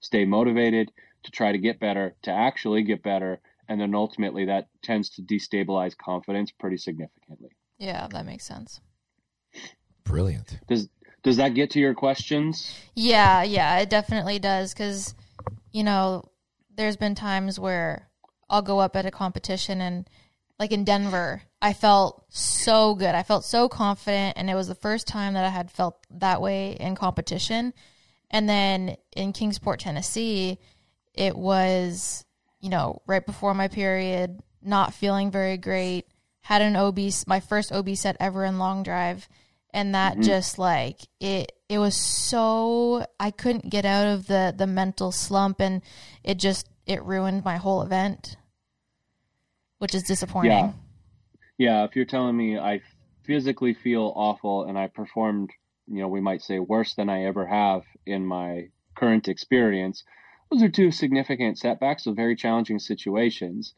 stay 0.01 0.25
motivated, 0.25 0.91
to 1.23 1.31
try 1.31 1.51
to 1.51 1.57
get 1.57 1.79
better, 1.79 2.15
to 2.21 2.31
actually 2.31 2.83
get 2.83 3.01
better. 3.01 3.39
And 3.69 3.79
then 3.79 3.95
ultimately 3.95 4.45
that 4.45 4.67
tends 4.81 5.09
to 5.11 5.21
destabilize 5.21 5.97
confidence 5.97 6.51
pretty 6.51 6.77
significantly. 6.77 7.51
Yeah, 7.77 8.07
that 8.11 8.25
makes 8.25 8.45
sense. 8.45 8.81
Brilliant. 10.03 10.59
Does 10.67 10.89
does 11.23 11.37
that 11.37 11.53
get 11.53 11.71
to 11.71 11.79
your 11.79 11.93
questions? 11.93 12.77
Yeah, 12.95 13.43
yeah, 13.43 13.79
it 13.79 13.89
definitely 13.89 14.39
does 14.39 14.73
because, 14.73 15.15
you 15.71 15.83
know, 15.83 16.25
there's 16.75 16.97
been 16.97 17.15
times 17.15 17.59
where 17.59 18.09
I'll 18.49 18.61
go 18.61 18.79
up 18.79 18.95
at 18.95 19.05
a 19.05 19.11
competition 19.11 19.81
and 19.81 20.09
like 20.59 20.71
in 20.71 20.83
Denver, 20.83 21.41
I 21.61 21.73
felt 21.73 22.25
so 22.29 22.93
good. 22.95 23.15
I 23.15 23.23
felt 23.23 23.43
so 23.43 23.67
confident 23.67 24.37
and 24.37 24.49
it 24.49 24.55
was 24.55 24.67
the 24.67 24.75
first 24.75 25.07
time 25.07 25.33
that 25.33 25.45
I 25.45 25.49
had 25.49 25.71
felt 25.71 26.05
that 26.11 26.41
way 26.41 26.77
in 26.79 26.95
competition. 26.95 27.73
And 28.29 28.47
then 28.47 28.95
in 29.15 29.33
Kingsport, 29.33 29.79
Tennessee, 29.79 30.59
it 31.13 31.35
was, 31.35 32.25
you 32.59 32.69
know, 32.69 33.01
right 33.07 33.25
before 33.25 33.53
my 33.53 33.67
period, 33.67 34.39
not 34.61 34.93
feeling 34.93 35.31
very 35.31 35.57
great, 35.57 36.07
had 36.41 36.61
an 36.61 36.75
OB 36.75 36.99
my 37.27 37.39
first 37.39 37.71
OB 37.71 37.95
set 37.95 38.17
ever 38.19 38.45
in 38.45 38.59
long 38.59 38.83
drive 38.83 39.27
and 39.73 39.95
that 39.95 40.13
mm-hmm. 40.13 40.21
just 40.23 40.59
like 40.59 41.01
it 41.19 41.51
it 41.69 41.79
was 41.79 41.95
so 41.95 43.05
I 43.19 43.31
couldn't 43.31 43.69
get 43.69 43.85
out 43.85 44.07
of 44.07 44.27
the 44.27 44.53
the 44.55 44.67
mental 44.67 45.11
slump 45.11 45.59
and 45.59 45.81
it 46.23 46.37
just 46.37 46.69
it 46.85 47.03
ruined 47.03 47.43
my 47.43 47.57
whole 47.57 47.81
event 47.81 48.37
which 49.79 49.95
is 49.95 50.03
disappointing 50.03 50.51
Yeah. 50.51 50.71
Yeah, 51.57 51.83
if 51.83 51.95
you're 51.95 52.05
telling 52.05 52.35
me 52.35 52.57
I 52.57 52.81
physically 53.23 53.73
feel 53.73 54.11
awful 54.15 54.63
and 54.65 54.77
I 54.77 54.87
performed, 54.87 55.51
you 55.87 56.01
know, 56.01 56.07
we 56.07 56.21
might 56.21 56.41
say 56.41 56.59
worse 56.59 56.93
than 56.95 57.09
I 57.09 57.25
ever 57.25 57.45
have 57.45 57.83
in 58.05 58.25
my 58.25 58.69
current 58.95 59.27
experience, 59.27 60.03
those 60.51 60.63
are 60.63 60.69
two 60.69 60.91
significant 60.91 61.57
setbacks 61.57 62.05
of 62.05 62.15
very 62.15 62.35
challenging 62.35 62.79
situations. 62.79 63.73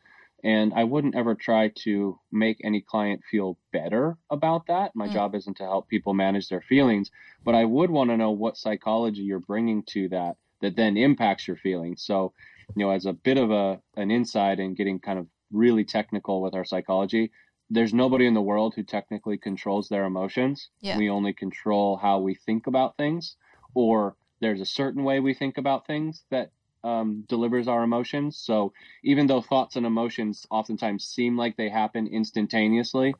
And 0.45 0.73
I 0.75 0.83
wouldn't 0.85 1.15
ever 1.15 1.35
try 1.35 1.69
to 1.85 2.19
make 2.31 2.57
any 2.63 2.81
client 2.81 3.21
feel 3.31 3.57
better 3.73 4.17
about 4.29 4.67
that. 4.67 4.95
My 4.95 5.07
Mm. 5.07 5.13
job 5.13 5.35
isn't 5.35 5.57
to 5.57 5.63
help 5.63 5.89
people 5.89 6.13
manage 6.13 6.47
their 6.49 6.61
feelings, 6.61 7.11
but 7.43 7.55
I 7.55 7.65
would 7.65 7.89
want 7.91 8.11
to 8.11 8.17
know 8.17 8.31
what 8.31 8.57
psychology 8.57 9.23
you're 9.23 9.39
bringing 9.39 9.83
to 9.93 10.07
that 10.09 10.37
that 10.61 10.75
then 10.77 10.97
impacts 10.97 11.47
your 11.47 11.57
feelings. 11.57 12.03
So, 12.03 12.33
you 12.75 12.85
know, 12.85 12.91
as 12.91 13.05
a 13.05 13.13
bit 13.13 13.37
of 13.37 13.51
a 13.51 13.81
an 13.97 14.11
insight 14.11 14.59
and 14.59 14.77
getting 14.77 14.99
kind 14.99 15.19
of 15.19 15.27
really 15.51 15.83
technical 15.83 16.41
with 16.41 16.53
our 16.55 16.65
psychology, 16.65 17.31
there's 17.69 17.93
nobody 17.93 18.25
in 18.27 18.35
the 18.35 18.41
world 18.51 18.73
who 18.75 18.83
technically 18.83 19.37
controls 19.37 19.89
their 19.89 20.05
emotions. 20.05 20.69
Yeah. 20.81 20.97
We 20.97 21.09
only 21.09 21.33
control 21.33 21.97
how 21.97 22.19
we 22.19 22.35
think 22.35 22.67
about 22.67 22.97
things, 22.97 23.35
or 23.73 24.15
there's 24.41 24.61
a 24.61 24.65
certain 24.65 25.03
way 25.03 25.19
we 25.19 25.33
think 25.33 25.57
about 25.57 25.87
things 25.87 26.25
that 26.29 26.51
um, 26.85 27.23
delivers 27.27 27.67
our 27.67 27.83
emotions. 27.83 28.37
So 28.37 28.71
even 29.03 29.25
though 29.25 29.41
thoughts 29.41 29.75
and 29.75 29.85
emotions 29.85 30.45
oftentimes 30.51 31.03
seem 31.03 31.35
like 31.35 31.57
they 31.57 31.69
happen 31.69 32.07
instantaneously, 32.07 33.15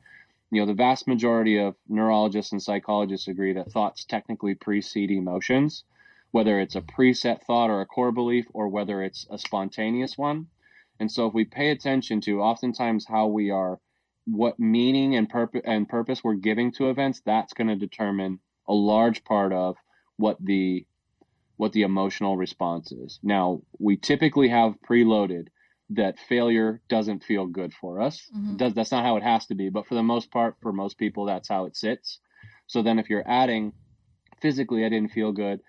you 0.52 0.60
know, 0.60 0.66
the 0.66 0.74
vast 0.74 1.08
majority 1.08 1.58
of 1.58 1.74
neurologists 1.88 2.52
and 2.52 2.62
psychologists 2.62 3.26
agree 3.26 3.54
that 3.54 3.72
thoughts 3.72 4.04
technically 4.04 4.54
precede 4.54 5.10
emotions, 5.10 5.82
whether 6.30 6.60
it's 6.60 6.76
a 6.76 6.80
preset 6.80 7.42
thought 7.42 7.68
or 7.68 7.80
a 7.80 7.86
core 7.86 8.12
belief, 8.12 8.46
or 8.54 8.68
whether 8.68 9.02
it's 9.02 9.26
a 9.30 9.38
spontaneous 9.38 10.16
one. 10.16 10.46
And 11.00 11.10
so 11.10 11.26
if 11.26 11.34
we 11.34 11.44
pay 11.44 11.70
attention 11.70 12.20
to 12.22 12.40
oftentimes 12.42 13.06
how 13.06 13.26
we 13.26 13.50
are 13.50 13.80
what 14.26 14.58
meaning 14.58 15.16
and 15.16 15.28
purpose 15.28 15.62
and 15.64 15.88
purpose 15.88 16.22
we're 16.22 16.34
giving 16.34 16.70
to 16.72 16.90
events, 16.90 17.20
that's 17.24 17.52
going 17.52 17.68
to 17.68 17.76
determine 17.76 18.38
a 18.68 18.74
large 18.74 19.24
part 19.24 19.52
of 19.52 19.76
what 20.16 20.36
the 20.40 20.86
what 21.56 21.72
the 21.72 21.82
emotional 21.82 22.36
response 22.36 22.92
is. 22.92 23.18
Now, 23.22 23.62
we 23.78 23.96
typically 23.96 24.48
have 24.48 24.74
preloaded 24.88 25.48
that 25.90 26.18
failure 26.28 26.80
doesn't 26.88 27.22
feel 27.22 27.46
good 27.46 27.72
for 27.72 28.00
us. 28.00 28.30
Mhm. 28.34 28.56
Does 28.58 28.74
that's 28.74 28.90
not 28.90 29.04
how 29.04 29.16
it 29.16 29.22
has 29.22 29.46
to 29.46 29.54
be, 29.54 29.68
but 29.70 29.86
for 29.86 29.94
the 29.94 30.02
most 30.02 30.30
part, 30.30 30.56
for 30.60 30.72
most 30.72 30.98
people, 30.98 31.24
that's 31.26 31.48
how 31.48 31.64
it 31.66 31.76
sits. 31.76 32.18
So 32.66 32.82
then, 32.82 32.98
if 32.98 33.08
you're 33.08 33.26
adding 33.26 33.72
physically, 34.40 34.84
I 34.84 34.88
didn't 34.88 35.12
feel 35.12 35.32
good, 35.32 35.60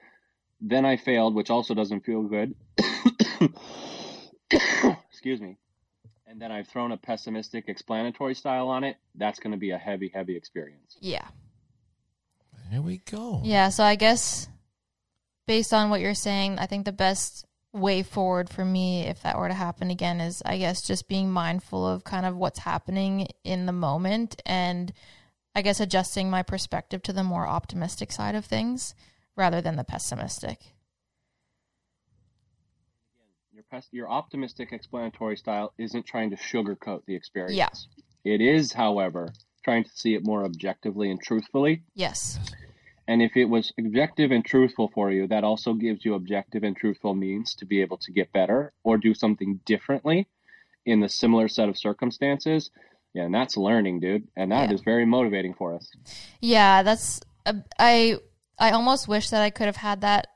then 0.60 0.86
I 0.86 0.98
failed, 0.98 1.36
which 1.36 1.50
also 1.52 1.74
doesn't 1.74 2.02
feel 2.06 2.24
good. 2.24 2.56
Excuse 5.10 5.40
me. 5.40 5.58
And 6.26 6.42
then 6.42 6.52
I've 6.52 6.68
thrown 6.68 6.92
a 6.92 6.98
pessimistic 6.98 7.70
explanatory 7.70 8.36
style 8.36 8.68
on 8.68 8.84
it. 8.84 8.98
That's 9.16 9.40
going 9.40 9.52
to 9.52 9.58
be 9.58 9.72
a 9.72 9.78
heavy, 9.78 10.10
heavy 10.14 10.36
experience. 10.36 10.98
yeah 11.00 11.28
There 12.72 12.82
we 12.82 12.98
go. 13.10 13.42
yeah 13.44 13.70
so 13.70 13.84
I 13.84 13.96
guess 13.96 14.50
based 15.48 15.74
on 15.74 15.90
what 15.90 16.02
you're 16.02 16.14
saying 16.14 16.60
I 16.60 16.68
think 16.68 16.86
the 16.86 16.92
best 16.92 17.46
way 17.74 18.04
forward 18.04 18.50
for 18.50 18.64
me 18.64 19.04
if 19.04 19.22
that 19.24 19.38
were 19.38 19.48
to 19.48 19.54
happen 19.54 19.90
again 19.90 20.22
is 20.22 20.42
I 20.46 20.58
guess 20.58 20.82
just 20.82 21.08
being 21.08 21.32
mindful 21.32 21.88
of 21.88 22.04
kind 22.04 22.26
of 22.26 22.36
what's 22.36 22.60
happening 22.60 23.28
in 23.44 23.66
the 23.66 23.72
moment 23.72 24.42
and 24.46 24.94
I 25.56 25.64
guess 25.64 25.80
adjusting 25.80 26.30
my 26.30 26.44
perspective 26.44 27.02
to 27.04 27.14
the 27.14 27.24
more 27.24 27.48
optimistic 27.48 28.12
side 28.12 28.36
of 28.36 28.46
things 28.46 28.94
rather 29.36 29.60
than 29.60 29.76
the 29.76 29.84
pessimistic. 29.84 30.60
Your, 33.52 33.64
pes- 33.72 33.90
your 33.92 34.08
optimistic 34.08 34.72
explanatory 34.72 35.36
style 35.36 35.74
isn't 35.80 36.06
trying 36.06 36.30
to 36.30 36.36
sugarcoat 36.36 37.06
the 37.08 37.16
experience. 37.16 37.56
It 38.24 38.40
is, 38.40 38.74
however, 38.74 39.34
trying 39.64 39.84
to 39.84 39.90
see 39.96 40.14
it 40.14 40.24
more 40.24 40.44
objectively 40.44 41.10
and 41.10 41.20
truthfully. 41.20 41.82
Yes. 41.96 42.40
And 43.08 43.22
if 43.22 43.38
it 43.38 43.46
was 43.46 43.72
objective 43.80 44.32
and 44.32 44.44
truthful 44.44 44.92
for 44.94 45.12
you, 45.12 45.28
that 45.28 45.44
also 45.44 45.74
gives 45.74 46.04
you 46.04 46.14
objective 46.16 46.64
and 46.64 46.76
truthful 46.76 47.16
means 47.16 47.56
to 47.56 47.66
be 47.66 47.82
able 47.82 47.98
to 48.00 48.12
get 48.12 48.34
better 48.34 48.74
or 48.84 48.98
do 48.98 49.14
something 49.14 49.62
differently 49.66 50.28
in 50.86 51.00
the 51.00 51.10
similar 51.10 51.48
set 51.48 51.70
of 51.70 51.78
circumstances. 51.78 52.70
Yeah, 53.14 53.24
and 53.24 53.34
that's 53.34 53.56
learning, 53.56 54.02
dude. 54.02 54.28
And 54.36 54.52
that 54.52 54.70
Yeah. 54.70 54.76
is 54.76 54.82
very 54.82 55.06
motivating 55.06 55.54
for 55.54 55.74
us. 55.74 55.90
Yeah, 56.42 56.84
that's 56.84 57.22
uh, 57.46 57.54
I 57.80 58.18
I 58.60 58.72
almost 58.72 59.08
wish 59.08 59.30
that 59.30 59.42
I 59.42 59.50
could 59.50 59.68
have 59.68 59.78
had 59.78 60.02
that 60.02 60.28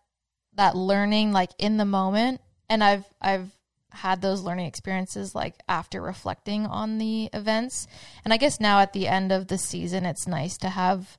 that 0.53 0.75
learning 0.75 1.31
like 1.31 1.51
in 1.57 1.77
the 1.77 1.85
moment 1.85 2.41
and 2.69 2.83
I've 2.83 3.05
I've 3.21 3.51
had 3.91 4.21
those 4.21 4.41
learning 4.41 4.67
experiences 4.67 5.35
like 5.35 5.55
after 5.67 6.01
reflecting 6.01 6.65
on 6.65 6.97
the 6.97 7.29
events. 7.33 7.87
And 8.23 8.33
I 8.33 8.37
guess 8.37 8.59
now 8.59 8.79
at 8.79 8.93
the 8.93 9.07
end 9.07 9.33
of 9.33 9.47
the 9.47 9.57
season 9.57 10.05
it's 10.05 10.27
nice 10.27 10.57
to 10.59 10.69
have, 10.69 11.17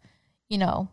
you 0.48 0.56
know, 0.56 0.88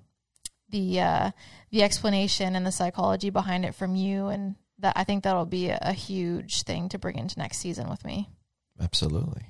the 0.71 0.99
uh 0.99 1.31
the 1.71 1.83
explanation 1.83 2.55
and 2.55 2.65
the 2.65 2.71
psychology 2.71 3.29
behind 3.29 3.65
it 3.65 3.75
from 3.75 3.95
you 3.95 4.27
and 4.27 4.55
that 4.79 4.93
I 4.95 5.03
think 5.03 5.23
that'll 5.23 5.45
be 5.45 5.69
a, 5.69 5.79
a 5.81 5.93
huge 5.93 6.63
thing 6.63 6.89
to 6.89 6.97
bring 6.97 7.17
into 7.17 7.37
next 7.37 7.57
season 7.57 7.89
with 7.89 8.05
me. 8.05 8.29
Absolutely. 8.81 9.43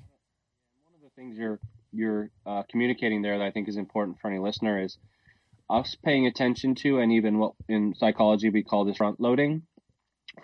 One 0.83 0.95
of 0.95 1.01
the 1.03 1.09
things 1.15 1.37
you're 1.37 1.59
you're 1.91 2.29
uh, 2.45 2.63
communicating 2.69 3.21
there 3.21 3.37
that 3.37 3.43
I 3.43 3.51
think 3.51 3.67
is 3.67 3.77
important 3.77 4.19
for 4.19 4.29
any 4.29 4.39
listener 4.39 4.81
is 4.81 4.97
us 5.69 5.95
paying 6.03 6.25
attention 6.25 6.75
to, 6.75 6.99
and 6.99 7.11
even 7.11 7.37
what 7.37 7.53
in 7.67 7.93
psychology 7.95 8.49
we 8.49 8.63
call 8.63 8.85
this 8.85 8.97
front 8.97 9.19
loading. 9.19 9.63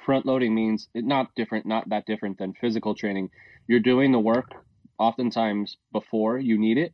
Front 0.06 0.26
loading 0.26 0.54
means 0.54 0.88
it 0.94 1.06
not 1.06 1.34
different, 1.36 1.66
not 1.66 1.90
that 1.90 2.06
different 2.06 2.38
than 2.38 2.54
physical 2.54 2.96
training. 2.96 3.30
You're 3.68 3.80
doing 3.80 4.12
the 4.12 4.20
work 4.20 4.52
oftentimes 5.00 5.78
before 5.92 6.38
you 6.38 6.58
need 6.58 6.78
it. 6.78 6.94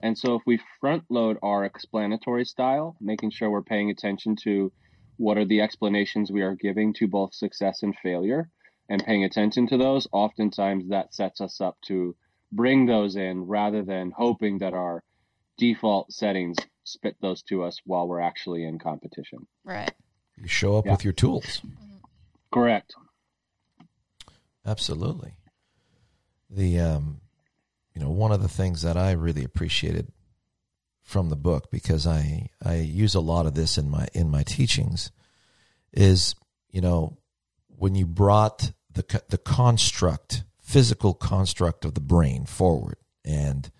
And 0.00 0.16
so 0.18 0.34
if 0.34 0.42
we 0.46 0.60
front 0.80 1.04
load 1.08 1.38
our 1.42 1.64
explanatory 1.64 2.44
style, 2.44 2.96
making 3.00 3.30
sure 3.30 3.50
we're 3.50 3.62
paying 3.62 3.90
attention 3.90 4.36
to 4.44 4.72
what 5.16 5.38
are 5.38 5.44
the 5.44 5.60
explanations 5.60 6.30
we 6.30 6.42
are 6.42 6.54
giving 6.54 6.92
to 6.94 7.06
both 7.06 7.34
success 7.34 7.82
and 7.82 7.94
failure 8.02 8.48
and 8.88 9.04
paying 9.04 9.24
attention 9.24 9.66
to 9.68 9.76
those, 9.76 10.08
oftentimes 10.12 10.88
that 10.88 11.14
sets 11.14 11.40
us 11.40 11.60
up 11.60 11.76
to 11.86 12.16
bring 12.50 12.86
those 12.86 13.16
in 13.16 13.42
rather 13.46 13.82
than 13.82 14.10
hoping 14.16 14.58
that 14.58 14.74
our 14.74 15.02
default 15.56 16.12
settings 16.12 16.56
spit 16.84 17.16
those 17.20 17.42
to 17.44 17.62
us 17.62 17.78
while 17.84 18.08
we're 18.08 18.20
actually 18.20 18.64
in 18.64 18.78
competition. 18.78 19.46
Right. 19.64 19.92
You 20.36 20.48
show 20.48 20.76
up 20.76 20.86
Yeah. 20.86 20.92
with 20.92 21.04
your 21.04 21.12
tools. 21.12 21.62
Correct. 22.52 22.94
Absolutely. 24.66 25.34
The 26.50 26.78
um, 26.78 27.20
you 27.94 28.00
know, 28.00 28.10
one 28.10 28.32
of 28.32 28.42
the 28.42 28.48
things 28.48 28.82
that 28.82 28.96
I 28.96 29.12
really 29.12 29.44
appreciated 29.44 30.08
from 31.02 31.28
the 31.28 31.36
book 31.36 31.70
because 31.70 32.06
I 32.06 32.48
I 32.64 32.76
use 32.76 33.14
a 33.14 33.20
lot 33.20 33.46
of 33.46 33.54
this 33.54 33.76
in 33.76 33.90
my 33.90 34.08
in 34.14 34.30
my 34.30 34.42
teachings 34.42 35.10
is 35.92 36.34
you 36.70 36.80
know 36.80 37.18
when 37.68 37.94
you 37.94 38.06
brought 38.06 38.72
the 38.90 39.22
the 39.28 39.38
construct 39.38 40.44
physical 40.60 41.12
construct 41.12 41.84
of 41.84 41.94
the 41.94 42.00
brain 42.00 42.46
forward 42.46 42.96
and 43.24 43.70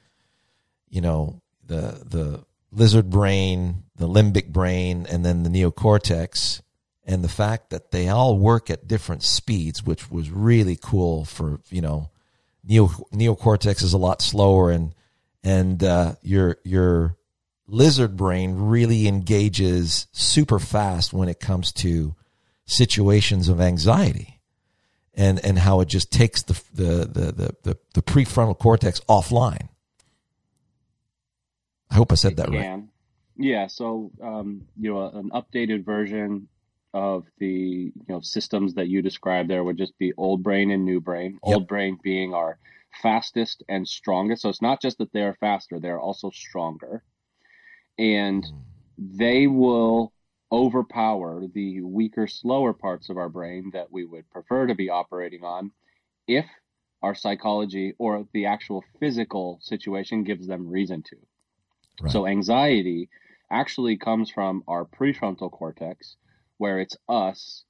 you 0.89 1.01
know 1.01 1.41
the 1.65 2.03
the 2.05 2.45
lizard 2.71 3.09
brain 3.09 3.85
the 3.97 4.09
limbic 4.09 4.49
brain 4.49 5.07
and 5.09 5.25
then 5.25 5.43
the 5.43 5.51
neocortex 5.51 6.61
and 7.05 7.25
the 7.25 7.29
fact 7.29 7.71
that 7.71 7.93
they 7.93 8.09
all 8.09 8.37
work 8.37 8.69
at 8.69 8.89
different 8.89 9.23
speeds 9.23 9.85
which 9.85 10.11
was 10.11 10.31
really 10.31 10.77
cool 10.81 11.25
for 11.25 11.61
you 11.71 11.81
know 11.81 12.11
neo 12.65 12.87
neocortex 13.13 13.83
is 13.83 13.93
a 13.93 13.99
lot 13.99 14.23
slower 14.23 14.71
and 14.71 14.95
and 15.45 15.83
uh, 15.83 16.15
your 16.23 16.59
your 16.65 17.17
lizard 17.67 18.17
brain 18.17 18.55
really 18.57 19.09
engages 19.09 20.07
super 20.13 20.59
fast 20.59 21.13
when 21.13 21.29
it 21.29 21.41
comes 21.41 21.73
to 21.73 22.15
situations 22.65 23.49
of 23.49 23.61
anxiety 23.61 24.41
and 25.15 25.45
and 25.45 25.59
how 25.59 25.81
it 25.81 25.89
just 25.89 26.13
takes 26.13 26.43
the 26.43 26.61
the 26.75 27.07
the 27.07 27.33
the, 27.33 27.57
the, 27.63 27.79
the 27.95 28.03
prefrontal 28.03 28.59
cortex 28.59 29.01
offline 29.09 29.69
i 31.91 31.95
hope 31.95 32.13
i 32.13 32.15
said 32.15 32.37
that 32.37 32.49
right. 32.49 32.83
Yeah, 33.37 33.67
so 33.67 34.11
um, 34.23 34.67
you 34.79 34.93
know, 34.93 35.09
an 35.09 35.31
updated 35.31 35.85
version 35.85 36.49
of 36.95 37.25
the 37.39 37.93
you 37.95 38.07
know 38.09 38.21
systems 38.21 38.75
that 38.75 38.89
you 38.89 39.03
described 39.03 39.49
there 39.49 39.65
would 39.65 39.79
just 39.79 39.97
be 39.99 40.13
old 40.17 40.43
brain 40.43 40.71
and 40.71 40.85
new 40.85 41.01
brain. 41.01 41.33
Yep. 41.45 41.55
Old 41.55 41.69
brain 41.69 41.99
being 42.03 42.35
our 42.35 42.59
fastest 43.03 43.63
and 43.69 43.89
strongest. 43.89 44.43
So 44.43 44.49
it's 44.49 44.63
not 44.63 44.83
just 44.83 44.99
that 44.99 45.13
they're 45.13 45.37
faster; 45.41 45.81
they're 45.81 46.01
also 46.01 46.31
stronger, 46.31 47.03
and 47.99 48.45
mm. 48.45 48.61
they 48.99 49.47
will 49.47 50.13
overpower 50.51 51.47
the 51.55 51.81
weaker, 51.81 52.27
slower 52.27 52.75
parts 52.75 53.09
of 53.09 53.17
our 53.17 53.31
brain 53.31 53.71
that 53.73 53.91
we 53.91 54.05
would 54.05 54.29
prefer 54.31 54.67
to 54.67 54.75
be 54.75 54.91
operating 54.91 55.43
on 55.43 55.73
if 56.29 56.45
our 57.03 57.15
psychology 57.15 57.95
or 57.99 58.27
the 58.33 58.47
actual 58.47 58.85
physical 59.01 59.59
situation 59.63 60.25
gives 60.25 60.47
them 60.47 60.69
reason 60.69 61.03
to. 61.03 61.17
Right. 62.01 62.13
So 62.13 62.27
anxiety 62.27 63.09
actually 63.51 63.97
comes 63.97 64.31
from 64.31 64.63
our 64.69 64.85
prefrontal 64.85 65.51
cortex, 65.51 66.17
where 66.59 66.81
it's 66.81 66.97
us 67.09 67.65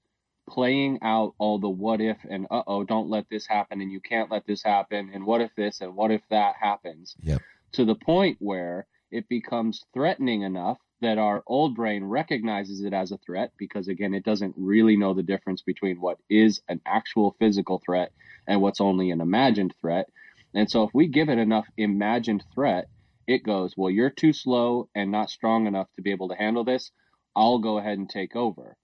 playing 0.49 0.99
out 1.03 1.35
all 1.39 1.59
the 1.59 1.69
what 1.69 2.01
if 2.01 2.19
and 2.29 2.47
uh 2.51 2.63
oh, 2.67 2.85
don't 2.85 3.09
let 3.09 3.29
this 3.31 3.47
happen 3.47 3.81
and 3.81 3.93
you 3.93 4.01
can't 4.01 4.31
let 4.31 4.47
this 4.47 4.63
happen 4.63 5.11
and 5.15 5.25
what 5.25 5.41
if 5.41 5.51
this 5.57 5.81
and 5.81 5.95
what 5.95 6.11
if 6.11 6.23
that 6.31 6.55
happens. 6.61 7.15
Yep. 7.23 7.41
to 7.73 7.85
the 7.85 7.95
point 7.95 8.37
where 8.41 8.87
it 9.11 9.29
becomes 9.29 9.85
threatening 9.95 10.43
enough 10.43 10.79
that 11.01 11.19
our 11.19 11.43
old 11.47 11.75
brain 11.75 12.05
recognizes 12.05 12.83
it 12.83 12.93
as 12.93 13.13
a 13.13 13.19
threat 13.19 13.53
because 13.57 13.89
again 13.89 14.15
it 14.15 14.25
doesn't 14.25 14.55
really 14.57 14.97
know 14.97 15.15
the 15.15 15.23
difference 15.23 15.63
between 15.63 16.01
what 16.01 16.19
is 16.29 16.61
an 16.69 16.81
actual 16.87 17.37
physical 17.39 17.81
threat 17.85 18.13
and 18.47 18.61
what's 18.61 18.81
only 18.81 19.11
an 19.11 19.21
imagined 19.21 19.75
threat. 19.81 20.09
And 20.55 20.71
so 20.71 20.83
if 20.83 20.91
we 20.93 21.07
give 21.07 21.29
it 21.29 21.39
enough 21.39 21.67
imagined 21.77 22.45
threat 22.53 22.89
it 23.29 23.45
goes 23.45 23.75
well 23.77 23.91
you're 23.91 24.11
too 24.11 24.33
slow 24.33 24.89
and 24.95 25.13
not 25.13 25.31
strong 25.31 25.67
enough 25.67 25.87
to 25.95 26.03
be 26.03 26.11
able 26.11 26.29
to 26.29 26.35
handle 26.35 26.65
this 26.65 26.91
i'll 27.37 27.59
go 27.59 27.79
ahead 27.79 27.99
and 27.99 28.09
take 28.11 28.35
over 28.37 28.77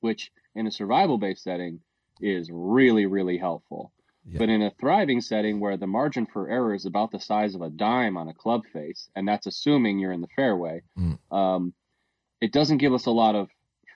which 0.00 0.30
in 0.54 0.66
a 0.66 0.70
survival 0.70 1.18
based 1.18 1.42
setting 1.44 1.80
is 2.20 2.50
really 2.52 3.06
really 3.06 3.38
helpful 3.38 3.92
Yeah. 4.24 4.38
but 4.38 4.48
in 4.48 4.62
a 4.62 4.70
thriving 4.80 5.20
setting 5.20 5.58
where 5.60 5.76
the 5.76 5.86
margin 5.86 6.26
for 6.26 6.48
error 6.48 6.74
is 6.74 6.86
about 6.86 7.10
the 7.10 7.20
size 7.20 7.54
of 7.54 7.62
a 7.62 7.70
dime 7.70 8.16
on 8.16 8.28
a 8.28 8.34
club 8.34 8.62
face, 8.72 9.08
and 9.16 9.26
that's 9.26 9.46
assuming 9.48 9.98
you're 9.98 10.12
in 10.12 10.20
the 10.20 10.34
fairway, 10.36 10.82
Mm. 10.96 11.18
um, 11.32 11.74
it 12.40 12.52
doesn't 12.52 12.78
give 12.78 12.92
us 12.94 13.06
a 13.06 13.10
lot 13.10 13.34
of 13.34 13.48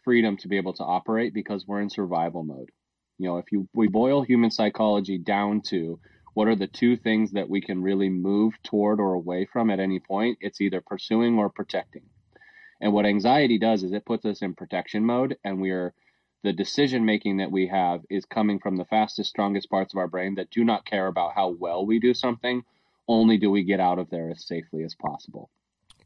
freedom 0.05 0.37
to 0.39 0.49
be 0.49 0.57
able 0.57 0.73
to 0.75 0.85
operate 0.85 1.33
because 1.33 1.67
we're 1.67 1.81
in 1.81 1.91
survival 1.91 2.43
mode. 2.43 2.71
You 3.19 3.27
know, 3.29 3.37
if 3.39 3.53
you 3.53 3.69
we 3.73 3.87
boil 3.89 4.23
human 4.23 4.51
psychology 4.51 5.19
down 5.19 5.61
to 5.73 6.01
what 6.35 6.49
are 6.49 6.57
the 6.57 6.67
two 6.81 6.97
things 6.97 7.33
that 7.33 7.49
we 7.49 7.61
can 7.61 7.81
really 7.83 8.09
move 8.09 8.55
toward 8.65 8.99
or 9.01 9.15
away 9.15 9.45
from 9.53 9.71
at 9.71 9.79
any 9.81 10.01
point, 10.01 10.39
it's 10.41 10.61
either 10.61 10.81
pursuing 10.81 11.39
or 11.39 11.49
protecting. 11.51 12.03
And 12.81 12.93
what 12.93 13.07
anxiety 13.07 13.59
does 13.59 13.83
is 13.83 13.93
it 13.93 14.05
puts 14.05 14.25
us 14.25 14.43
in 14.43 14.55
protection 14.55 15.05
mode, 15.05 15.37
and 15.45 15.61
we 15.61 15.71
are 15.71 15.95
the 16.43 16.53
decision 16.53 17.05
making 17.05 17.39
that 17.39 17.51
we 17.51 17.67
have 17.67 18.03
is 18.11 18.25
coming 18.25 18.59
from 18.59 18.77
the 18.77 18.85
fastest, 18.85 19.31
strongest 19.31 19.71
parts 19.71 19.95
of 19.95 19.99
our 19.99 20.09
brain 20.09 20.35
that 20.37 20.51
do 20.51 20.65
not 20.65 20.85
care 20.85 21.07
about 21.07 21.35
how 21.35 21.49
well 21.49 21.85
we 21.85 21.99
do 21.99 22.15
something. 22.15 22.63
Only 23.09 23.39
do 23.39 23.51
we 23.51 23.65
get 23.65 23.81
out 23.81 23.99
of 23.99 24.11
there 24.11 24.31
as 24.31 24.47
safely 24.47 24.85
as 24.85 24.95
possible. 24.95 25.51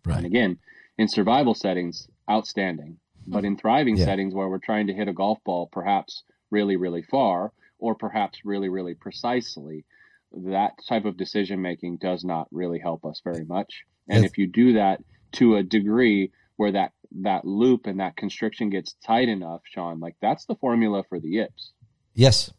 Right. 0.04 0.18
And 0.18 0.26
again, 0.26 0.58
in 0.98 1.08
survival 1.08 1.54
settings, 1.54 2.08
outstanding. 2.30 2.98
But 3.26 3.44
in 3.44 3.56
thriving 3.56 3.96
Yeah. 3.96 4.06
settings 4.06 4.34
where 4.34 4.48
we're 4.48 4.58
trying 4.58 4.86
to 4.88 4.94
hit 4.94 5.08
a 5.08 5.12
golf 5.12 5.38
ball 5.44 5.68
perhaps 5.70 6.24
really, 6.50 6.76
really 6.76 7.02
far, 7.02 7.52
or 7.78 7.94
perhaps 7.94 8.44
really, 8.44 8.68
really 8.68 8.94
precisely, 8.94 9.84
that 10.32 10.72
type 10.88 11.04
of 11.04 11.16
decision 11.16 11.60
making 11.60 11.98
does 11.98 12.24
not 12.24 12.48
really 12.50 12.78
help 12.78 13.04
us 13.04 13.20
very 13.22 13.44
much. 13.44 13.84
And 14.08 14.22
Yes. 14.22 14.30
if 14.32 14.38
you 14.38 14.46
do 14.46 14.72
that 14.74 15.02
to 15.32 15.56
a 15.56 15.62
degree 15.62 16.32
where 16.60 16.72
that 16.72 16.92
that 17.22 17.44
loop 17.44 17.86
and 17.86 18.00
that 18.00 18.16
constriction 18.16 18.70
gets 18.70 18.94
tight 19.04 19.28
enough, 19.28 19.62
Sean, 19.64 19.98
like 19.98 20.16
that's 20.20 20.44
the 20.44 20.54
formula 20.54 21.02
for 21.08 21.18
the 21.18 21.28
yips. 21.28 21.72
yes 22.14 22.52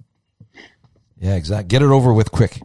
yeah 1.19 1.35
exactly 1.35 1.67
get 1.67 1.83
it 1.83 1.91
over 1.97 2.11
with 2.11 2.31
quick 2.31 2.61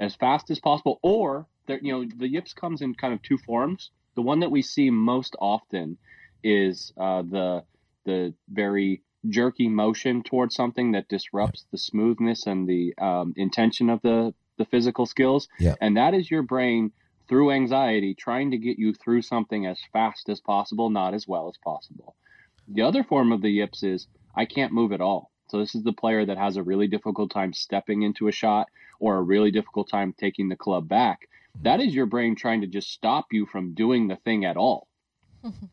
as 0.00 0.16
fast 0.16 0.50
as 0.50 0.58
possible. 0.58 0.98
Or 1.02 1.46
there, 1.66 1.78
you 1.80 1.92
know, 1.92 2.04
the 2.16 2.26
yips 2.26 2.54
comes 2.54 2.80
in 2.80 2.94
kind 2.94 3.14
of 3.14 3.22
two 3.22 3.38
forms. 3.38 3.90
The 4.16 4.22
one 4.22 4.40
that 4.40 4.50
we 4.50 4.62
see 4.62 4.90
most 4.90 5.36
often 5.38 5.98
is 6.42 6.92
uh, 6.98 7.22
the 7.22 7.62
the 8.06 8.34
very 8.48 9.02
jerky 9.28 9.68
motion 9.68 10.22
towards 10.22 10.54
something 10.56 10.92
that 10.92 11.06
disrupts 11.08 11.66
the 11.70 11.78
smoothness 11.78 12.46
and 12.46 12.66
the 12.66 12.94
um, 12.98 13.34
intention 13.36 13.90
of 13.90 14.00
the 14.02 14.34
the 14.56 14.64
physical 14.64 15.06
skills. 15.06 15.48
Yeah. 15.60 15.74
And 15.80 15.96
that 15.96 16.14
is 16.14 16.30
your 16.30 16.42
brain 16.42 16.92
through 17.30 17.52
anxiety 17.52 18.12
trying 18.12 18.50
to 18.50 18.58
get 18.58 18.76
you 18.76 18.92
through 18.92 19.22
something 19.22 19.64
as 19.64 19.78
fast 19.92 20.28
as 20.28 20.40
possible, 20.40 20.90
not 20.90 21.14
as 21.14 21.28
well 21.28 21.48
as 21.48 21.56
possible. 21.64 22.16
The 22.66 22.82
other 22.82 23.04
form 23.04 23.30
of 23.30 23.40
the 23.40 23.50
yips 23.50 23.84
is 23.84 24.08
I 24.34 24.46
can't 24.46 24.72
move 24.72 24.90
at 24.90 25.00
all. 25.00 25.30
So 25.46 25.60
this 25.60 25.76
is 25.76 25.84
the 25.84 25.92
player 25.92 26.26
that 26.26 26.38
has 26.38 26.56
a 26.56 26.62
really 26.64 26.88
difficult 26.88 27.30
time 27.30 27.52
stepping 27.52 28.02
into 28.02 28.26
a 28.26 28.32
shot 28.32 28.66
or 28.98 29.16
a 29.16 29.22
really 29.22 29.52
difficult 29.52 29.88
time 29.88 30.12
taking 30.12 30.48
the 30.48 30.56
club 30.56 30.88
back. 30.88 31.28
Hmm. 31.56 31.62
That 31.62 31.80
is 31.80 31.94
your 31.94 32.06
brain 32.06 32.34
trying 32.34 32.62
to 32.62 32.66
just 32.66 32.90
stop 32.90 33.26
you 33.30 33.46
from 33.46 33.74
doing 33.74 34.08
the 34.08 34.16
thing 34.16 34.44
at 34.44 34.56
all. 34.56 34.88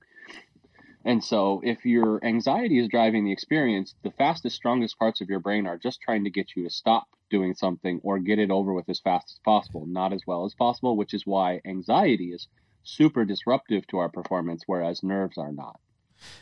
and 1.05 1.23
so 1.23 1.61
if 1.63 1.85
your 1.85 2.23
anxiety 2.23 2.77
is 2.77 2.87
driving 2.87 3.25
the 3.25 3.31
experience, 3.31 3.95
the 4.03 4.11
fastest, 4.11 4.55
strongest 4.55 4.99
parts 4.99 5.21
of 5.21 5.29
your 5.29 5.39
brain 5.39 5.65
are 5.65 5.77
just 5.77 6.01
trying 6.01 6.23
to 6.25 6.29
get 6.29 6.55
you 6.55 6.63
to 6.65 6.69
stop 6.69 7.07
doing 7.29 7.53
something 7.53 7.99
or 8.03 8.19
get 8.19 8.39
it 8.39 8.51
over 8.51 8.73
with 8.73 8.89
as 8.89 8.99
fast 8.99 9.31
as 9.31 9.39
possible, 9.43 9.85
not 9.85 10.13
as 10.13 10.21
well 10.25 10.45
as 10.45 10.53
possible, 10.53 10.95
which 10.95 11.13
is 11.13 11.25
why 11.25 11.61
anxiety 11.65 12.31
is 12.31 12.47
super 12.83 13.25
disruptive 13.25 13.85
to 13.87 13.97
our 13.97 14.09
performance, 14.09 14.63
whereas 14.65 15.03
nerves 15.03 15.37
are 15.37 15.51
not. 15.51 15.79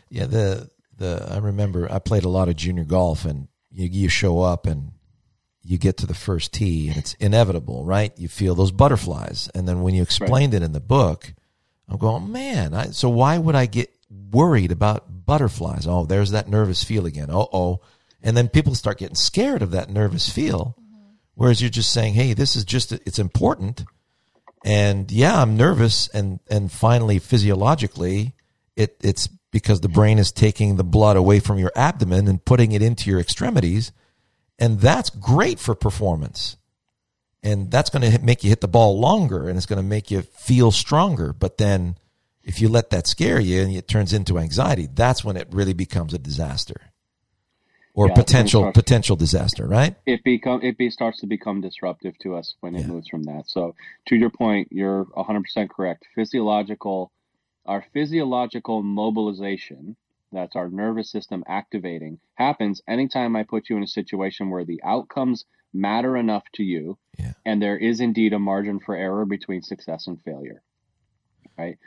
Yeah, 0.10 0.26
the 0.26 0.70
the 0.98 1.28
I 1.30 1.38
remember 1.38 1.92
I 1.92 2.00
played 2.00 2.24
a 2.24 2.30
lot 2.30 2.50
of 2.50 2.56
junior 2.56 2.84
golf, 2.86 3.26
and 3.26 3.48
you, 3.72 3.88
you 3.88 4.10
show 4.10 4.40
up 4.42 4.66
and 4.66 4.92
you 5.64 5.78
get 5.78 5.98
to 5.98 6.06
the 6.06 6.14
first 6.14 6.54
tee, 6.54 6.88
and 6.90 6.98
it's 6.98 7.16
inevitable, 7.16 7.84
right? 7.84 8.14
You 8.18 8.28
feel 8.28 8.56
those 8.56 8.72
butterflies, 8.72 9.50
and 9.56 9.68
then 9.68 9.82
when 9.82 9.96
you 9.96 10.02
explained 10.02 10.54
it 10.54 10.64
in 10.64 10.74
the 10.74 10.80
book, 10.80 11.34
I'm 11.90 11.98
going, 11.98 12.32
man. 12.32 12.74
I, 12.74 12.88
so 12.88 13.10
why 13.10 13.38
would 13.38 13.56
I 13.56 13.66
get 13.66 13.92
worried 14.32 14.72
about 14.72 15.26
butterflies? 15.26 15.88
Oh, 15.88 16.06
there's 16.06 16.32
that 16.32 16.48
nervous 16.48 16.84
feel 16.84 17.06
again. 17.06 17.30
Oh, 17.32 17.50
oh, 17.52 17.82
and 18.26 18.36
then 18.36 18.50
people 18.50 18.74
start 18.74 18.98
getting 18.98 19.16
scared 19.16 19.62
of 19.62 19.70
that 19.72 19.92
nervous 19.92 20.28
feel, 20.28 20.76
whereas 21.36 21.62
you're 21.62 21.70
just 21.70 21.94
saying, 21.94 22.16
hey, 22.16 22.34
this 22.34 22.56
is 22.56 22.66
just 22.66 22.92
it's 22.92 23.20
important, 23.20 23.86
and 24.66 25.12
yeah, 25.12 25.40
I'm 25.40 25.56
nervous, 25.56 26.08
and 26.08 26.40
and 26.50 26.72
finally 26.72 27.20
physiologically, 27.20 28.34
it 28.76 28.98
it's 29.02 29.30
because 29.52 29.82
the 29.82 29.90
brain 29.90 30.18
is 30.18 30.32
taking 30.32 30.76
the 30.76 30.84
blood 30.84 31.16
away 31.16 31.40
from 31.40 31.60
your 31.60 31.72
abdomen 31.76 32.28
and 32.28 32.44
putting 32.44 32.72
it 32.72 32.82
into 32.82 33.10
your 33.10 33.20
extremities. 33.20 33.92
And 34.58 34.80
that's 34.80 35.10
great 35.10 35.60
for 35.60 35.76
performance. 35.76 36.58
And 37.44 37.72
that's 37.72 37.90
going 37.90 38.12
to 38.12 38.20
make 38.22 38.44
you 38.44 38.50
hit 38.50 38.60
the 38.60 38.68
ball 38.68 39.00
longer 39.00 39.48
and 39.48 39.56
it's 39.56 39.66
going 39.66 39.78
to 39.78 39.84
make 39.84 40.12
you 40.12 40.24
feel 40.24 40.72
stronger. 40.72 41.32
But 41.32 41.58
then 41.58 41.98
if 42.44 42.60
you 42.60 42.68
let 42.68 42.90
that 42.90 43.08
scare 43.08 43.40
you 43.40 43.62
and 43.62 43.74
it 43.74 43.88
turns 43.88 44.12
into 44.12 44.40
anxiety, 44.40 44.90
that's 44.94 45.24
when 45.24 45.38
it 45.38 45.48
really 45.52 45.74
becomes 45.74 46.14
a 46.14 46.18
disaster 46.18 46.92
or 47.96 48.08
Yeah, 48.10 48.14
potential 48.14 48.72
potential 48.74 49.16
disaster, 49.16 49.66
right? 49.66 49.96
it 50.06 50.24
become 50.24 50.62
it 50.62 50.78
be, 50.78 50.90
starts 50.90 51.20
to 51.22 51.28
become 51.28 51.62
disruptive 51.62 52.18
to 52.20 52.36
us 52.36 52.56
when 52.60 52.76
it 52.76 52.82
Yeah. 52.82 52.88
moves 52.88 53.08
from 53.08 53.24
that. 53.24 53.48
So 53.48 53.76
to 54.08 54.16
your 54.16 54.30
point, 54.30 54.68
you're 54.72 55.06
100% 55.16 55.70
correct. 55.70 56.06
Physiological 56.14 57.12
our 57.66 57.84
physiological 57.94 58.84
mobilization, 58.84 59.96
that's 60.32 60.56
our 60.56 60.70
nervous 60.70 61.10
system 61.10 61.44
activating, 61.48 62.20
happens 62.36 62.80
anytime 62.88 63.36
I 63.36 63.42
put 63.42 63.70
you 63.72 63.78
in 63.78 63.82
a 63.82 63.88
situation 63.88 64.52
where 64.52 64.66
the 64.66 64.80
outcomes 64.84 65.46
matter 65.74 66.16
enough 66.16 66.44
to 66.54 66.64
you 66.64 66.98
Yeah. 67.18 67.34
and 67.44 67.60
there 67.62 67.78
is 67.78 68.00
indeed 68.02 68.34
a 68.34 68.40
margin 68.40 68.80
for 68.80 68.96
error 68.96 69.26
between 69.26 69.64
success 69.64 70.06
and 70.06 70.22
failure. 70.22 70.62
Right? 71.58 71.78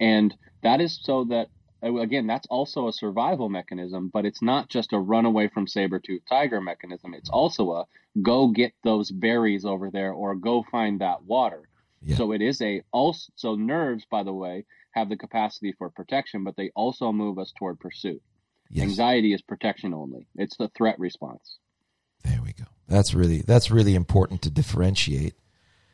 And 0.00 0.34
that 0.62 0.80
is 0.80 0.98
so 1.02 1.24
that 1.24 1.48
again, 1.82 2.26
that's 2.26 2.46
also 2.48 2.88
a 2.88 2.92
survival 2.92 3.48
mechanism, 3.48 4.10
but 4.12 4.24
it's 4.24 4.42
not 4.42 4.68
just 4.68 4.92
a 4.92 4.98
run 4.98 5.24
away 5.24 5.48
from 5.48 5.66
saber-tooth 5.66 6.22
tiger 6.28 6.60
mechanism. 6.60 7.14
It's 7.14 7.30
also 7.30 7.72
a 7.72 7.86
go 8.22 8.48
get 8.48 8.72
those 8.84 9.10
berries 9.10 9.64
over 9.64 9.90
there 9.90 10.12
or 10.12 10.34
go 10.34 10.64
find 10.70 11.00
that 11.00 11.24
water. 11.24 11.68
Yeah. 12.02 12.16
So 12.16 12.32
it 12.32 12.40
is 12.42 12.60
a 12.62 12.82
also 12.92 13.32
so 13.36 13.54
nerves, 13.54 14.06
by 14.10 14.22
the 14.22 14.32
way, 14.32 14.64
have 14.92 15.08
the 15.08 15.16
capacity 15.16 15.72
for 15.72 15.90
protection, 15.90 16.44
but 16.44 16.56
they 16.56 16.70
also 16.74 17.12
move 17.12 17.38
us 17.38 17.52
toward 17.58 17.78
pursuit. 17.78 18.22
Yes. 18.70 18.84
Anxiety 18.84 19.34
is 19.34 19.42
protection 19.42 19.94
only. 19.94 20.26
It's 20.36 20.56
the 20.56 20.68
threat 20.68 20.98
response. 20.98 21.58
There 22.24 22.40
we 22.42 22.52
go. 22.52 22.64
That's 22.88 23.14
really 23.14 23.42
that's 23.42 23.70
really 23.70 23.94
important 23.94 24.42
to 24.42 24.50
differentiate. 24.50 25.34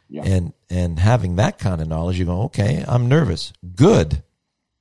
Yeah. 0.08 0.22
And 0.24 0.52
and 0.70 0.98
having 0.98 1.36
that 1.36 1.58
kind 1.58 1.80
of 1.80 1.88
knowledge, 1.88 2.18
you 2.18 2.24
go, 2.24 2.42
okay, 2.42 2.84
I'm 2.86 3.08
nervous. 3.08 3.52
Good. 3.74 4.22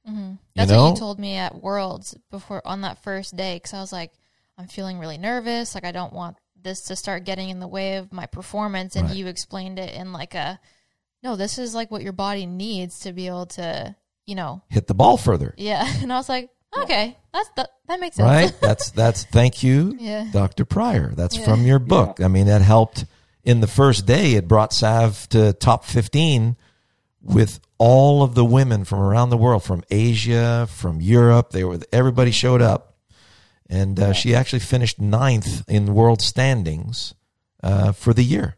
Mm-hmm. 0.07 0.33
That's 0.55 0.71
know? 0.71 0.83
what 0.85 0.89
you 0.91 0.99
told 0.99 1.19
me 1.19 1.35
at 1.35 1.55
Worlds 1.61 2.15
before 2.31 2.61
on 2.65 2.81
that 2.81 3.01
first 3.03 3.35
day 3.35 3.55
because 3.55 3.73
I 3.73 3.79
was 3.81 3.91
like, 3.91 4.11
I'm 4.57 4.67
feeling 4.67 4.99
really 4.99 5.17
nervous. 5.17 5.75
Like 5.75 5.85
I 5.85 5.91
don't 5.91 6.13
want 6.13 6.37
this 6.61 6.81
to 6.83 6.95
start 6.95 7.25
getting 7.25 7.49
in 7.49 7.59
the 7.59 7.67
way 7.67 7.97
of 7.97 8.11
my 8.13 8.25
performance. 8.25 8.95
And 8.95 9.07
Right. 9.07 9.17
you 9.17 9.27
explained 9.27 9.79
it 9.79 9.93
in 9.93 10.13
like 10.13 10.33
a, 10.35 10.59
no, 11.23 11.35
this 11.35 11.57
is 11.57 11.73
like 11.75 11.91
what 11.91 12.03
your 12.03 12.13
body 12.13 12.45
needs 12.45 12.99
to 13.01 13.13
be 13.13 13.27
able 13.27 13.47
to, 13.47 13.95
you 14.25 14.35
know, 14.35 14.61
Hit 14.69 14.87
the 14.87 14.93
ball 14.93 15.17
further. 15.17 15.53
yeah. 15.57 15.85
And 16.01 16.11
I 16.13 16.17
was 16.17 16.29
like, 16.29 16.49
okay, 16.77 17.17
that's 17.33 17.49
that 17.57 17.69
that 17.87 17.99
makes 17.99 18.15
sense. 18.15 18.25
Right? 18.27 18.53
That's 18.61 18.89
that's 18.91 19.23
thank 19.25 19.61
you, 19.63 19.95
Yeah. 19.99 20.27
Dr. 20.31 20.65
Prior. 20.65 21.11
That's 21.15 21.37
Yeah. 21.37 21.45
from 21.45 21.65
your 21.65 21.79
book. 21.79 22.19
I 22.21 22.27
mean, 22.27 22.47
that 22.47 22.61
helped 22.61 23.05
in 23.43 23.59
the 23.61 23.67
first 23.67 24.05
day. 24.07 24.33
It 24.33 24.47
brought 24.47 24.73
Sav 24.73 25.29
to 25.29 25.53
top 25.53 25.85
fifteen 25.85 26.57
with 27.25 27.59
all 27.77 28.23
of 28.23 28.35
the 28.35 28.45
women 28.45 28.85
from 28.85 28.99
around 28.99 29.31
the 29.31 29.37
world, 29.37 29.63
from 29.63 29.83
Asia, 29.89 30.67
from 30.69 31.01
Europe. 31.01 31.49
They 31.49 31.63
were 31.63 31.79
everybody 31.91 32.31
showed 32.31 32.61
up, 32.61 32.95
and 33.69 33.99
uh, 33.99 34.13
she 34.13 34.33
actually 34.35 34.59
finished 34.59 35.01
ninth 35.01 35.63
in 35.67 35.93
world 35.93 36.21
standings 36.21 37.15
uh, 37.63 37.91
for 37.91 38.13
the 38.13 38.23
year 38.23 38.57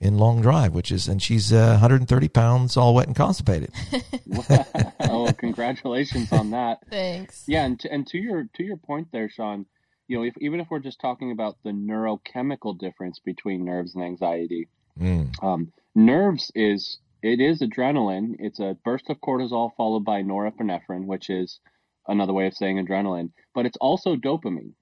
in 0.00 0.18
long 0.18 0.42
drive, 0.42 0.74
which 0.74 0.92
is 0.92 1.08
and 1.08 1.22
she's 1.22 1.52
uh, 1.52 1.78
130 1.80 2.28
pounds, 2.28 2.76
all 2.76 2.94
wet 2.94 3.06
and 3.06 3.16
constipated. 3.16 3.70
oh, 5.00 5.32
congratulations 5.38 6.32
on 6.32 6.50
that. 6.50 6.80
Thanks. 6.90 7.44
Yeah, 7.46 7.64
and 7.64 7.78
to, 7.80 7.92
and 7.92 8.06
to 8.08 8.18
your 8.18 8.48
to 8.54 8.62
your 8.62 8.76
point 8.76 9.08
there, 9.12 9.30
Sean, 9.30 9.66
you 10.08 10.16
know, 10.18 10.24
if, 10.24 10.34
even 10.40 10.60
if 10.60 10.68
we're 10.70 10.78
just 10.80 11.00
talking 11.00 11.30
about 11.30 11.56
the 11.62 11.70
neurochemical 11.70 12.78
difference 12.78 13.20
between 13.24 13.64
nerves 13.64 13.94
and 13.94 14.04
anxiety, 14.04 14.68
Mm. 15.00 15.30
um, 15.44 15.72
nerves 15.94 16.50
is 16.56 16.98
it 17.22 17.40
is 17.40 17.60
adrenaline. 17.60 18.36
It's 18.38 18.60
a 18.60 18.76
burst 18.84 19.10
of 19.10 19.20
cortisol 19.20 19.74
followed 19.76 20.04
by 20.04 20.22
norepinephrine, 20.22 21.06
which 21.06 21.30
is 21.30 21.60
another 22.06 22.32
way 22.32 22.46
of 22.46 22.54
saying 22.54 22.84
adrenaline. 22.84 23.32
But 23.54 23.66
it's 23.66 23.76
also 23.78 24.16
dopamine. 24.16 24.72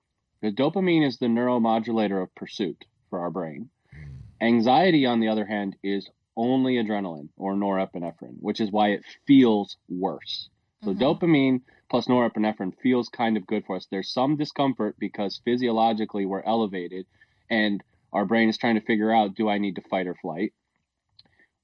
The 0.43 0.53
dopamine 0.53 1.07
is 1.07 1.19
the 1.19 1.27
neuromodulator 1.27 2.23
of 2.23 2.35
pursuit 2.35 2.85
for 3.11 3.21
our 3.21 3.31
brain. 3.31 3.71
Hmm. 3.93 4.45
Anxiety, 4.45 5.07
on 5.07 5.21
the 5.21 5.29
other 5.29 5.47
hand, 5.47 5.77
is 5.83 6.09
only 6.37 6.75
adrenaline 6.75 7.31
or 7.37 7.55
norepinephrine, 7.55 8.37
which 8.41 8.61
is 8.61 8.71
why 8.71 8.91
it 8.91 9.05
feels 9.27 9.77
worse. 9.89 10.51
So 10.85 10.91
mm-hmm. 10.91 11.03
dopamine 11.03 11.61
plus 11.89 12.07
norepinephrine 12.07 12.77
feels 12.83 13.09
kind 13.09 13.37
of 13.37 13.47
good 13.47 13.65
for 13.65 13.77
us. 13.77 13.87
There's 13.91 14.13
some 14.13 14.37
discomfort 14.37 14.97
because 14.99 15.41
physiologically 15.45 16.27
we're 16.27 16.43
elevated 16.43 17.07
and 17.49 17.83
our 18.13 18.27
brain 18.27 18.49
is 18.49 18.59
trying 18.59 18.75
to 18.75 18.81
figure 18.85 19.13
out 19.13 19.35
do 19.35 19.49
I 19.49 19.59
need 19.59 19.77
to 19.77 19.83
fight 19.83 20.07
or 20.07 20.15
flight? 20.15 20.53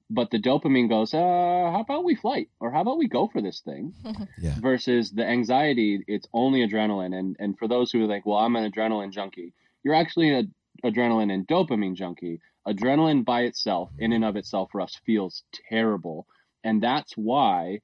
But 0.09 0.31
the 0.31 0.39
dopamine 0.39 0.89
goes, 0.89 1.13
uh, 1.13 1.17
how 1.17 1.81
about 1.81 2.03
we 2.03 2.15
flight? 2.15 2.49
Or 2.59 2.71
how 2.71 2.81
about 2.81 2.97
we 2.97 3.07
go 3.07 3.27
for 3.27 3.41
this 3.41 3.61
thing? 3.61 3.93
Yeah. 4.37 4.55
Versus 4.59 5.11
the 5.11 5.25
anxiety, 5.25 6.03
it's 6.07 6.27
only 6.33 6.67
adrenaline. 6.67 7.17
And 7.17 7.35
and 7.39 7.57
for 7.57 7.67
those 7.67 7.91
who 7.91 8.03
are 8.03 8.07
like, 8.07 8.25
well, 8.25 8.37
I'm 8.37 8.55
an 8.55 8.69
adrenaline 8.69 9.11
junkie, 9.11 9.53
you're 9.83 9.95
actually 9.95 10.29
an 10.33 10.53
adrenaline 10.83 11.31
and 11.31 11.47
dopamine 11.47 11.95
junkie. 11.95 12.41
Adrenaline 12.67 13.23
by 13.25 13.41
itself, 13.43 13.89
in 13.97 14.11
and 14.11 14.25
of 14.25 14.35
itself, 14.35 14.69
for 14.71 14.81
us, 14.81 14.99
feels 15.05 15.43
terrible. 15.69 16.27
And 16.63 16.81
that's 16.81 17.13
why 17.15 17.79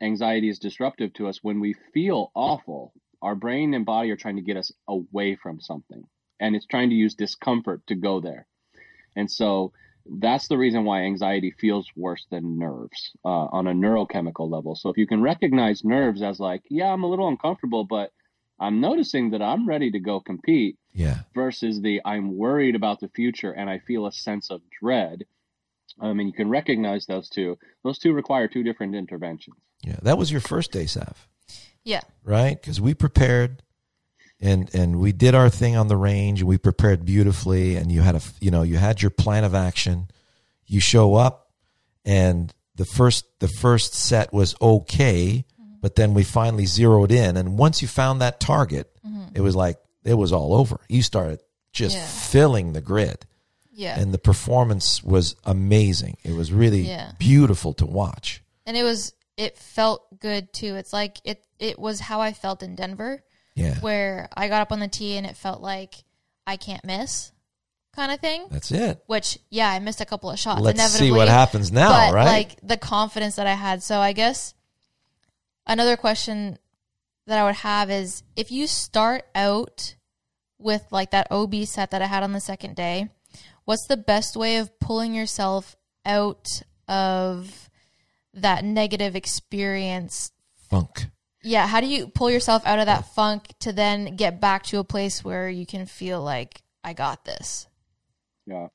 anxiety 0.00 0.48
is 0.48 0.58
disruptive 0.58 1.12
to 1.14 1.28
us. 1.28 1.40
When 1.42 1.60
we 1.60 1.74
feel 1.94 2.30
awful, 2.34 2.92
our 3.22 3.34
brain 3.34 3.74
and 3.74 3.84
body 3.84 4.10
are 4.10 4.16
trying 4.16 4.36
to 4.36 4.42
get 4.42 4.56
us 4.56 4.72
away 4.88 5.36
from 5.36 5.60
something. 5.60 6.04
And 6.40 6.56
it's 6.56 6.66
trying 6.66 6.90
to 6.90 6.96
use 6.96 7.14
discomfort 7.14 7.82
to 7.88 7.94
go 7.94 8.20
there. 8.20 8.46
And 9.16 9.30
so 9.30 9.72
that's 10.06 10.48
the 10.48 10.58
reason 10.58 10.84
why 10.84 11.02
anxiety 11.02 11.50
feels 11.50 11.86
worse 11.96 12.26
than 12.30 12.58
nerves 12.58 13.12
uh, 13.24 13.28
on 13.28 13.66
a 13.66 13.72
neurochemical 13.72 14.50
level. 14.50 14.74
So 14.74 14.88
if 14.90 14.96
you 14.96 15.06
can 15.06 15.22
recognize 15.22 15.84
nerves 15.84 16.22
as 16.22 16.40
like, 16.40 16.62
yeah, 16.68 16.92
I'm 16.92 17.02
a 17.02 17.08
little 17.08 17.28
uncomfortable, 17.28 17.84
but 17.84 18.12
I'm 18.58 18.80
noticing 18.80 19.30
that 19.30 19.42
I'm 19.42 19.66
ready 19.68 19.90
to 19.92 20.00
go 20.00 20.20
compete 20.20 20.76
Yeah. 20.92 21.20
versus 21.34 21.80
the 21.80 22.00
I'm 22.04 22.36
worried 22.36 22.74
about 22.74 23.00
the 23.00 23.08
future 23.08 23.52
and 23.52 23.70
I 23.70 23.78
feel 23.78 24.06
a 24.06 24.12
sense 24.12 24.50
of 24.50 24.60
dread. 24.80 25.24
I 26.00 26.12
mean, 26.12 26.26
you 26.28 26.32
can 26.32 26.48
recognize 26.48 27.06
those 27.06 27.28
two. 27.28 27.58
Those 27.84 27.98
two 27.98 28.12
require 28.12 28.48
two 28.48 28.62
different 28.62 28.94
interventions. 28.94 29.56
Yeah. 29.82 29.96
That 30.02 30.18
was 30.18 30.30
your 30.30 30.40
first 30.40 30.72
day, 30.72 30.86
Sav. 30.86 31.26
Yeah. 31.84 32.00
right? 32.24 32.60
Because 32.60 32.80
we 32.80 32.92
prepared, 32.94 33.62
and 34.40 34.74
and 34.74 34.98
we 35.00 35.12
did 35.12 35.34
our 35.34 35.48
thing 35.50 35.76
on 35.76 35.88
the 35.88 35.96
range, 35.96 36.40
and 36.40 36.48
we 36.48 36.58
prepared 36.58 37.04
beautifully. 37.04 37.76
And 37.76 37.90
you 37.92 38.00
had 38.00 38.14
a 38.16 38.20
you 38.40 38.50
know 38.50 38.62
you 38.62 38.76
had 38.76 39.02
your 39.02 39.10
plan 39.10 39.44
of 39.44 39.54
action. 39.54 40.08
You 40.66 40.80
show 40.80 41.14
up, 41.14 41.50
and 42.04 42.52
the 42.76 42.84
first 42.84 43.26
the 43.40 43.48
first 43.48 43.94
set 43.94 44.32
was 44.32 44.54
okay, 44.60 45.44
mm-hmm. 45.60 45.74
but 45.80 45.96
then 45.96 46.14
we 46.14 46.22
finally 46.24 46.66
zeroed 46.66 47.10
in. 47.12 47.36
And 47.36 47.58
once 47.58 47.82
you 47.82 47.88
found 47.88 48.20
that 48.20 48.40
target, 48.40 48.90
mm-hmm. 49.06 49.34
it 49.34 49.40
was 49.40 49.54
like 49.56 49.78
it 50.04 50.14
was 50.14 50.32
all 50.32 50.54
over. 50.54 50.80
You 50.88 51.02
started 51.02 51.40
just 51.72 51.96
Yeah. 51.96 52.06
filling 52.06 52.72
the 52.72 52.80
grid, 52.80 53.26
Yeah. 53.72 53.98
and 54.00 54.12
the 54.14 54.18
performance 54.18 55.02
was 55.04 55.36
amazing. 55.44 56.16
It 56.24 56.32
was 56.32 56.52
really 56.52 56.82
Yeah. 56.82 57.12
beautiful 57.18 57.74
to 57.74 57.86
watch. 57.86 58.42
and 58.66 58.76
it 58.76 58.82
was 58.84 59.12
it 59.36 59.56
felt 59.56 60.20
good 60.20 60.52
too. 60.52 60.76
It's 60.76 60.92
like 60.92 61.18
it 61.24 61.44
it 61.58 61.78
was 61.78 61.98
how 62.00 62.20
I 62.20 62.32
felt 62.32 62.62
in 62.62 62.74
Denver, 62.76 63.22
Yeah, 63.54 63.78
where 63.80 64.28
I 64.36 64.48
got 64.48 64.62
up 64.62 64.72
on 64.72 64.80
the 64.80 64.88
tee 64.88 65.16
and 65.16 65.26
it 65.26 65.36
felt 65.36 65.60
like 65.60 66.04
I 66.46 66.56
can't 66.56 66.84
miss, 66.84 67.32
kind 67.94 68.12
of 68.12 68.20
thing. 68.20 68.46
that's 68.50 68.70
it. 68.70 69.02
Which 69.06 69.38
yeah, 69.50 69.70
I 69.70 69.78
missed 69.78 70.00
a 70.00 70.04
couple 70.04 70.30
of 70.30 70.38
shots. 70.38 70.60
Let's 70.60 70.82
see 70.90 71.10
what 71.10 71.28
happens 71.28 71.70
now, 71.72 71.90
but 71.90 72.14
right? 72.14 72.24
like 72.24 72.58
the 72.62 72.76
confidence 72.76 73.36
that 73.36 73.46
I 73.46 73.54
had. 73.54 73.82
So 73.82 73.98
I 73.98 74.12
guess 74.12 74.54
another 75.66 75.96
question 75.96 76.58
that 77.26 77.38
I 77.38 77.44
would 77.44 77.56
have 77.56 77.90
is 77.90 78.22
if 78.36 78.50
you 78.50 78.66
start 78.66 79.24
out 79.34 79.94
with 80.58 80.84
like 80.90 81.10
that 81.10 81.28
OB 81.30 81.64
set 81.64 81.90
that 81.90 82.02
I 82.02 82.06
had 82.06 82.22
on 82.22 82.32
the 82.32 82.40
second 82.40 82.76
day, 82.76 83.08
what's 83.64 83.86
the 83.86 83.96
best 83.96 84.36
way 84.36 84.56
of 84.56 84.78
pulling 84.80 85.14
yourself 85.14 85.76
out 86.04 86.62
of 86.88 87.70
that 88.34 88.64
negative 88.64 89.16
experience? 89.16 90.32
Funk. 90.68 91.06
Yeah, 91.42 91.66
how 91.66 91.80
do 91.80 91.86
you 91.86 92.08
pull 92.08 92.30
yourself 92.30 92.66
out 92.66 92.78
of 92.78 92.86
that 92.86 93.06
funk 93.14 93.54
to 93.60 93.72
then 93.72 94.16
get 94.16 94.40
back 94.40 94.64
to 94.64 94.78
a 94.78 94.84
place 94.84 95.24
where 95.24 95.48
you 95.48 95.64
can 95.66 95.86
feel 95.86 96.20
like 96.22 96.62
I 96.84 96.92
got 96.92 97.24
this? 97.24 97.66
Yeah. 98.46 98.68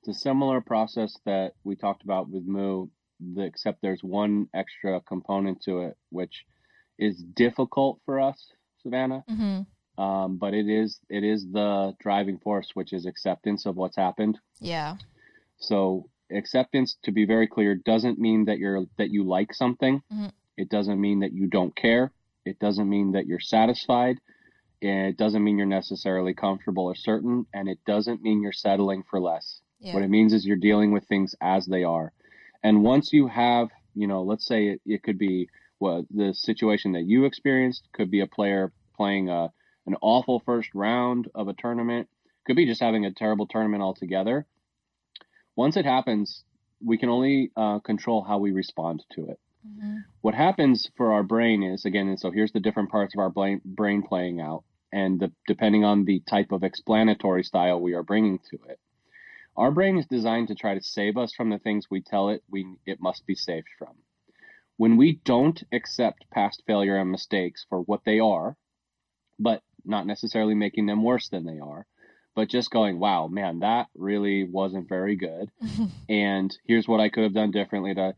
It's 0.00 0.16
a 0.16 0.20
similar 0.20 0.60
process 0.60 1.16
that 1.24 1.54
we 1.64 1.76
talked 1.76 2.02
about 2.02 2.28
with 2.28 2.44
Moo, 2.44 2.88
the- 3.20 3.42
except 3.42 3.82
there's 3.82 4.02
one 4.02 4.48
extra 4.54 5.00
component 5.00 5.62
to 5.62 5.80
it, 5.80 5.96
which 6.10 6.44
is 6.98 7.22
difficult 7.22 8.00
for 8.04 8.20
us, 8.20 8.52
Savannah. 8.82 9.24
Mhm. 9.28 9.66
Um, 9.98 10.36
but 10.38 10.54
it 10.54 10.68
is 10.68 11.00
it 11.08 11.22
is 11.22 11.46
the 11.50 11.94
driving 12.00 12.38
force, 12.38 12.70
which 12.74 12.92
is 12.92 13.06
acceptance 13.06 13.66
of 13.66 13.76
what's 13.76 13.96
happened. 13.96 14.38
Yeah. 14.60 14.96
So 15.58 16.08
acceptance, 16.30 16.96
to 17.02 17.12
be 17.12 17.24
very 17.24 17.46
clear, 17.46 17.74
doesn't 17.74 18.18
mean 18.18 18.46
that 18.46 18.58
you're 18.58 18.86
that 18.96 19.10
you 19.10 19.22
like 19.24 19.52
something. 19.54 20.02
Mhm. 20.12 20.32
It 20.56 20.68
doesn't 20.68 21.00
mean 21.00 21.20
that 21.20 21.32
you 21.32 21.46
don't 21.46 21.74
care. 21.74 22.12
It 22.44 22.58
doesn't 22.58 22.88
mean 22.88 23.12
that 23.12 23.26
you're 23.26 23.40
satisfied. 23.40 24.18
It 24.80 25.16
doesn't 25.16 25.44
mean 25.44 25.58
you're 25.58 25.66
necessarily 25.66 26.34
comfortable 26.34 26.84
or 26.84 26.94
certain. 26.94 27.46
And 27.54 27.68
it 27.68 27.78
doesn't 27.86 28.22
mean 28.22 28.42
you're 28.42 28.52
settling 28.52 29.04
for 29.08 29.20
less. 29.20 29.60
Yeah. 29.80 29.94
What 29.94 30.02
it 30.02 30.10
means 30.10 30.32
is 30.32 30.44
you're 30.44 30.56
dealing 30.56 30.92
with 30.92 31.04
things 31.04 31.34
as 31.40 31.66
they 31.66 31.84
are. 31.84 32.12
And 32.62 32.82
once 32.82 33.12
you 33.12 33.26
have, 33.28 33.68
you 33.94 34.06
know, 34.06 34.22
let's 34.22 34.46
say 34.46 34.68
it, 34.68 34.80
it 34.86 35.02
could 35.02 35.18
be 35.18 35.48
what 35.78 36.04
the 36.10 36.32
situation 36.32 36.92
that 36.92 37.02
you 37.02 37.24
experienced, 37.24 37.88
could 37.92 38.10
be 38.10 38.20
a 38.20 38.26
player 38.26 38.72
playing 38.96 39.28
a, 39.28 39.52
an 39.86 39.96
awful 40.00 40.40
first 40.40 40.70
round 40.74 41.28
of 41.34 41.48
a 41.48 41.54
tournament, 41.54 42.08
could 42.46 42.56
be 42.56 42.66
just 42.66 42.80
having 42.80 43.04
a 43.04 43.12
terrible 43.12 43.46
tournament 43.46 43.82
altogether. 43.82 44.46
Once 45.56 45.76
it 45.76 45.84
happens, 45.84 46.44
we 46.84 46.98
can 46.98 47.08
only 47.08 47.50
uh, 47.56 47.78
control 47.80 48.22
how 48.22 48.38
we 48.38 48.52
respond 48.52 49.04
to 49.12 49.26
it. 49.26 49.38
Mhm. 49.66 50.04
What 50.20 50.34
happens 50.34 50.90
for 50.96 51.12
our 51.12 51.22
brain 51.22 51.62
is, 51.62 51.84
again, 51.84 52.08
and 52.08 52.18
so 52.18 52.30
here's 52.30 52.52
the 52.52 52.60
different 52.60 52.90
parts 52.90 53.14
of 53.14 53.20
our 53.20 53.30
brain, 53.30 53.60
brain 53.64 54.02
playing 54.02 54.40
out, 54.40 54.64
and 54.92 55.20
the, 55.20 55.32
depending 55.46 55.84
on 55.84 56.04
the 56.04 56.20
type 56.20 56.52
of 56.52 56.64
explanatory 56.64 57.44
style 57.44 57.80
we 57.80 57.94
are 57.94 58.02
bringing 58.02 58.38
to 58.50 58.58
it. 58.68 58.78
Our 59.56 59.70
brain 59.70 59.98
is 59.98 60.06
designed 60.06 60.48
to 60.48 60.54
try 60.54 60.74
to 60.74 60.82
save 60.82 61.16
us 61.16 61.34
from 61.34 61.50
the 61.50 61.58
things 61.58 61.90
we 61.90 62.00
tell 62.00 62.30
it 62.30 62.42
we 62.50 62.76
it 62.86 63.00
must 63.00 63.26
be 63.26 63.34
saved 63.34 63.68
from. 63.78 63.94
When 64.76 64.96
we 64.96 65.20
don't 65.24 65.62
accept 65.72 66.30
past 66.30 66.62
failure 66.66 66.96
and 66.96 67.10
mistakes 67.10 67.64
for 67.68 67.80
what 67.80 68.04
they 68.04 68.18
are, 68.18 68.56
but 69.38 69.62
not 69.84 70.06
necessarily 70.06 70.54
making 70.54 70.86
them 70.86 71.02
worse 71.02 71.28
than 71.28 71.44
they 71.44 71.58
are, 71.58 71.86
but 72.34 72.48
just 72.48 72.70
going, 72.70 72.98
wow, 72.98 73.28
man, 73.28 73.60
that 73.60 73.88
really 73.94 74.44
wasn't 74.44 74.88
very 74.88 75.16
good. 75.16 75.50
and 76.08 76.56
here's 76.66 76.88
what 76.88 77.00
I 77.00 77.10
could 77.10 77.24
have 77.24 77.34
done 77.34 77.50
differently 77.50 77.94
to 77.94 78.14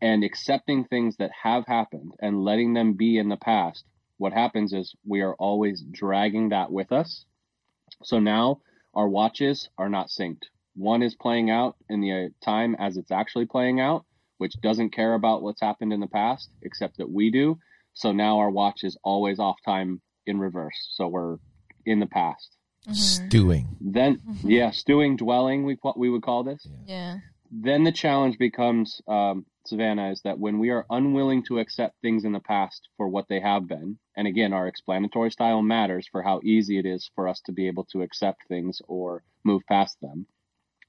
and 0.00 0.24
accepting 0.24 0.84
things 0.84 1.16
that 1.16 1.30
have 1.42 1.66
happened 1.66 2.12
and 2.20 2.42
letting 2.42 2.74
them 2.74 2.94
be 2.94 3.18
in 3.18 3.28
the 3.28 3.36
past. 3.36 3.84
What 4.18 4.32
happens 4.32 4.72
is 4.72 4.94
we 5.06 5.20
are 5.20 5.34
always 5.34 5.82
dragging 5.90 6.50
that 6.50 6.70
with 6.70 6.92
us. 6.92 7.24
So 8.02 8.18
now 8.18 8.60
our 8.94 9.08
watches 9.08 9.68
are 9.78 9.88
not 9.88 10.08
synced. 10.08 10.44
One 10.74 11.02
is 11.02 11.14
playing 11.14 11.50
out 11.50 11.76
in 11.88 12.00
the 12.00 12.12
uh, 12.12 12.28
time 12.44 12.76
as 12.78 12.96
it's 12.96 13.10
actually 13.10 13.46
playing 13.46 13.80
out, 13.80 14.04
which 14.38 14.60
doesn't 14.60 14.90
care 14.90 15.14
about 15.14 15.42
what's 15.42 15.60
happened 15.60 15.92
in 15.92 16.00
the 16.00 16.06
past, 16.06 16.50
except 16.62 16.98
that 16.98 17.10
we 17.10 17.30
do. 17.30 17.58
So 17.94 18.12
now 18.12 18.38
our 18.38 18.50
watch 18.50 18.84
is 18.84 18.98
always 19.02 19.38
off 19.38 19.56
time 19.64 20.02
in 20.26 20.38
reverse. 20.38 20.76
So 20.92 21.08
we're 21.08 21.38
in 21.86 22.00
the 22.00 22.06
past. 22.06 22.56
Stewing. 22.92 23.76
Then, 23.80 24.20
yeah, 24.44 24.70
stewing, 24.70 25.16
dwelling, 25.16 25.64
we 25.64 25.76
we 25.96 26.08
would 26.08 26.22
call 26.22 26.44
this. 26.44 26.66
Yeah. 26.86 27.18
Then 27.50 27.84
the 27.84 27.92
challenge 27.92 28.38
becomes, 28.38 29.00
um, 29.08 29.44
Savannah, 29.68 30.10
is 30.10 30.22
that 30.22 30.38
when 30.38 30.58
we 30.58 30.70
are 30.70 30.86
unwilling 30.90 31.42
to 31.44 31.58
accept 31.58 32.00
things 32.00 32.24
in 32.24 32.32
the 32.32 32.40
past 32.40 32.88
for 32.96 33.08
what 33.08 33.28
they 33.28 33.40
have 33.40 33.66
been, 33.66 33.98
and 34.16 34.26
again, 34.26 34.52
our 34.52 34.66
explanatory 34.66 35.30
style 35.30 35.62
matters 35.62 36.08
for 36.10 36.22
how 36.22 36.40
easy 36.44 36.78
it 36.78 36.86
is 36.86 37.10
for 37.14 37.28
us 37.28 37.40
to 37.42 37.52
be 37.52 37.66
able 37.66 37.84
to 37.92 38.02
accept 38.02 38.46
things 38.48 38.80
or 38.88 39.22
move 39.44 39.62
past 39.68 40.00
them. 40.00 40.26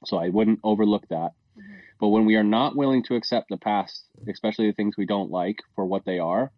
So 0.06 0.18
I 0.18 0.30
wouldn't 0.30 0.60
overlook 0.64 1.08
that. 1.10 1.34
But 2.00 2.10
when 2.10 2.26
we 2.26 2.36
are 2.36 2.44
not 2.44 2.76
willing 2.76 3.04
to 3.04 3.16
accept 3.16 3.50
the 3.50 3.58
past, 3.58 4.06
especially 4.28 4.68
the 4.68 4.74
things 4.74 4.96
we 4.96 5.08
don't 5.08 5.32
like 5.32 5.60
for 5.76 5.86
what 5.86 6.06
they 6.06 6.20
are, 6.20 6.52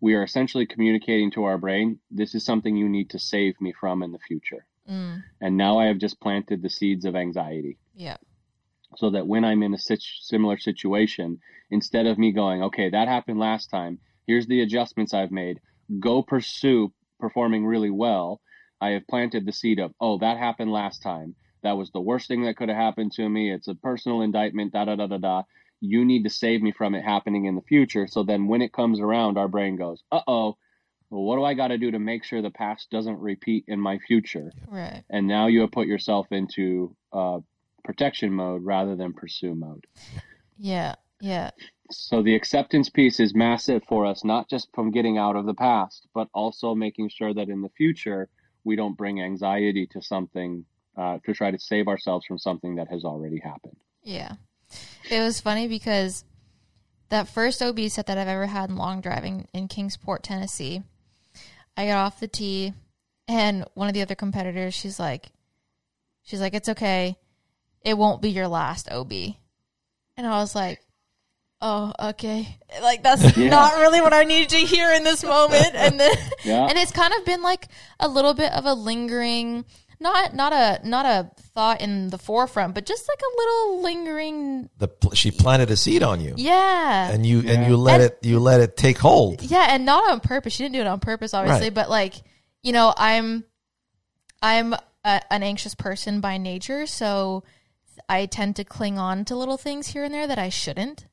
we 0.00 0.14
are 0.14 0.22
essentially 0.22 0.66
communicating 0.66 1.30
to 1.32 1.44
our 1.44 1.58
brain, 1.58 2.00
this 2.10 2.34
is 2.34 2.44
something 2.44 2.76
you 2.76 2.88
need 2.88 3.10
to 3.10 3.18
save 3.18 3.60
me 3.60 3.72
from 3.72 4.02
in 4.02 4.12
the 4.12 4.18
future. 4.18 4.66
Mm. 4.88 5.22
And 5.40 5.56
now 5.56 5.78
I 5.78 5.86
have 5.86 5.98
just 5.98 6.20
planted 6.20 6.62
the 6.62 6.70
seeds 6.70 7.04
of 7.04 7.16
anxiety 7.16 7.78
Yeah. 7.94 8.16
So 8.96 9.10
that 9.10 9.26
when 9.26 9.44
I'm 9.44 9.62
in 9.62 9.74
a 9.74 9.78
similar 9.78 10.58
situation, 10.58 11.38
instead 11.70 12.06
of 12.06 12.18
me 12.18 12.32
going, 12.32 12.62
okay, 12.64 12.90
that 12.90 13.08
happened 13.08 13.38
last 13.38 13.68
time, 13.68 13.98
here's 14.26 14.46
the 14.46 14.62
adjustments 14.62 15.14
I've 15.14 15.30
made, 15.30 15.60
go 16.00 16.22
pursue 16.22 16.92
performing 17.18 17.66
really 17.66 17.90
well, 17.90 18.40
I 18.80 18.90
have 18.90 19.06
planted 19.06 19.46
the 19.46 19.52
seed 19.52 19.78
of, 19.78 19.92
oh, 20.00 20.18
that 20.18 20.38
happened 20.38 20.72
last 20.72 21.02
time. 21.02 21.34
That 21.62 21.76
was 21.76 21.90
the 21.90 22.00
worst 22.00 22.28
thing 22.28 22.44
that 22.44 22.56
could 22.56 22.70
have 22.70 22.78
happened 22.78 23.12
to 23.12 23.28
me. 23.28 23.52
It's 23.52 23.68
a 23.68 23.74
personal 23.74 24.22
indictment, 24.22 24.72
da 24.72 24.86
da 24.86 24.96
da 24.96 25.06
da 25.06 25.18
da. 25.18 25.42
You 25.80 26.04
need 26.04 26.24
to 26.24 26.30
save 26.30 26.62
me 26.62 26.72
from 26.72 26.94
it 26.94 27.04
happening 27.04 27.44
in 27.44 27.54
the 27.54 27.62
future. 27.62 28.06
So 28.06 28.22
then 28.22 28.48
when 28.48 28.62
it 28.62 28.72
comes 28.72 28.98
around, 29.00 29.36
our 29.36 29.48
brain 29.48 29.76
goes, 29.76 30.02
uh 30.10 30.22
oh, 30.26 30.56
well, 31.10 31.22
what 31.22 31.36
do 31.36 31.44
I 31.44 31.54
got 31.54 31.68
to 31.68 31.78
do 31.78 31.90
to 31.90 31.98
make 31.98 32.24
sure 32.24 32.40
the 32.40 32.50
past 32.50 32.88
doesn't 32.90 33.18
repeat 33.18 33.64
in 33.68 33.80
my 33.80 33.98
future? 33.98 34.52
Right. 34.68 35.04
and 35.10 35.26
now 35.26 35.48
you 35.48 35.60
have 35.62 35.72
put 35.72 35.86
yourself 35.86 36.28
into 36.30 36.96
uh, 37.12 37.40
protection 37.84 38.32
mode 38.32 38.64
rather 38.64 38.96
than 38.96 39.12
pursue 39.12 39.54
mode. 39.54 39.86
Yeah. 40.58 40.96
Yeah. 41.20 41.50
So 41.90 42.22
the 42.22 42.34
acceptance 42.34 42.88
piece 42.88 43.18
is 43.18 43.34
massive 43.34 43.82
for 43.88 44.06
us, 44.06 44.24
not 44.24 44.48
just 44.48 44.68
from 44.74 44.90
getting 44.90 45.18
out 45.18 45.36
of 45.36 45.46
the 45.46 45.54
past, 45.54 46.06
but 46.14 46.28
also 46.32 46.74
making 46.74 47.08
sure 47.08 47.34
that 47.34 47.48
in 47.48 47.62
the 47.62 47.68
future 47.70 48.28
we 48.64 48.76
don't 48.76 48.96
bring 48.96 49.20
anxiety 49.20 49.86
to 49.88 50.02
something 50.02 50.64
uh, 50.96 51.18
to 51.24 51.32
try 51.32 51.50
to 51.50 51.58
save 51.58 51.88
ourselves 51.88 52.26
from 52.26 52.38
something 52.38 52.76
that 52.76 52.88
has 52.88 53.04
already 53.04 53.38
happened. 53.38 53.76
Yeah. 54.02 54.34
It 55.10 55.20
was 55.20 55.40
funny 55.40 55.66
because 55.66 56.24
that 57.08 57.28
first 57.28 57.62
OB 57.62 57.80
set 57.88 58.06
that 58.06 58.18
I've 58.18 58.28
ever 58.28 58.46
had 58.46 58.70
in 58.70 58.76
long 58.76 59.00
driving 59.00 59.48
in 59.52 59.68
Kingsport, 59.68 60.22
Tennessee, 60.22 60.82
I 61.76 61.86
got 61.86 62.04
off 62.06 62.20
the 62.20 62.28
tee 62.28 62.74
and 63.26 63.64
one 63.74 63.88
of 63.88 63.94
the 63.94 64.02
other 64.02 64.14
competitors, 64.14 64.74
she's 64.74 64.98
like, 64.98 65.30
she's 66.22 66.40
like, 66.40 66.54
it's 66.54 66.68
okay. 66.68 67.16
It 67.82 67.96
won't 67.96 68.20
be 68.22 68.30
your 68.30 68.48
last 68.48 68.90
OB. 68.90 69.12
And 70.16 70.26
I 70.26 70.38
was 70.38 70.54
like, 70.54 70.80
oh, 71.62 71.92
okay. 72.10 72.58
Like 72.82 73.02
that's 73.02 73.22
Yeah. 73.36 73.50
not 73.50 73.78
really 73.78 74.00
what 74.00 74.12
I 74.12 74.24
needed 74.24 74.50
to 74.50 74.58
hear 74.58 74.92
in 74.92 75.04
this 75.04 75.24
moment. 75.24 75.74
And 75.74 75.98
then, 75.98 76.12
Yeah. 76.44 76.66
and 76.66 76.78
it's 76.78 76.92
kind 76.92 77.12
of 77.14 77.24
been 77.24 77.42
like 77.42 77.68
a 77.98 78.08
little 78.08 78.34
bit 78.34 78.52
of 78.52 78.66
a 78.66 78.74
lingering, 78.74 79.64
not, 79.98 80.34
not 80.34 80.52
a, 80.52 80.86
not 80.86 81.06
a 81.06 81.30
thought 81.54 81.80
in 81.80 82.08
the 82.10 82.18
forefront, 82.18 82.74
but 82.74 82.84
just 82.86 83.08
like 83.08 83.20
a 83.20 83.36
little 83.38 83.82
lingering. 83.82 84.68
The 84.78 84.88
she 85.14 85.30
planted 85.30 85.70
a 85.70 85.76
seed 85.76 86.02
on 86.02 86.20
you, 86.20 86.34
Yeah. 86.36 87.10
and 87.10 87.24
you 87.26 87.40
and 87.46 87.66
you 87.66 87.76
let 87.76 88.00
And- 88.00 88.10
it 88.12 88.18
you 88.22 88.40
let 88.40 88.60
it 88.60 88.76
take 88.76 88.98
hold. 88.98 89.42
Yeah, 89.42 89.66
and 89.70 89.84
not 89.86 90.10
on 90.10 90.20
purpose. 90.20 90.52
She 90.54 90.62
didn't 90.62 90.74
do 90.74 90.80
it 90.80 90.86
on 90.86 91.00
purpose, 91.00 91.34
obviously, 91.34 91.66
Right. 91.66 91.74
but 91.74 91.90
like, 91.90 92.14
you 92.62 92.72
know, 92.72 92.92
I'm, 92.96 93.44
I'm 94.42 94.72
a, 95.04 95.20
an 95.30 95.42
anxious 95.42 95.74
person 95.74 96.20
by 96.20 96.38
nature, 96.38 96.86
so 96.86 97.42
I 98.10 98.26
tend 98.26 98.56
to 98.56 98.64
cling 98.64 98.98
on 98.98 99.24
to 99.26 99.36
little 99.36 99.56
things 99.56 99.86
here 99.88 100.04
and 100.04 100.12
there 100.12 100.26
that 100.26 100.38
I 100.38 100.48
shouldn't, 100.48 101.06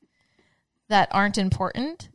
that 0.88 1.08
aren't 1.12 1.38
important, 1.38 2.10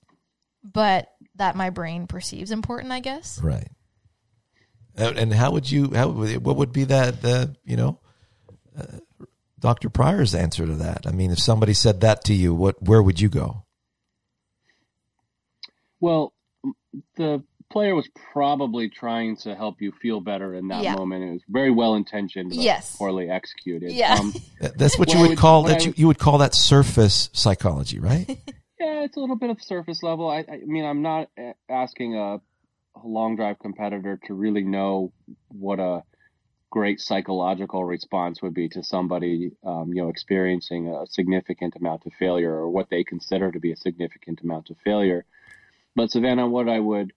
but 0.63 1.09
that 1.35 1.55
my 1.55 1.69
brain 1.69 2.05
perceives 2.05 2.51
important. 2.51 2.91
I 2.91 2.99
guess. 2.99 3.39
Right. 3.41 3.69
And 4.95 5.17
and 5.17 5.33
how 5.33 5.51
would 5.51 5.71
you? 5.71 5.91
How 5.93 6.09
would- 6.09 6.43
what 6.45 6.57
would 6.57 6.71
be 6.73 6.83
that? 6.83 7.21
The 7.21 7.55
you 7.63 7.77
know, 7.77 7.99
uh, 8.77 8.99
Dr. 9.59 9.89
Prior's 9.89 10.35
answer 10.35 10.65
to 10.65 10.75
that. 10.75 11.07
I 11.07 11.11
mean, 11.11 11.31
if 11.31 11.39
somebody 11.39 11.73
said 11.73 12.01
that 12.01 12.23
to 12.25 12.33
you, 12.33 12.53
what 12.53 12.83
where 12.83 13.01
would 13.01 13.19
you 13.21 13.29
go? 13.29 13.65
Well, 15.99 16.33
the 17.15 17.43
player 17.73 17.93
was 17.95 18.07
probably 18.31 18.87
trying 18.89 19.35
to 19.37 19.55
help 19.55 19.81
you 19.81 19.91
feel 20.01 20.21
better 20.21 20.53
in 20.55 20.69
that 20.69 20.83
Yeah. 20.83 20.95
moment. 20.95 21.23
It 21.25 21.31
was 21.33 21.41
very 21.49 21.71
well 21.71 21.95
intentioned, 21.95 22.49
but 22.49 22.57
Yes. 22.59 22.95
poorly 22.95 23.29
executed. 23.29 23.91
Yeah. 23.91 24.13
Um, 24.19 24.33
That's 24.77 24.97
what 24.97 25.09
Well, 25.09 25.17
you 25.17 25.21
would 25.23 25.29
would- 25.31 25.37
call 25.37 25.63
that. 25.63 25.83
You, 25.83 25.89
would- 25.91 25.99
you 25.99 26.07
would 26.07 26.19
call 26.19 26.37
that 26.37 26.55
surface 26.55 27.29
psychology, 27.33 27.99
right? 27.99 28.25
Yeah, 28.79 29.03
it's 29.03 29.15
a 29.15 29.19
little 29.21 29.37
bit 29.37 29.49
of 29.49 29.61
surface 29.61 30.03
level. 30.03 30.29
I, 30.29 30.39
I 30.39 30.59
mean, 30.65 30.83
I'm 30.83 31.01
not 31.01 31.29
asking 31.69 32.15
a, 32.17 32.41
a 33.01 33.05
long 33.05 33.37
drive 33.37 33.57
competitor 33.59 34.19
to 34.27 34.33
really 34.33 34.63
know 34.63 35.13
what 35.47 35.79
a 35.79 36.03
great 36.69 36.99
psychological 36.99 37.85
response 37.85 38.41
would 38.41 38.53
be 38.53 38.67
to 38.69 38.83
somebody, 38.83 39.51
um, 39.65 39.93
you 39.93 40.01
know, 40.01 40.09
experiencing 40.09 40.89
a 40.89 41.07
significant 41.07 41.77
amount 41.77 42.05
of 42.05 42.11
failure 42.19 42.51
or 42.53 42.69
what 42.69 42.89
they 42.89 43.05
consider 43.05 43.53
to 43.53 43.59
be 43.61 43.71
a 43.71 43.77
significant 43.77 44.41
amount 44.41 44.69
of 44.69 44.75
failure. 44.83 45.23
But 45.95 46.11
Savannah, 46.11 46.47
what 46.49 46.67
I 46.67 46.79
would 46.79 47.13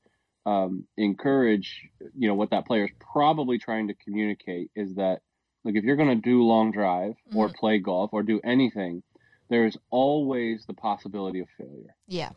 um, 0.47 0.87
encourage, 0.97 1.91
you 2.17 2.29
know, 2.29 2.35
what 2.35 2.51
that 2.51 2.67
player 2.67 2.85
is 2.85 2.93
probably 3.13 3.59
trying 3.59 3.89
to 3.89 3.95
communicate 3.95 4.71
is 4.77 4.95
that, 4.95 5.21
like, 5.65 5.75
if 5.75 5.85
you're 5.85 5.97
going 5.97 6.15
to 6.15 6.31
do 6.31 6.45
long 6.45 6.71
drive 6.71 7.15
or 7.35 7.49
play 7.49 7.79
golf 7.79 8.11
or 8.13 8.23
do 8.23 8.41
anything, 8.45 9.03
there 9.51 9.67
is 9.67 9.77
always 9.91 10.65
the 10.67 10.75
possibility 10.75 11.41
of 11.41 11.49
failure. 11.59 11.95
Yeah. 12.07 12.31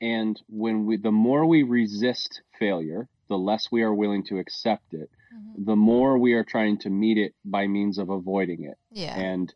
And 0.00 0.40
when 0.48 0.86
we, 0.86 0.96
the 0.96 1.12
more 1.12 1.46
we 1.46 1.62
resist 1.62 2.42
failure, 2.58 3.08
the 3.28 3.38
less 3.38 3.68
we 3.70 3.82
are 3.82 3.94
willing 3.94 4.24
to 4.24 4.38
accept 4.38 4.92
it, 4.92 5.08
Mhm. 5.32 5.64
the 5.64 5.76
more 5.76 6.18
we 6.18 6.34
are 6.34 6.44
trying 6.44 6.78
to 6.78 6.90
meet 6.90 7.16
it 7.16 7.34
by 7.44 7.66
means 7.68 7.98
of 7.98 8.10
avoiding 8.10 8.64
it. 8.64 8.76
Yeah. 8.90 9.16
And 9.18 9.54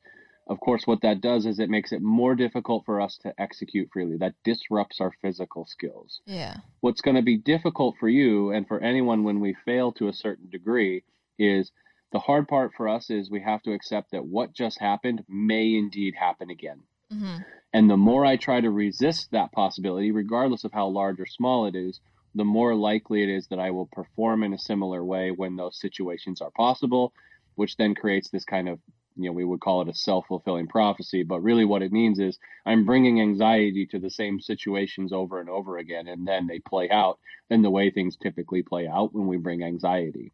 of 0.48 0.60
course, 0.60 0.86
what 0.86 1.02
that 1.02 1.20
does 1.20 1.46
is 1.46 1.58
it 1.58 1.70
makes 1.70 1.92
it 1.92 2.00
more 2.02 2.34
difficult 2.34 2.84
for 2.84 3.00
us 3.00 3.18
to 3.18 3.32
execute 3.38 3.90
freely. 3.92 4.16
That 4.16 4.34
disrupts 4.44 5.00
our 5.00 5.12
physical 5.22 5.66
skills. 5.66 6.20
yeah. 6.26 6.56
What's 6.80 7.00
going 7.00 7.16
to 7.16 7.22
be 7.22 7.36
difficult 7.36 7.96
for 7.98 8.08
you 8.08 8.50
and 8.52 8.66
for 8.66 8.80
anyone 8.80 9.24
when 9.24 9.40
we 9.40 9.54
fail 9.64 9.92
to 9.92 10.08
a 10.08 10.12
certain 10.12 10.48
degree 10.48 11.02
is 11.38 11.72
the 12.12 12.18
hard 12.18 12.48
part 12.48 12.72
for 12.76 12.88
us 12.88 13.10
is 13.10 13.30
we 13.30 13.42
have 13.42 13.62
to 13.62 13.72
accept 13.72 14.12
that 14.12 14.24
what 14.24 14.54
just 14.54 14.80
happened 14.80 15.24
may 15.28 15.74
indeed 15.74 16.14
happen 16.18 16.50
again. 16.50 16.82
hmm 17.10 17.38
And 17.72 17.90
the 17.90 17.96
more 17.96 18.24
I 18.24 18.36
try 18.36 18.60
to 18.60 18.70
resist 18.70 19.30
that 19.32 19.52
possibility, 19.52 20.10
regardless 20.10 20.64
of 20.64 20.72
how 20.72 20.86
large 20.88 21.20
or 21.20 21.26
small 21.26 21.66
it 21.66 21.76
is, 21.76 22.00
the 22.34 22.44
more 22.44 22.74
likely 22.74 23.22
it 23.22 23.28
is 23.28 23.48
that 23.48 23.58
I 23.58 23.70
will 23.70 23.86
perform 23.86 24.42
in 24.42 24.54
a 24.54 24.58
similar 24.58 25.04
way 25.04 25.30
when 25.30 25.56
those 25.56 25.78
situations 25.80 26.40
are 26.40 26.50
possible, 26.50 27.12
which 27.56 27.76
then 27.76 27.94
creates 27.94 28.30
this 28.30 28.44
kind 28.44 28.68
of, 28.68 28.78
you 29.18 29.28
know, 29.28 29.32
we 29.32 29.44
would 29.44 29.60
call 29.60 29.82
it 29.82 29.88
a 29.88 29.94
self 29.94 30.26
fulfilling 30.28 30.68
prophecy. 30.68 31.22
But 31.24 31.42
really, 31.42 31.64
what 31.64 31.82
it 31.82 31.92
means 31.92 32.18
is 32.18 32.38
I'm 32.64 32.84
bringing 32.86 33.20
anxiety 33.20 33.86
to 33.86 33.98
the 33.98 34.10
same 34.10 34.40
situations 34.40 35.12
over 35.12 35.40
and 35.40 35.50
over 35.50 35.76
again, 35.78 36.06
and 36.06 36.26
then 36.26 36.46
they 36.46 36.60
play 36.60 36.88
out 36.90 37.18
in 37.50 37.62
the 37.62 37.70
way 37.70 37.90
things 37.90 38.16
typically 38.16 38.62
play 38.62 38.86
out 38.86 39.12
when 39.14 39.26
we 39.26 39.36
bring 39.36 39.62
anxiety 39.62 40.32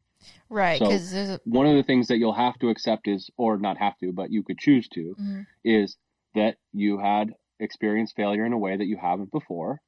Right. 0.49 0.79
So- 0.79 0.87
Because 0.87 1.11
there's 1.13 1.31
a. 1.31 1.41
one 1.45 1.67
of 1.67 1.75
the 1.77 1.83
things 1.83 2.09
that 2.09 2.19
you'll 2.19 2.33
have 2.33 2.59
to 2.61 2.69
accept 2.69 3.09
is, 3.09 3.31
or 3.37 3.57
not 3.59 3.79
have 3.79 3.97
to, 3.99 4.13
but 4.13 4.31
you 4.31 4.43
could 4.43 4.59
choose 4.59 4.89
to, 4.89 5.17
Mhm. 5.19 5.47
is 5.65 5.97
that 6.35 6.59
you 6.73 6.99
had 6.99 7.35
experienced 7.61 8.17
failure 8.17 8.45
in 8.45 8.53
a 8.53 8.59
way 8.59 8.77
that 8.77 8.87
you 8.87 8.97
haven't 8.97 9.31
before. 9.31 9.81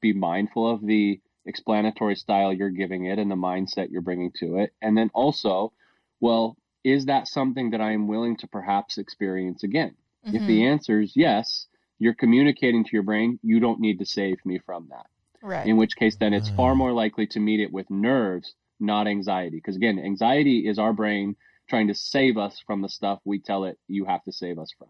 Be 0.00 0.12
mindful 0.12 0.68
of 0.68 0.80
the 0.84 1.20
explanatory 1.46 2.14
style 2.16 2.52
you're 2.52 2.70
giving 2.70 3.06
it 3.06 3.18
and 3.18 3.30
the 3.30 3.34
mindset 3.36 3.90
you're 3.90 4.02
bringing 4.02 4.30
to 4.32 4.58
it. 4.58 4.72
And 4.82 4.96
then 4.96 5.10
also, 5.14 5.72
well, 6.20 6.56
is 6.90 7.06
that 7.06 7.28
something 7.28 7.70
that 7.70 7.80
I 7.80 7.92
am 7.92 8.08
willing 8.08 8.36
to 8.38 8.48
perhaps 8.48 8.98
experience 8.98 9.62
again? 9.62 9.96
If 10.32 10.44
Mhm. 10.44 10.46
the 10.46 10.64
answer 10.64 11.00
is 11.00 11.16
yes, 11.16 11.66
you're 11.98 12.14
communicating 12.14 12.84
to 12.84 12.90
your 12.92 13.02
brain, 13.02 13.38
you 13.42 13.60
don't 13.60 13.80
need 13.80 13.98
to 14.00 14.06
save 14.06 14.44
me 14.44 14.58
from 14.58 14.88
that 14.90 15.06
Right. 15.42 15.64
in 15.64 15.76
which 15.76 15.96
case 15.96 16.16
then 16.16 16.32
it's 16.34 16.48
far 16.50 16.74
more 16.74 16.92
likely 16.92 17.26
to 17.28 17.40
meet 17.40 17.60
it 17.60 17.72
with 17.72 17.90
nerves 17.90 18.54
not 18.80 19.06
anxiety 19.08 19.56
because 19.58 19.76
again 19.76 19.98
anxiety 19.98 20.66
is 20.66 20.78
our 20.78 20.92
brain 20.92 21.36
trying 21.68 21.88
to 21.88 21.94
save 21.94 22.36
us 22.38 22.60
from 22.66 22.80
the 22.82 22.88
stuff 22.88 23.20
we 23.24 23.38
tell 23.40 23.64
it 23.64 23.78
you 23.88 24.04
have 24.04 24.22
to 24.24 24.32
save 24.32 24.58
us 24.58 24.72
from 24.78 24.88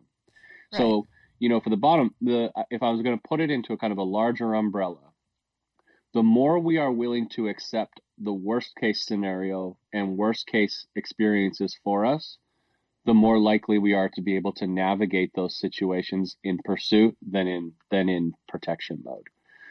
so 0.73 1.07
you 1.41 1.49
know 1.49 1.61
for 1.61 1.71
the 1.71 1.77
bottom 1.77 2.15
the 2.21 2.53
if 2.71 2.83
i 2.83 2.91
was 2.91 3.03
going 3.03 3.17
to 3.17 3.29
put 3.29 3.41
it 3.41 3.51
into 3.51 3.73
a 3.73 3.79
kind 3.79 3.93
of 3.93 3.99
a 3.99 4.03
larger 4.03 4.55
umbrella 4.55 5.13
the 6.15 6.23
more 6.23 6.59
we 6.59 6.77
are 6.79 6.93
willing 6.93 7.29
to 7.31 7.49
accept 7.49 8.01
the 8.21 8.33
worst 8.33 8.75
case 8.77 9.05
scenario 9.07 9.77
and 9.93 10.17
worst 10.17 10.47
case 10.47 10.87
experiences 10.97 11.77
for 11.85 12.05
us 12.05 12.39
the 13.05 13.15
more 13.15 13.39
likely 13.39 13.79
we 13.79 13.95
are 13.95 14.09
to 14.11 14.21
be 14.21 14.37
able 14.37 14.53
to 14.53 14.67
navigate 14.67 15.31
those 15.35 15.59
situations 15.59 16.37
in 16.45 16.59
pursuit 16.65 17.17
than 17.23 17.47
in 17.47 17.73
than 17.91 18.09
in 18.09 18.33
protection 18.49 19.01
mode 19.05 19.27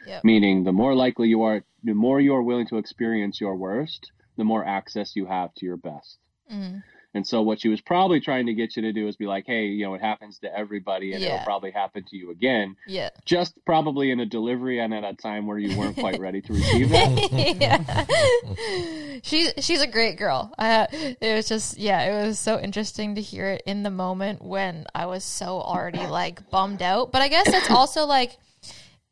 Yep. 0.06 0.24
meaning 0.24 0.64
the 0.64 0.72
more 0.72 0.94
likely 0.94 1.28
you 1.28 1.42
are 1.42 1.62
the 1.84 1.94
more 1.94 2.20
you 2.20 2.34
are 2.34 2.42
willing 2.42 2.66
to 2.68 2.78
experience 2.78 3.40
your 3.40 3.56
worst 3.56 4.10
the 4.36 4.44
more 4.44 4.64
access 4.64 5.14
you 5.16 5.26
have 5.26 5.52
to 5.54 5.66
your 5.66 5.76
best 5.76 6.18
Mhm. 6.50 6.82
And 7.18 7.26
so 7.26 7.42
what 7.42 7.60
she 7.60 7.68
was 7.68 7.80
probably 7.80 8.20
trying 8.20 8.46
to 8.46 8.54
get 8.54 8.76
you 8.76 8.82
to 8.82 8.92
do 8.92 9.08
is 9.08 9.16
be 9.16 9.26
like 9.26 9.44
hey 9.46 9.66
you 9.66 9.84
know 9.84 9.94
it 9.94 10.00
happens 10.00 10.38
to 10.38 10.56
everybody 10.56 11.12
and 11.12 11.20
Yeah. 11.20 11.34
it'll 11.34 11.44
probably 11.44 11.72
happen 11.72 12.04
to 12.10 12.16
you 12.16 12.30
again 12.30 12.76
Yeah. 12.86 13.10
just 13.24 13.52
probably 13.66 14.10
in 14.12 14.20
a 14.20 14.26
delivery 14.26 14.78
and 14.78 14.94
at 14.94 15.02
a 15.04 15.14
time 15.14 15.46
where 15.48 15.58
you 15.58 15.76
weren't 15.76 15.96
quite 15.96 16.20
ready 16.20 16.40
to 16.42 16.52
receive 16.58 16.88
it. 16.92 17.56
yeah. 17.60 19.18
she's 19.22 19.52
she's 19.58 19.82
a 19.82 19.86
great 19.86 20.16
girl. 20.18 20.52
Uh, 20.58 20.86
it 20.92 21.34
was 21.34 21.48
just 21.48 21.76
yeah, 21.78 22.22
it 22.22 22.26
was 22.26 22.38
so 22.38 22.58
interesting 22.58 23.16
to 23.16 23.20
hear 23.20 23.48
it 23.48 23.62
in 23.66 23.82
the 23.82 23.90
moment 23.90 24.42
when 24.42 24.86
I 24.94 25.06
was 25.06 25.24
so 25.24 25.60
already 25.60 26.06
like 26.06 26.48
bummed 26.50 26.82
out. 26.82 27.12
But 27.12 27.22
I 27.22 27.28
guess 27.28 27.48
it's 27.48 27.70
also 27.80 28.06
like 28.06 28.36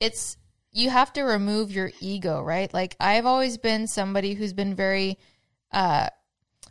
it's 0.00 0.36
you 0.72 0.90
have 0.90 1.12
to 1.14 1.22
remove 1.22 1.70
your 1.72 1.90
ego, 2.00 2.42
right? 2.42 2.72
Like 2.72 2.96
I've 3.00 3.26
always 3.26 3.58
been 3.58 3.86
somebody 3.86 4.34
who's 4.34 4.52
been 4.52 4.74
very 4.74 5.18
uh 5.72 6.08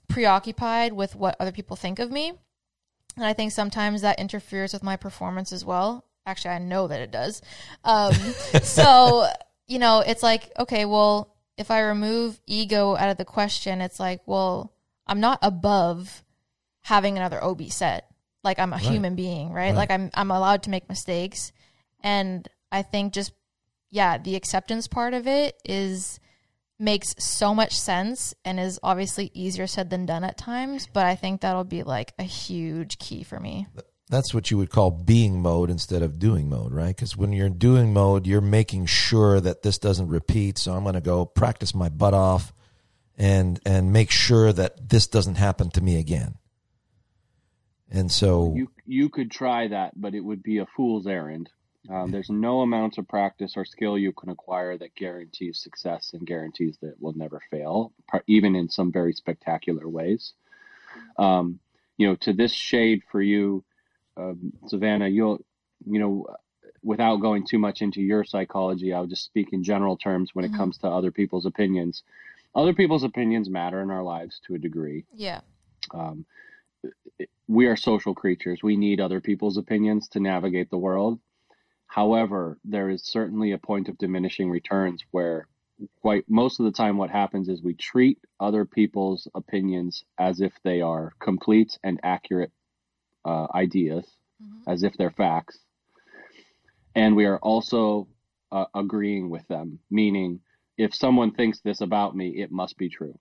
preoccupied 0.08 0.93
with 0.93 1.16
what 1.16 1.36
other 1.39 1.51
people 1.51 1.76
think 1.76 1.99
of 1.99 2.12
me. 2.12 2.34
And 3.16 3.26
I 3.26 3.34
think 3.34 3.51
sometimes 3.51 4.01
that 4.01 4.20
interferes 4.20 4.74
with 4.74 4.84
my 4.84 4.97
performance 4.97 5.53
as 5.53 5.64
well. 5.64 6.06
Actually, 6.26 6.56
I 6.56 6.60
know 6.60 6.88
that 6.88 7.01
it 7.01 7.12
does. 7.12 7.41
Um, 7.84 8.14
so, 8.64 9.28
you 9.68 9.80
know, 9.80 9.99
it's 10.06 10.24
like, 10.24 10.51
okay, 10.60 10.86
well, 10.86 11.36
if 11.58 11.72
I 11.72 11.82
remove 11.82 12.39
ego 12.45 12.95
out 12.95 13.10
of 13.10 13.18
the 13.18 13.26
question, 13.26 13.82
it's 13.82 13.99
like, 13.99 14.22
well, 14.26 14.74
I'm 15.08 15.20
not 15.20 15.39
above 15.41 16.24
having 16.82 17.18
another 17.18 17.43
OB 17.43 17.70
set. 17.70 18.10
Like 18.43 18.60
I'm 18.60 18.74
a 18.74 18.78
human 18.78 19.16
being, 19.16 19.51
right? 19.51 19.70
Right. 19.70 19.76
Like 19.76 19.91
I'm 19.91 20.12
I'm 20.14 20.30
allowed 20.30 20.64
to 20.64 20.70
make 20.70 20.88
mistakes. 20.88 21.51
And 22.01 22.47
I 22.72 22.84
think 22.84 23.14
just 23.14 23.32
yeah, 23.89 24.18
the 24.20 24.36
acceptance 24.36 24.88
part 24.88 25.14
of 25.16 25.28
it 25.28 25.60
is 25.66 26.20
makes 26.80 27.15
so 27.17 27.55
much 27.55 27.78
sense 27.78 28.34
and 28.43 28.59
is 28.59 28.80
obviously 28.84 29.32
easier 29.34 29.67
said 29.67 29.89
than 29.89 30.05
done 30.05 30.23
at 30.23 30.38
times, 30.38 30.88
but 30.91 31.05
I 31.05 31.15
think 31.15 31.41
that'll 31.41 31.63
be 31.63 31.84
like 31.84 32.13
a 32.19 32.23
huge 32.23 32.97
key 32.97 33.23
for 33.23 33.39
me. 33.39 33.67
That's 34.09 34.34
what 34.34 34.51
you 34.51 34.57
would 34.57 34.69
call 34.69 34.91
being 34.91 35.41
mode 35.41 35.71
instead 35.71 36.03
of 36.03 36.19
doing 36.19 36.47
mode, 36.47 36.73
right? 36.73 36.95
Because 36.95 37.17
when 37.17 37.34
you're 37.34 37.47
in 37.47 37.57
doing 37.57 37.91
mode, 37.91 38.28
you're 38.28 38.41
making 38.41 38.86
sure 38.86 39.39
that 39.41 39.63
this 39.63 39.80
doesn't 39.80 40.09
repeat. 40.09 40.59
So 40.59 40.73
I'm 40.73 40.84
going 40.84 40.93
to 40.95 41.01
go 41.01 41.26
practice 41.26 41.73
my 41.73 41.89
butt 41.89 42.13
off 42.13 42.53
and 43.17 43.59
and 43.65 43.93
make 43.93 44.11
sure 44.11 44.51
that 44.51 44.89
this 44.89 45.07
doesn't 45.07 45.36
happen 45.36 45.69
to 45.71 45.82
me 45.82 45.97
again. 45.97 46.36
And 47.89 48.11
so 48.11 48.53
you 48.55 48.67
you 48.86 49.09
could 49.09 49.32
try 49.32 49.67
that 49.69 49.93
but 49.95 50.13
it 50.13 50.21
would 50.21 50.43
be 50.43 50.57
a 50.57 50.65
fool's 50.76 51.07
errand 51.07 51.49
um, 51.89 52.11
there's 52.11 52.29
no 52.29 52.61
amount 52.61 52.97
of 52.97 53.07
practice 53.07 53.53
or 53.55 53.65
skill 53.65 53.97
you 53.97 54.11
can 54.11 54.29
acquire 54.29 54.77
that 54.77 54.95
guarantees 54.95 55.61
success 55.61 56.11
and 56.13 56.25
guarantees 56.25 56.77
that 56.81 56.89
it 56.89 57.01
will 57.01 57.13
never 57.13 57.41
fail, 57.51 57.93
even 58.27 58.55
in 58.55 58.69
some 58.69 58.91
very 58.91 59.13
spectacular 59.13 59.88
ways. 59.88 60.33
Um, 61.17 61.59
you 61.97 62.07
know, 62.07 62.15
to 62.21 62.33
this 62.33 62.51
shade 62.51 63.03
for 63.11 63.21
you, 63.21 63.63
um, 64.17 64.53
Savannah, 64.67 65.07
you'll, 65.07 65.43
you 65.86 65.99
know, 65.99 66.27
without 66.83 67.17
going 67.17 67.45
too 67.45 67.59
much 67.59 67.81
into 67.81 68.01
your 68.01 68.23
psychology, 68.23 68.93
I'll 68.93 69.07
just 69.07 69.25
speak 69.25 69.53
in 69.53 69.63
general 69.63 69.97
terms 69.97 70.33
when 70.33 70.45
Mhm. 70.45 70.53
it 70.53 70.57
comes 70.57 70.77
to 70.79 70.88
other 70.88 71.11
people's 71.11 71.45
opinions. 71.45 72.03
Other 72.53 72.73
people's 72.73 73.03
opinions 73.03 73.49
matter 73.49 73.81
in 73.81 73.91
our 73.91 74.03
lives 74.03 74.39
to 74.47 74.55
a 74.55 74.57
degree. 74.57 75.05
Yeah. 75.13 75.41
Um, 75.91 76.25
we 77.47 77.67
are 77.67 77.75
social 77.75 78.15
creatures. 78.15 78.63
We 78.63 78.75
need 78.77 78.99
other 78.99 79.21
people's 79.21 79.57
opinions 79.57 80.07
to 80.09 80.19
navigate 80.19 80.69
the 80.69 80.77
world. 80.77 81.19
However, 81.88 82.57
there 82.65 82.89
is 82.89 83.03
certainly 83.03 83.51
a 83.51 83.57
point 83.57 83.88
of 83.89 83.97
diminishing 83.97 84.49
returns 84.49 85.03
where 85.11 85.47
quite 86.01 86.29
most 86.29 86.59
of 86.59 86.65
the 86.65 86.71
time 86.71 86.97
what 86.97 87.09
happens 87.09 87.49
is 87.49 87.61
we 87.61 87.73
treat 87.73 88.17
other 88.39 88.65
people's 88.65 89.27
opinions 89.36 90.03
as 90.17 90.39
if 90.41 90.53
they 90.63 90.81
are 90.81 91.13
complete 91.19 91.77
and 91.83 91.99
accurate 92.03 92.51
uh, 93.25 93.47
ideas, 93.53 94.05
Mhm. 94.41 94.63
as 94.67 94.83
if 94.83 94.95
they're 94.97 95.11
facts. 95.11 95.59
And 96.95 97.15
we 97.15 97.25
are 97.25 97.39
also 97.39 98.07
uh, 98.51 98.65
agreeing 98.73 99.29
with 99.29 99.45
them, 99.47 99.79
meaning 99.89 100.39
if 100.77 100.93
someone 100.93 101.31
thinks 101.31 101.59
this 101.61 101.81
about 101.81 102.15
me, 102.15 102.29
it 102.41 102.51
must 102.51 102.77
be 102.77 102.88
true. 102.89 103.17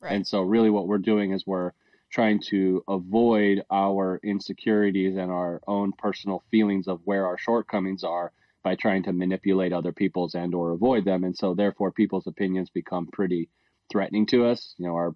Right. 0.00 0.12
And 0.12 0.26
so, 0.26 0.40
really, 0.42 0.70
what 0.70 0.86
we're 0.86 0.98
doing 0.98 1.32
is 1.32 1.46
we're 1.46 1.72
trying 2.10 2.40
to 2.40 2.82
avoid 2.88 3.62
our 3.70 4.20
insecurities 4.22 5.16
and 5.16 5.30
our 5.30 5.60
own 5.66 5.92
personal 5.92 6.42
feelings 6.50 6.88
of 6.88 7.00
where 7.04 7.26
our 7.26 7.38
shortcomings 7.38 8.04
are 8.04 8.32
by 8.62 8.74
trying 8.74 9.02
to 9.02 9.12
manipulate 9.12 9.72
other 9.72 9.92
people's 9.92 10.34
and 10.34 10.54
or 10.54 10.72
avoid 10.72 11.04
them 11.04 11.24
and 11.24 11.36
so 11.36 11.54
therefore 11.54 11.90
people's 11.92 12.26
opinions 12.26 12.68
become 12.70 13.06
pretty 13.06 13.48
threatening 13.90 14.26
to 14.26 14.44
us 14.44 14.74
you 14.78 14.86
know 14.86 14.94
our 14.94 15.14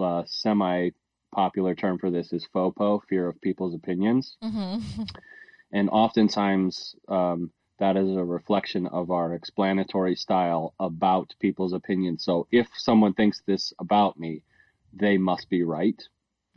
uh, 0.00 0.22
semi 0.26 0.90
popular 1.34 1.74
term 1.74 1.98
for 1.98 2.10
this 2.10 2.32
is 2.32 2.46
FOPO, 2.54 3.00
fear 3.08 3.26
of 3.26 3.40
people's 3.40 3.74
opinions. 3.74 4.36
Mm-hmm. 4.42 5.02
And 5.72 5.90
oftentimes, 5.90 6.94
um, 7.08 7.50
that 7.80 7.96
is 7.96 8.08
a 8.08 8.22
reflection 8.22 8.86
of 8.86 9.10
our 9.10 9.34
explanatory 9.34 10.14
style 10.14 10.72
about 10.78 11.34
people's 11.40 11.72
opinions. 11.72 12.22
So 12.22 12.46
if 12.52 12.68
someone 12.76 13.12
thinks 13.12 13.42
this 13.44 13.72
about 13.80 14.16
me, 14.16 14.42
they 14.96 15.18
must 15.18 15.48
be 15.48 15.62
right. 15.62 16.00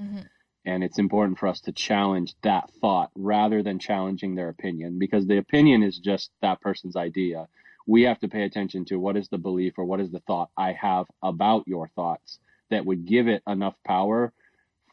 Mm-hmm. 0.02 0.22
And 0.66 0.84
it's 0.84 1.00
important 1.00 1.40
for 1.40 1.48
us 1.48 1.62
to 1.62 1.72
challenge 1.72 2.36
that 2.44 2.70
thought 2.82 3.12
rather 3.16 3.64
than 3.64 3.80
challenging 3.80 4.36
their 4.36 4.50
opinion 4.50 5.00
because 5.00 5.26
the 5.26 5.38
opinion 5.38 5.82
is 5.82 5.98
just 5.98 6.30
that 6.42 6.60
person's 6.60 6.98
idea. 6.98 7.48
We 7.86 8.02
have 8.04 8.20
to 8.20 8.28
pay 8.28 8.44
attention 8.44 8.84
to 8.86 9.00
what 9.00 9.16
is 9.16 9.30
the 9.30 9.38
belief 9.38 9.78
or 9.78 9.86
what 9.86 10.02
is 10.02 10.12
the 10.12 10.20
thought 10.20 10.50
I 10.58 10.74
have 10.74 11.06
about 11.24 11.68
your 11.68 11.88
thoughts 11.96 12.40
that 12.70 12.86
would 12.86 13.06
give 13.06 13.30
it 13.30 13.44
enough 13.48 13.76
power 13.86 14.34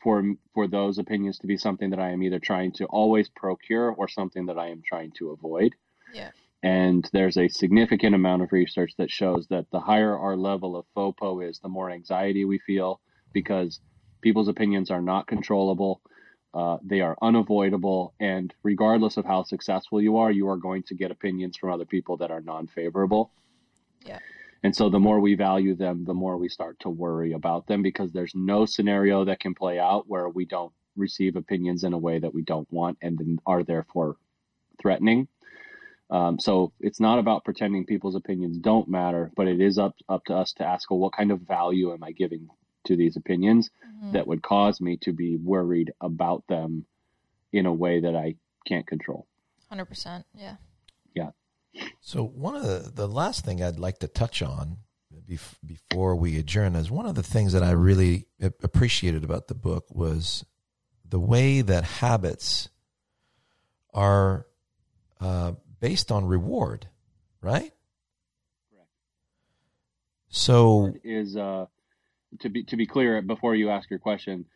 for 0.01 0.23
for 0.53 0.69
those 0.69 0.99
opinions 0.99 1.39
to 1.39 1.49
be 1.49 1.57
something 1.57 1.91
that 1.91 1.99
I 1.99 2.11
am 2.11 2.23
either 2.23 2.39
trying 2.39 2.71
to 2.73 2.85
always 2.85 3.29
procure 3.29 3.91
or 3.91 4.07
something 4.07 4.47
that 4.47 4.59
I 4.59 4.69
am 4.69 4.83
trying 4.87 5.11
to 5.19 5.31
avoid. 5.31 5.75
Yeah. 6.13 6.31
And 6.63 7.09
there's 7.13 7.37
a 7.37 7.49
significant 7.49 8.15
amount 8.15 8.43
of 8.43 8.53
research 8.53 8.93
that 8.99 9.11
shows 9.11 9.47
that 9.49 9.67
the 9.71 9.81
higher 9.81 10.17
our 10.17 10.37
level 10.37 10.77
of 10.77 10.87
FOPO 10.97 11.47
is, 11.47 11.59
the 11.59 11.69
more 11.69 11.91
anxiety 11.91 12.45
we 12.45 12.59
feel 12.59 13.01
because 13.35 13.81
people's 14.23 14.49
opinions 14.49 14.91
are 14.91 15.03
not 15.03 15.27
controllable. 15.27 16.01
Uh, 16.55 16.79
they 16.83 17.03
are 17.03 17.17
unavoidable. 17.21 18.15
And 18.19 18.55
regardless 18.63 19.19
of 19.19 19.27
how 19.27 19.43
successful 19.43 20.01
you 20.01 20.17
are, 20.17 20.33
you 20.33 20.49
are 20.49 20.57
going 20.57 20.85
to 20.85 20.95
get 20.95 21.11
opinions 21.11 21.59
from 21.59 21.71
other 21.71 21.85
people 21.85 22.17
that 22.19 22.31
are 22.31 22.41
non 22.41 22.67
favorable. 22.67 23.31
Yeah. 24.07 24.21
And 24.63 24.75
so 24.75 24.89
the 24.89 24.99
more 24.99 25.21
we 25.21 25.35
value 25.35 25.75
them, 25.75 26.07
the 26.07 26.15
more 26.15 26.39
we 26.39 26.49
start 26.49 26.79
to 26.81 26.89
worry 26.89 27.33
about 27.33 27.67
them 27.67 27.83
because 27.83 28.13
there's 28.13 28.33
no 28.35 28.65
scenario 28.65 29.27
that 29.27 29.41
can 29.41 29.55
play 29.55 29.79
out 29.79 30.09
where 30.09 30.27
we 30.27 30.47
don't 30.47 30.73
receive 30.97 31.37
opinions 31.37 31.85
in 31.85 31.93
a 31.93 31.99
way 31.99 32.19
that 32.19 32.33
we 32.33 32.43
don't 32.43 32.71
want 32.73 32.97
and 33.03 33.39
are 33.45 33.63
therefore 33.63 34.17
threatening. 34.81 35.29
Um, 36.09 36.39
so 36.39 36.73
it's 36.81 37.01
not 37.01 37.19
about 37.19 37.45
pretending 37.45 37.85
people's 37.85 38.15
opinions 38.15 38.57
don't 38.59 38.89
matter, 38.89 39.31
but 39.37 39.49
it 39.49 39.61
is 39.61 39.79
up 39.79 39.97
up 40.09 40.25
to 40.27 40.35
us 40.35 40.53
to 40.55 40.65
ask, 40.65 40.91
well, 40.91 41.01
what 41.01 41.17
kind 41.17 41.31
of 41.31 41.41
value 41.41 41.93
am 41.93 42.05
I 42.05 42.13
giving 42.13 42.49
to 42.85 42.97
these 42.97 43.17
opinions 43.17 43.71
Mm-hmm. 43.87 44.13
that 44.13 44.27
would 44.27 44.43
cause 44.43 44.81
me 44.81 44.97
to 45.03 45.13
be 45.13 45.37
worried 45.37 45.93
about 46.01 46.45
them 46.49 46.85
in 47.53 47.65
a 47.67 47.73
way 47.73 48.01
that 48.01 48.15
I 48.17 48.35
can't 48.67 48.87
control? 48.87 49.27
100%. 49.73 50.25
Yeah. 50.35 50.57
Yeah. 51.15 51.31
So 52.01 52.25
one 52.25 52.55
of 52.57 52.63
the 52.63 52.91
the 52.95 53.09
last 53.09 53.45
thing 53.45 53.63
I'd 53.63 53.79
like 53.79 53.99
to 54.01 54.09
touch 54.09 54.43
on 54.43 54.79
bef- 55.29 55.57
before 55.65 56.17
we 56.17 56.39
adjourn 56.39 56.77
is 56.77 56.91
one 56.91 57.07
of 57.07 57.15
the 57.15 57.23
things 57.23 57.53
that 57.53 57.63
I 57.63 57.71
really 57.71 58.27
appreciated 58.41 59.25
about 59.25 59.49
the 59.49 59.55
book 59.55 59.87
was 59.91 60.45
the 61.09 61.21
way 61.21 61.61
that 61.63 61.85
habits 61.85 62.69
are 63.93 64.47
uh, 65.21 65.53
based 65.81 66.11
on 66.13 66.27
reward, 66.27 66.89
right? 67.41 67.73
Correct. 68.71 68.91
So 70.29 70.95
is 71.05 71.37
uh, 71.37 71.67
to 72.41 72.49
be 72.49 72.65
to 72.65 72.77
be 72.77 72.87
clear 72.87 73.21
before 73.23 73.55
you 73.55 73.71
ask 73.71 73.91
your 73.91 73.99
question. 73.99 74.47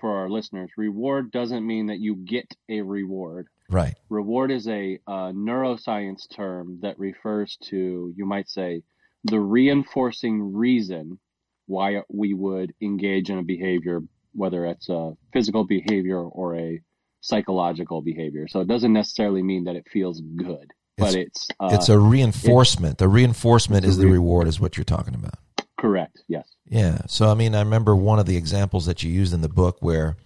For 0.00 0.18
our 0.18 0.30
listeners, 0.30 0.70
reward 0.76 1.30
doesn't 1.30 1.64
mean 1.64 1.86
that 1.86 2.00
you 2.00 2.16
get 2.16 2.52
a 2.68 2.80
reward. 2.80 3.46
right, 3.68 3.94
Reward 4.08 4.50
is 4.50 4.66
a 4.66 4.98
uh, 5.06 5.30
neuroscience 5.30 6.22
term 6.34 6.80
that 6.82 6.98
refers 6.98 7.58
to, 7.68 8.12
you 8.16 8.24
might 8.24 8.48
say, 8.48 8.82
the 9.24 9.38
reinforcing 9.38 10.54
reason 10.54 11.18
why 11.66 12.00
we 12.08 12.34
would 12.34 12.72
engage 12.80 13.30
in 13.30 13.38
a 13.38 13.42
behavior, 13.42 14.00
whether 14.32 14.66
it's 14.66 14.88
a 14.88 15.12
physical 15.32 15.64
behavior 15.64 16.20
or 16.20 16.56
a 16.56 16.80
psychological 17.20 18.02
behavior. 18.02 18.48
So 18.48 18.60
it 18.60 18.68
doesn't 18.68 18.92
necessarily 18.92 19.42
mean 19.42 19.64
that 19.64 19.76
it 19.76 19.86
feels 19.90 20.20
good, 20.20 20.72
but 20.98 21.14
it's 21.14 21.48
uh, 21.60 21.70
it's 21.72 21.88
a 21.88 21.98
reinforcement. 21.98 22.98
the 22.98 23.08
reinforcement 23.08 23.84
is 23.84 23.96
a 23.96 24.00
the 24.00 24.06
re- 24.06 24.12
reward, 24.14 24.48
is 24.48 24.60
what 24.60 24.76
you're 24.76 24.84
talking 24.84 25.14
about. 25.14 25.34
correct. 25.78 26.22
Yes. 26.28 26.48
Yeah. 26.72 27.02
So 27.06 27.28
I 27.28 27.34
mean, 27.34 27.54
I 27.54 27.60
remember 27.60 27.94
one 27.94 28.18
of 28.18 28.24
the 28.24 28.38
examples 28.38 28.86
that 28.86 29.02
you 29.02 29.12
used 29.12 29.34
in 29.34 29.42
the 29.42 29.48
book 29.48 29.76
where 29.80 30.16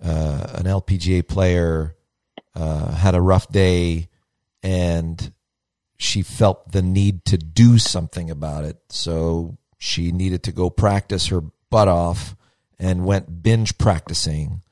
uh, 0.00 0.46
an 0.54 0.66
LPGA 0.66 1.26
player 1.26 1.96
uh, 2.54 2.92
had 2.92 3.16
a 3.16 3.20
rough 3.20 3.48
day 3.48 4.08
and 4.62 5.32
she 5.96 6.22
felt 6.22 6.70
the 6.70 6.80
need 6.80 7.24
to 7.24 7.36
do 7.36 7.76
something 7.76 8.30
about 8.30 8.66
it. 8.66 8.76
So 8.88 9.58
she 9.78 10.12
needed 10.12 10.44
to 10.44 10.52
go 10.52 10.70
practice 10.70 11.26
her 11.26 11.42
butt 11.70 11.88
off 11.88 12.36
and 12.78 13.04
went 13.04 13.42
binge 13.42 13.76
practicing. 13.78 14.62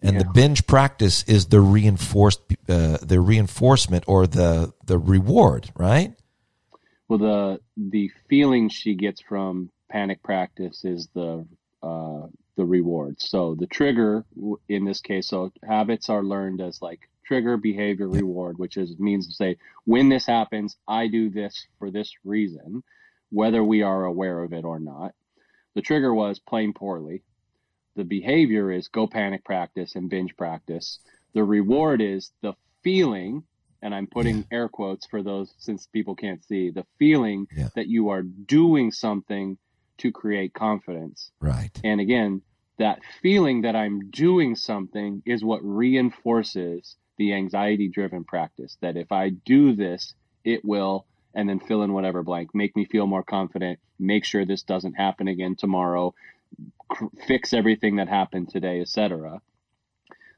And 0.00 0.18
the 0.18 0.24
binge 0.24 0.66
practice 0.66 1.22
is 1.24 1.48
the 1.48 1.60
reinforced, 1.60 2.40
uh, 2.66 2.96
the 3.02 3.20
reinforcement 3.20 4.04
or 4.06 4.26
the 4.26 4.72
the 4.86 4.98
reward, 4.98 5.70
right? 5.76 6.14
Well, 7.08 7.18
the 7.18 7.60
the 7.76 8.10
feeling 8.30 8.70
she 8.70 8.94
gets 8.94 9.20
from 9.20 9.70
panic 9.90 10.22
practice 10.22 10.84
is 10.84 11.08
the 11.14 11.46
uh, 11.82 12.26
the 12.56 12.64
reward. 12.64 13.20
So 13.20 13.54
the 13.54 13.66
trigger 13.66 14.24
in 14.68 14.84
this 14.84 15.00
case, 15.00 15.28
so 15.28 15.52
habits 15.66 16.08
are 16.08 16.22
learned 16.22 16.60
as 16.60 16.80
like 16.82 17.00
trigger 17.24 17.56
behavior 17.56 18.08
reward, 18.08 18.58
which 18.58 18.76
is 18.76 18.98
means 18.98 19.26
to 19.26 19.32
say 19.32 19.56
when 19.84 20.08
this 20.08 20.26
happens, 20.26 20.76
I 20.86 21.08
do 21.08 21.30
this 21.30 21.66
for 21.78 21.90
this 21.90 22.12
reason, 22.24 22.82
whether 23.30 23.62
we 23.64 23.82
are 23.82 24.04
aware 24.04 24.42
of 24.42 24.52
it 24.52 24.64
or 24.64 24.78
not. 24.78 25.12
The 25.74 25.82
trigger 25.82 26.12
was 26.12 26.38
playing 26.38 26.74
poorly. 26.74 27.22
The 27.96 28.04
behavior 28.04 28.70
is 28.70 28.88
go 28.88 29.06
panic 29.06 29.44
practice 29.44 29.94
and 29.94 30.10
binge 30.10 30.36
practice. 30.36 30.98
The 31.34 31.44
reward 31.44 32.00
is 32.00 32.32
the 32.42 32.54
feeling, 32.82 33.44
and 33.82 33.94
I'm 33.94 34.06
putting 34.06 34.44
air 34.50 34.68
quotes 34.68 35.06
for 35.06 35.22
those 35.22 35.54
since 35.58 35.86
people 35.86 36.14
can't 36.14 36.44
see, 36.44 36.70
the 36.70 36.86
feeling 36.98 37.46
Yeah. 37.56 37.68
that 37.76 37.86
you 37.86 38.08
are 38.10 38.22
doing 38.22 38.90
something 38.90 39.56
to 40.00 40.12
create 40.12 40.54
confidence. 40.54 41.30
Right. 41.40 41.70
And 41.84 42.00
again, 42.00 42.42
that 42.78 43.00
feeling 43.22 43.62
that 43.62 43.76
I'm 43.76 44.10
doing 44.10 44.56
something 44.56 45.22
is 45.26 45.44
what 45.44 45.60
reinforces 45.62 46.96
the 47.18 47.34
anxiety 47.34 47.88
driven 47.88 48.24
practice. 48.24 48.76
That 48.80 48.96
if 48.96 49.12
I 49.12 49.28
do 49.28 49.74
this, 49.74 50.14
it 50.44 50.64
will, 50.64 51.06
and 51.34 51.48
then 51.48 51.60
fill 51.60 51.82
in 51.82 51.92
whatever 51.92 52.22
blank, 52.22 52.54
make 52.54 52.74
me 52.74 52.86
feel 52.86 53.06
more 53.06 53.22
confident, 53.22 53.78
make 53.98 54.24
sure 54.24 54.44
this 54.44 54.62
doesn't 54.62 54.94
happen 54.94 55.28
again 55.28 55.56
tomorrow, 55.56 56.14
cr- 56.88 57.04
fix 57.26 57.52
everything 57.52 57.96
that 57.96 58.08
happened 58.08 58.48
today, 58.48 58.80
etc. 58.80 59.42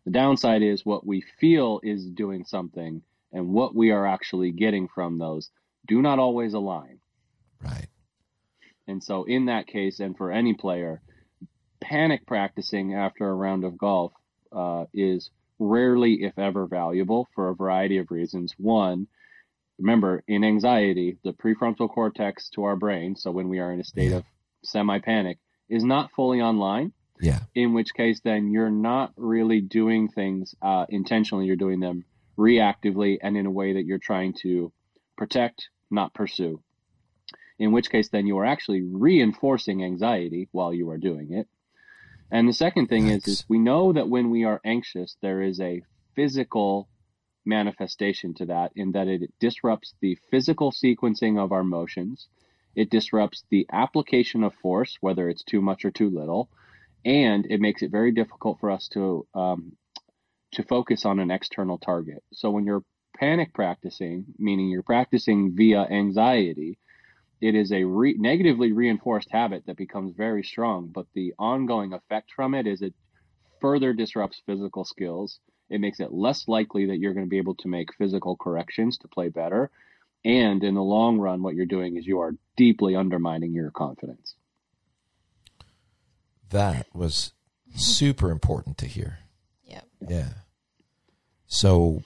The 0.05 0.11
downside 0.11 0.63
is 0.63 0.85
what 0.85 1.07
we 1.07 1.23
feel 1.39 1.81
is 1.85 2.05
doing 2.07 2.45
something 2.45 3.03
and 3.33 3.49
what 3.49 3.75
we 3.75 3.93
are 3.93 4.07
actually 4.07 4.51
getting 4.51 4.89
from 4.89 5.19
those 5.19 5.51
do 5.87 6.03
not 6.03 6.19
always 6.19 6.55
align. 6.55 6.99
Right. 7.63 7.87
And 8.93 9.03
so, 9.03 9.25
in 9.25 9.47
that 9.47 9.67
case, 9.67 10.01
and 10.01 10.15
for 10.15 10.31
any 10.31 10.53
player, 10.53 11.01
panic 11.81 12.27
practicing 12.27 12.93
after 12.93 13.27
a 13.27 13.35
round 13.35 13.65
of 13.65 13.79
golf 13.79 14.13
uh, 14.53 14.85
is 14.93 15.31
rarely, 15.59 16.23
if 16.25 16.39
ever, 16.39 16.67
valuable 16.67 17.27
for 17.35 17.49
a 17.49 17.55
variety 17.55 17.97
of 17.97 18.11
reasons. 18.11 18.55
One, 18.59 19.07
remember, 19.79 20.23
in 20.29 20.45
anxiety, 20.45 21.17
the 21.25 21.33
prefrontal 21.33 21.89
cortex 21.89 22.51
to 22.51 22.65
our 22.65 22.77
brain, 22.77 23.17
so 23.17 23.31
when 23.31 23.49
we 23.49 23.61
are 23.61 23.73
in 23.73 23.81
a 23.81 23.85
state 23.85 24.11
Yeah. 24.11 24.19
of 24.19 24.25
semi 24.63 24.99
panic, 24.99 25.39
is 25.71 25.83
not 25.83 26.13
fully 26.13 26.43
online. 26.43 26.93
Yeah. 27.19 27.41
In 27.55 27.73
which 27.73 27.95
case, 27.95 28.21
then 28.21 28.51
you're 28.51 28.69
not 28.69 29.15
really 29.17 29.63
doing 29.63 30.09
things 30.09 30.55
uh, 30.61 30.85
intentionally, 30.91 31.47
you're 31.47 31.57
doing 31.57 31.81
them 31.81 32.05
reactively 32.37 33.17
and 33.23 33.39
in 33.39 33.47
a 33.47 33.51
way 33.51 33.73
that 33.73 33.87
you're 33.87 33.99
trying 34.11 34.35
to 34.43 34.71
protect, 35.17 35.71
not 35.91 36.13
pursue 36.13 36.63
in 37.63 37.71
which 37.71 37.91
case 37.91 38.09
then 38.09 38.27
you 38.27 38.37
are 38.39 38.45
actually 38.45 38.83
reinforcing 38.83 39.85
anxiety 39.85 40.49
while 40.51 40.75
you 40.75 40.91
are 40.91 40.99
doing 40.99 41.33
it. 41.33 41.47
And 42.29 42.49
the 42.49 42.53
second 42.53 42.89
thing 42.89 43.07
is, 43.07 43.29
is 43.29 43.45
we 43.49 43.61
know 43.61 43.93
that 43.93 44.09
when 44.09 44.31
we 44.31 44.43
are 44.43 44.61
anxious, 44.65 45.17
there 45.23 45.41
is 45.41 45.61
a 45.61 45.83
physical 46.17 46.89
manifestation 47.45 48.35
to 48.35 48.47
that 48.47 48.73
in 48.75 48.91
that 48.93 49.07
it 49.07 49.33
disrupts 49.39 49.95
the 50.01 50.19
physical 50.29 50.73
sequencing 50.73 51.39
of 51.39 51.53
our 51.53 51.63
motions. 51.63 52.27
It 52.75 52.91
disrupts 52.91 53.45
the 53.49 53.65
application 53.71 54.43
of 54.43 54.55
force, 54.55 54.99
whether 55.01 55.29
it's 55.29 55.45
too 55.45 55.61
much 55.61 55.85
or 55.85 55.93
too 55.93 56.11
little, 56.11 56.49
and 57.05 57.47
it 57.49 57.61
makes 57.61 57.83
it 57.83 57.93
very 57.93 58.11
difficult 58.11 58.59
for 58.59 58.73
us 58.73 58.89
to 58.95 59.25
um, 59.35 59.77
to 60.55 60.65
focus 60.65 61.05
on 61.05 61.21
an 61.21 61.31
external 61.31 61.79
target. 61.79 62.25
So 62.33 62.51
when 62.51 62.67
you're 62.67 62.85
panic 63.17 63.55
practicing, 63.55 64.25
meaning 64.37 64.69
you're 64.69 64.83
practicing 64.83 65.55
via 65.55 65.83
anxiety, 65.83 66.79
it 67.43 67.57
is 67.57 67.73
a 67.73 67.83
re- 67.83 68.15
negatively 68.17 68.73
reinforced 68.73 69.29
habit 69.33 69.65
that 69.67 69.77
becomes 69.77 70.15
very 70.17 70.45
strong. 70.45 70.93
But 70.95 71.07
the 71.13 71.35
ongoing 71.41 71.93
effect 71.93 72.31
from 72.35 72.55
it 72.55 72.69
is 72.69 72.81
it 72.81 72.95
further 73.61 73.93
disrupts 73.93 74.41
physical 74.47 74.85
skills. 74.85 75.41
It 75.69 75.81
makes 75.81 75.99
it 75.99 76.13
less 76.13 76.47
likely 76.47 76.87
that 76.87 76.99
you're 76.99 77.15
going 77.15 77.27
to 77.27 77.31
be 77.31 77.39
able 77.39 77.57
to 77.57 77.69
make 77.69 77.95
physical 77.99 78.37
corrections 78.37 78.97
to 78.99 79.09
play 79.09 79.29
better. 79.29 79.71
And 80.25 80.63
in 80.63 80.77
the 80.77 80.83
long 80.83 81.19
run, 81.19 81.43
what 81.43 81.57
you're 81.57 81.67
doing 81.67 81.97
is 81.97 82.07
you 82.07 82.21
are 82.21 82.37
deeply 82.57 82.95
undermining 82.95 83.53
your 83.53 83.73
confidence. 83.73 84.37
That 86.51 86.87
was 86.95 87.33
super 87.75 88.31
important 88.31 88.79
to 88.79 88.87
hear. 88.87 89.19
Yep. 89.65 89.85
Yeah. 90.09 90.29
So 91.49 92.05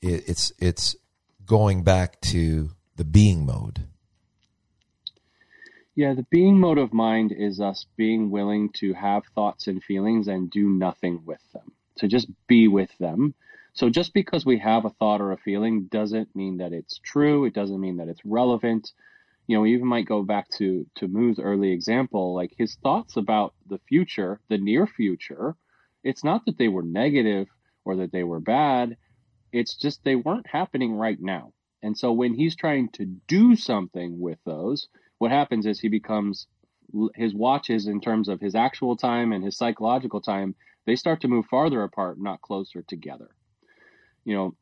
it, 0.00 0.28
it's 0.28 0.52
it's 0.60 0.94
going 1.44 1.82
back 1.82 2.20
to 2.20 2.70
the 2.94 3.04
being 3.04 3.44
mode. 3.44 3.88
Yeah, 5.98 6.14
the 6.14 6.26
being 6.30 6.60
mode 6.60 6.78
of 6.78 6.92
mind 6.92 7.32
is 7.32 7.60
us 7.60 7.84
being 7.96 8.30
willing 8.30 8.70
to 8.74 8.92
have 8.92 9.24
thoughts 9.34 9.66
and 9.66 9.82
feelings 9.82 10.28
and 10.28 10.48
do 10.48 10.68
nothing 10.68 11.24
with 11.24 11.40
them. 11.52 11.72
To 11.96 12.06
just 12.06 12.28
be 12.46 12.68
with 12.68 12.96
them. 12.98 13.34
So 13.72 13.90
just 13.90 14.14
because 14.14 14.46
we 14.46 14.60
have 14.60 14.84
a 14.84 14.90
thought 14.90 15.20
or 15.20 15.32
a 15.32 15.36
feeling 15.36 15.88
doesn't 15.90 16.36
mean 16.36 16.58
that 16.58 16.72
it's 16.72 17.00
true. 17.00 17.46
It 17.46 17.52
doesn't 17.52 17.80
mean 17.80 17.96
that 17.96 18.06
it's 18.06 18.24
relevant. 18.24 18.92
You 19.48 19.56
know, 19.56 19.62
we 19.62 19.74
even 19.74 19.88
might 19.88 20.06
go 20.06 20.22
back 20.22 20.48
to 20.58 20.86
to 20.98 21.08
Moo's 21.08 21.40
early 21.40 21.72
example, 21.72 22.32
like 22.32 22.52
his 22.56 22.76
thoughts 22.76 23.16
about 23.16 23.54
the 23.66 23.80
future, 23.88 24.38
the 24.48 24.58
near 24.58 24.86
future. 24.86 25.56
It's 26.04 26.22
not 26.22 26.44
that 26.46 26.58
they 26.58 26.68
were 26.68 26.84
negative 26.84 27.48
or 27.84 27.96
that 27.96 28.12
they 28.12 28.22
were 28.22 28.38
bad. 28.38 28.96
It's 29.52 29.74
just 29.74 30.04
they 30.04 30.14
weren't 30.14 30.46
happening 30.46 30.92
right 30.94 31.20
now. 31.20 31.54
And 31.82 31.98
so 31.98 32.12
when 32.12 32.34
he's 32.34 32.54
trying 32.54 32.90
to 32.90 33.04
do 33.04 33.56
something 33.56 34.20
with 34.20 34.38
those, 34.44 34.88
what 35.18 35.30
happens 35.30 35.66
is 35.66 35.80
he 35.80 35.88
becomes 35.88 36.46
his 37.14 37.34
watches 37.34 37.86
in 37.86 38.00
terms 38.00 38.28
of 38.28 38.40
his 38.40 38.54
actual 38.54 38.96
time 38.96 39.32
and 39.32 39.44
his 39.44 39.56
psychological 39.56 40.20
time, 40.20 40.54
they 40.86 40.96
start 40.96 41.20
to 41.20 41.28
move 41.28 41.44
farther 41.46 41.82
apart, 41.82 42.18
not 42.18 42.40
closer 42.40 42.82
together. 42.82 43.28
You 44.24 44.34
know, 44.34 44.56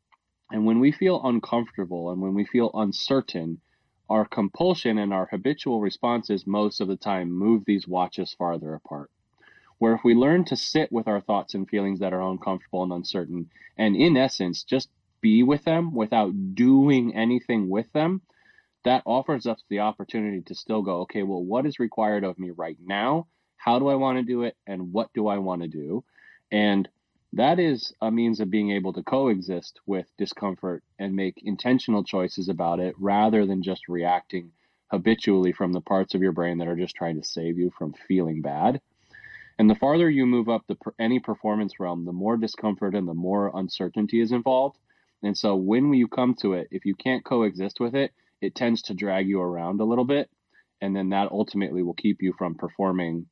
and 0.51 0.65
when 0.65 0.79
we 0.79 0.91
feel 0.91 1.21
uncomfortable 1.23 2.11
and 2.11 2.21
when 2.21 2.33
we 2.33 2.45
feel 2.45 2.71
uncertain, 2.73 3.61
our 4.09 4.25
compulsion 4.25 4.97
and 4.97 5.13
our 5.13 5.27
habitual 5.31 5.81
responses 5.81 6.47
most 6.47 6.81
of 6.81 6.87
the 6.87 6.97
time 6.97 7.31
move 7.31 7.63
these 7.65 7.87
watches 7.87 8.33
farther 8.33 8.73
apart. 8.73 9.11
Where 9.79 9.93
if 9.93 10.03
we 10.03 10.15
learn 10.15 10.45
to 10.45 10.55
sit 10.55 10.91
with 10.91 11.07
our 11.07 11.21
thoughts 11.21 11.53
and 11.53 11.69
feelings 11.69 11.99
that 11.99 12.13
are 12.13 12.21
uncomfortable 12.21 12.83
and 12.83 12.91
uncertain, 12.91 13.49
and 13.77 13.95
in 13.95 14.17
essence, 14.17 14.63
just 14.63 14.89
be 15.21 15.43
with 15.43 15.63
them 15.65 15.93
without 15.93 16.55
doing 16.55 17.15
anything 17.15 17.69
with 17.69 17.91
them, 17.93 18.21
that 18.83 19.03
offers 19.05 19.45
us 19.45 19.61
the 19.69 19.79
opportunity 19.79 20.41
to 20.41 20.55
still 20.55 20.81
go, 20.81 21.01
okay, 21.01 21.23
well, 21.23 21.43
what 21.43 21.65
is 21.65 21.79
required 21.79 22.23
of 22.23 22.39
me 22.39 22.51
right 22.51 22.77
now? 22.79 23.27
How 23.57 23.79
do 23.79 23.87
I 23.87 23.95
want 23.95 24.17
to 24.17 24.23
do 24.23 24.43
it? 24.43 24.55
And 24.65 24.93
what 24.93 25.11
do 25.13 25.27
I 25.27 25.39
want 25.39 25.61
to 25.63 25.67
do? 25.67 26.03
And 26.51 26.87
that 27.33 27.59
is 27.59 27.93
a 28.01 28.09
means 28.09 28.39
of 28.39 28.49
being 28.49 28.71
able 28.71 28.93
to 28.93 29.03
coexist 29.03 29.79
with 29.85 30.07
discomfort 30.17 30.83
and 30.97 31.15
make 31.15 31.41
intentional 31.43 32.03
choices 32.03 32.47
about 32.49 32.79
it 32.79 32.95
rather 32.97 33.45
than 33.45 33.63
just 33.63 33.89
reacting 33.89 34.51
habitually 34.89 35.51
from 35.51 35.73
the 35.73 35.81
parts 35.81 36.15
of 36.15 36.21
your 36.21 36.31
brain 36.31 36.59
that 36.59 36.67
are 36.67 36.75
just 36.75 36.95
trying 36.95 37.19
to 37.19 37.27
save 37.27 37.57
you 37.57 37.71
from 37.77 37.93
feeling 38.07 38.41
bad. 38.41 38.79
And 39.59 39.69
the 39.69 39.75
farther 39.75 40.09
you 40.09 40.25
move 40.25 40.49
up 40.49 40.65
the 40.67 40.77
any 40.99 41.19
performance 41.19 41.79
realm, 41.79 42.05
the 42.05 42.13
more 42.13 42.37
discomfort 42.37 42.95
and 42.95 43.07
the 43.07 43.13
more 43.13 43.51
uncertainty 43.53 44.21
is 44.21 44.31
involved. 44.31 44.77
And 45.23 45.37
so 45.37 45.55
when 45.55 45.93
you 45.93 46.07
come 46.07 46.35
to 46.35 46.53
it, 46.53 46.67
if 46.71 46.85
you 46.85 46.95
can't 46.95 47.25
coexist 47.25 47.79
with 47.79 47.95
it, 47.95 48.13
it 48.41 48.55
tends 48.55 48.83
to 48.83 48.93
drag 48.93 49.27
you 49.27 49.41
around 49.41 49.81
a 49.81 49.85
little 49.85 50.05
bit. 50.05 50.29
And 50.79 50.95
then 50.95 51.09
that 51.09 51.31
ultimately 51.31 51.81
will 51.81 51.95
keep 51.95 52.21
you 52.21 52.33
from 52.37 52.55
performing 52.55 53.25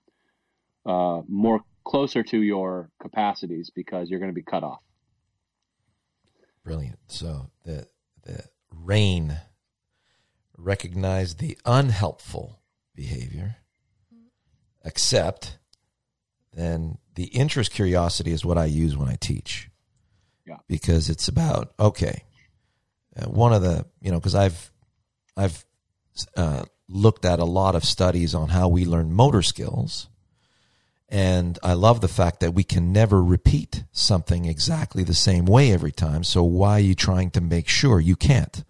uh, 0.85 1.21
more 1.27 1.61
closer 1.85 2.23
to 2.23 2.41
your 2.41 2.89
capacities 2.99 3.71
because 3.73 4.09
you're 4.09 4.19
going 4.19 4.31
to 4.31 4.35
be 4.35 4.43
cut 4.43 4.63
off. 4.63 4.79
Brilliant. 6.63 6.97
So 7.07 7.51
the 7.63 7.87
the 8.23 8.45
rain 8.71 9.39
recognize 10.57 11.35
the 11.35 11.57
unhelpful 11.63 12.59
behavior, 12.95 13.57
accept, 14.83 15.59
then 16.53 16.97
the 17.13 17.25
interest 17.25 17.71
curiosity 17.71 18.31
is 18.31 18.43
what 18.43 18.57
I 18.57 18.65
use 18.65 18.97
when 18.97 19.09
I 19.09 19.15
teach. 19.15 19.69
Yeah. 20.47 20.57
Because 20.67 21.09
it's 21.09 21.27
about 21.27 21.73
okay, 21.79 22.23
uh, 23.15 23.25
one 23.25 23.53
of 23.53 23.61
the 23.61 23.85
you 24.01 24.11
know 24.11 24.19
because 24.19 24.35
I've 24.35 24.71
I've 25.35 25.65
uh, 26.35 26.65
looked 26.87 27.25
at 27.25 27.39
a 27.39 27.45
lot 27.45 27.75
of 27.75 27.83
studies 27.83 28.33
on 28.33 28.49
how 28.49 28.67
we 28.67 28.85
learn 28.85 29.13
motor 29.13 29.41
skills 29.41 30.07
and 31.07 31.59
I 31.61 31.73
love 31.73 32.01
the 32.01 32.07
fact 32.07 32.39
that 32.39 32.53
we 32.53 32.63
can 32.63 32.91
never 32.91 33.23
repeat 33.23 33.83
something 33.91 34.45
exactly 34.45 35.03
the 35.03 35.13
same 35.13 35.45
way 35.45 35.71
every 35.71 35.91
time. 35.91 36.23
So 36.23 36.43
why 36.43 36.77
are 36.77 36.79
you 36.79 36.95
trying 36.95 37.31
to 37.31 37.41
make 37.41 37.67
sure 37.67 37.99
you 37.99 38.15
can't? 38.15 38.63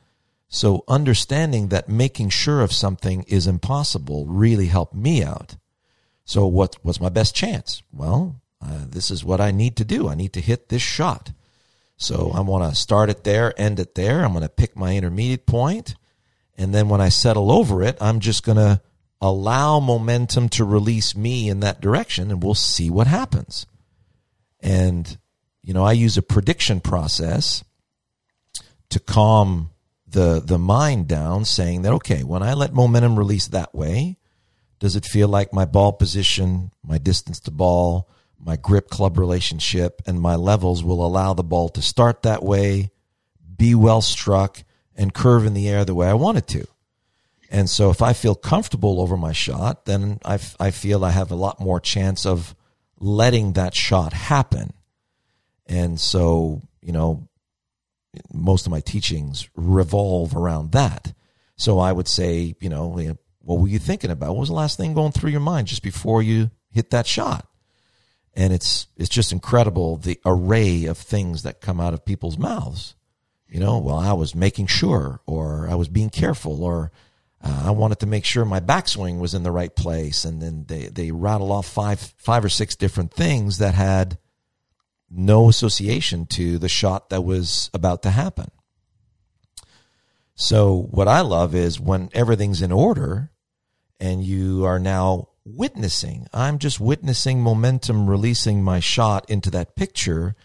So 0.48 0.84
understanding 0.88 1.70
that 1.70 1.90
making 1.90 2.30
sure 2.30 2.62
of 2.62 2.72
something 2.72 3.24
is 3.24 3.48
impossible 3.48 4.26
really 4.26 4.68
helped 4.68 4.94
me 4.94 5.24
out. 5.24 5.56
So 6.26 6.46
what, 6.46 6.84
was 6.84 7.00
my 7.00 7.10
best 7.10 7.36
chance? 7.36 7.84
Well, 7.92 8.42
uh, 8.62 8.86
this 8.88 9.12
is 9.12 9.24
what 9.24 9.40
I 9.40 9.52
need 9.52 9.76
to 9.78 9.86
do. 9.86 10.08
I 10.10 10.16
need 10.16 10.34
to 10.34 10.42
hit 10.42 10.70
this 10.70 10.82
shot. 10.82 11.32
So 11.98 12.32
I 12.34 12.42
want 12.42 12.70
to 12.70 12.80
start 12.80 13.10
it 13.10 13.24
there, 13.24 13.54
end 13.60 13.80
it 13.80 13.96
there. 13.96 14.24
I'm 14.24 14.34
going 14.34 14.44
to 14.44 14.50
pick 14.50 14.76
my 14.76 14.96
intermediate 14.96 15.46
point, 15.46 15.96
And 16.58 16.74
then 16.74 16.90
when 16.90 17.02
I 17.02 17.10
settle 17.10 17.52
over 17.52 17.82
it, 17.84 17.98
I'm 18.00 18.20
just 18.20 18.44
going 18.44 18.58
to 18.58 18.82
allow 19.22 19.80
momentum 19.80 20.50
to 20.50 20.64
release 20.64 21.16
me 21.16 21.50
in 21.50 21.62
that 21.62 21.82
direction 21.82 22.32
and 22.32 22.44
we'll 22.44 22.54
see 22.54 22.90
what 22.90 23.08
happens. 23.08 23.66
And, 24.62 25.18
you 25.62 25.74
know, 25.74 25.84
I 25.84 25.94
use 25.94 26.18
a 26.18 26.22
prediction 26.22 26.80
process 26.80 27.64
to 28.90 29.00
calm 29.00 29.72
the, 30.08 30.42
the 30.44 30.58
mind 30.58 31.08
down, 31.08 31.46
saying 31.46 31.82
that, 31.82 31.94
okay, 31.94 32.24
when 32.24 32.42
I 32.42 32.54
let 32.54 32.74
momentum 32.74 33.18
release 33.18 33.48
that 33.48 33.76
way, 33.76 34.18
does 34.80 34.96
it 34.96 35.06
feel 35.06 35.28
like 35.28 35.54
my 35.54 35.66
ball 35.66 35.94
position, 35.94 36.72
my 36.84 36.98
distance 36.98 37.40
to 37.42 37.52
ball, 37.52 38.10
my 38.40 38.56
grip 38.56 38.90
club 38.90 39.18
relationship, 39.18 40.02
and 40.06 40.22
my 40.22 40.36
levels 40.36 40.84
will 40.84 41.06
allow 41.06 41.34
the 41.34 41.44
ball 41.44 41.70
to 41.70 41.82
start 41.82 42.22
that 42.22 42.44
way, 42.44 42.92
be 43.58 43.74
well 43.76 44.02
struck, 44.02 44.64
and 44.96 45.14
curve 45.14 45.46
in 45.46 45.54
the 45.54 45.68
air 45.70 45.86
the 45.86 45.96
way 45.96 46.08
I 46.08 46.14
want 46.14 46.38
it 46.38 46.48
to? 46.48 46.66
And 47.50 47.70
so 47.70 47.90
if 47.90 48.02
I 48.02 48.14
feel 48.14 48.36
comfortable 48.36 49.00
over 49.00 49.18
my 49.18 49.32
shot, 49.32 49.86
then 49.86 50.20
I, 50.26 50.40
I 50.60 50.72
feel 50.72 51.06
I 51.06 51.12
have 51.12 51.32
a 51.32 51.36
lot 51.36 51.60
more 51.60 51.80
chance 51.80 52.26
of 52.26 52.56
letting 53.00 53.54
that 53.54 53.76
shot 53.76 54.14
happen. 54.14 54.74
And 55.68 56.00
so, 56.00 56.62
you 56.82 56.92
know, 56.92 57.28
most 58.34 58.66
of 58.66 58.72
my 58.72 58.80
teachings 58.80 59.50
revolve 59.56 60.36
around 60.36 60.72
that. 60.72 61.14
So 61.58 61.80
I 61.80 61.92
would 61.92 62.08
say, 62.08 62.56
you 62.60 62.70
know, 62.70 62.88
what 63.40 63.60
were 63.60 63.68
you 63.68 63.80
thinking 63.80 64.12
about? 64.12 64.30
What 64.30 64.40
was 64.40 64.50
the 64.50 64.56
last 64.56 64.78
thing 64.78 64.94
going 64.94 65.12
through 65.12 65.32
your 65.32 65.40
mind 65.40 65.68
just 65.68 65.84
before 65.84 66.22
you 66.22 66.52
hit 66.72 66.90
that 66.92 67.08
shot? 67.08 67.48
And 68.34 68.52
it's 68.52 68.88
it's 68.98 69.10
just 69.10 69.32
incredible 69.32 69.96
the 69.96 70.20
array 70.26 70.86
of 70.86 70.98
things 70.98 71.44
that 71.44 71.62
come 71.62 71.80
out 71.80 71.94
of 71.94 72.04
people's 72.04 72.38
mouths. 72.38 72.95
You 73.56 73.62
know, 73.62 73.78
well, 73.78 73.96
I 73.96 74.12
was 74.12 74.36
making 74.36 74.68
sure, 74.68 75.22
or 75.26 75.70
I 75.70 75.76
was 75.76 75.88
being 75.88 76.10
careful, 76.10 76.62
or 76.62 76.92
uh, 77.42 77.64
I 77.68 77.72
wanted 77.72 78.00
to 78.00 78.06
make 78.06 78.26
sure 78.26 78.44
my 78.44 78.60
backswing 78.60 79.18
was 79.18 79.34
in 79.34 79.44
the 79.44 79.52
right 79.52 79.74
place, 79.74 80.26
and 80.26 80.42
then 80.42 80.66
they 80.68 80.88
they 80.88 81.12
rattle 81.12 81.54
off 81.54 81.66
five 81.66 82.02
five 82.18 82.44
or 82.44 82.50
six 82.50 82.76
different 82.76 83.14
things 83.14 83.60
that 83.60 83.74
had 83.74 84.18
no 85.10 85.48
association 85.48 86.26
to 86.32 86.58
the 86.58 86.68
shot 86.68 87.10
that 87.12 87.22
was 87.22 87.70
about 87.74 88.04
to 88.04 88.10
happen. 88.10 88.52
So 90.36 90.90
what 90.92 91.08
I 91.08 91.22
love 91.22 91.56
is 91.56 91.80
when 91.80 92.10
everything's 92.12 92.62
in 92.62 92.74
order, 92.74 93.32
and 94.02 94.22
you 94.22 94.66
are 94.66 94.80
now 94.80 95.30
witnessing. 95.46 96.28
I'm 96.34 96.60
just 96.60 96.82
witnessing 96.82 97.42
momentum 97.42 98.10
releasing 98.10 98.62
my 98.62 98.82
shot 98.82 99.30
into 99.30 99.50
that 99.52 99.78
picture, 99.78 100.36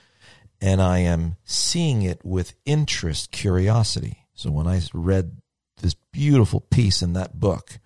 and 0.61 0.83
I 0.83 0.99
am 0.99 1.37
seeing 1.45 2.03
it 2.03 2.21
with 2.25 2.55
interest, 2.65 3.31
curiosity. 3.31 4.27
So 4.35 4.51
when 4.51 4.67
I 4.67 4.81
read 4.93 5.41
this 5.81 5.95
beautiful 6.13 6.61
piece 6.61 7.03
in 7.03 7.15
that 7.15 7.39
book 7.39 7.79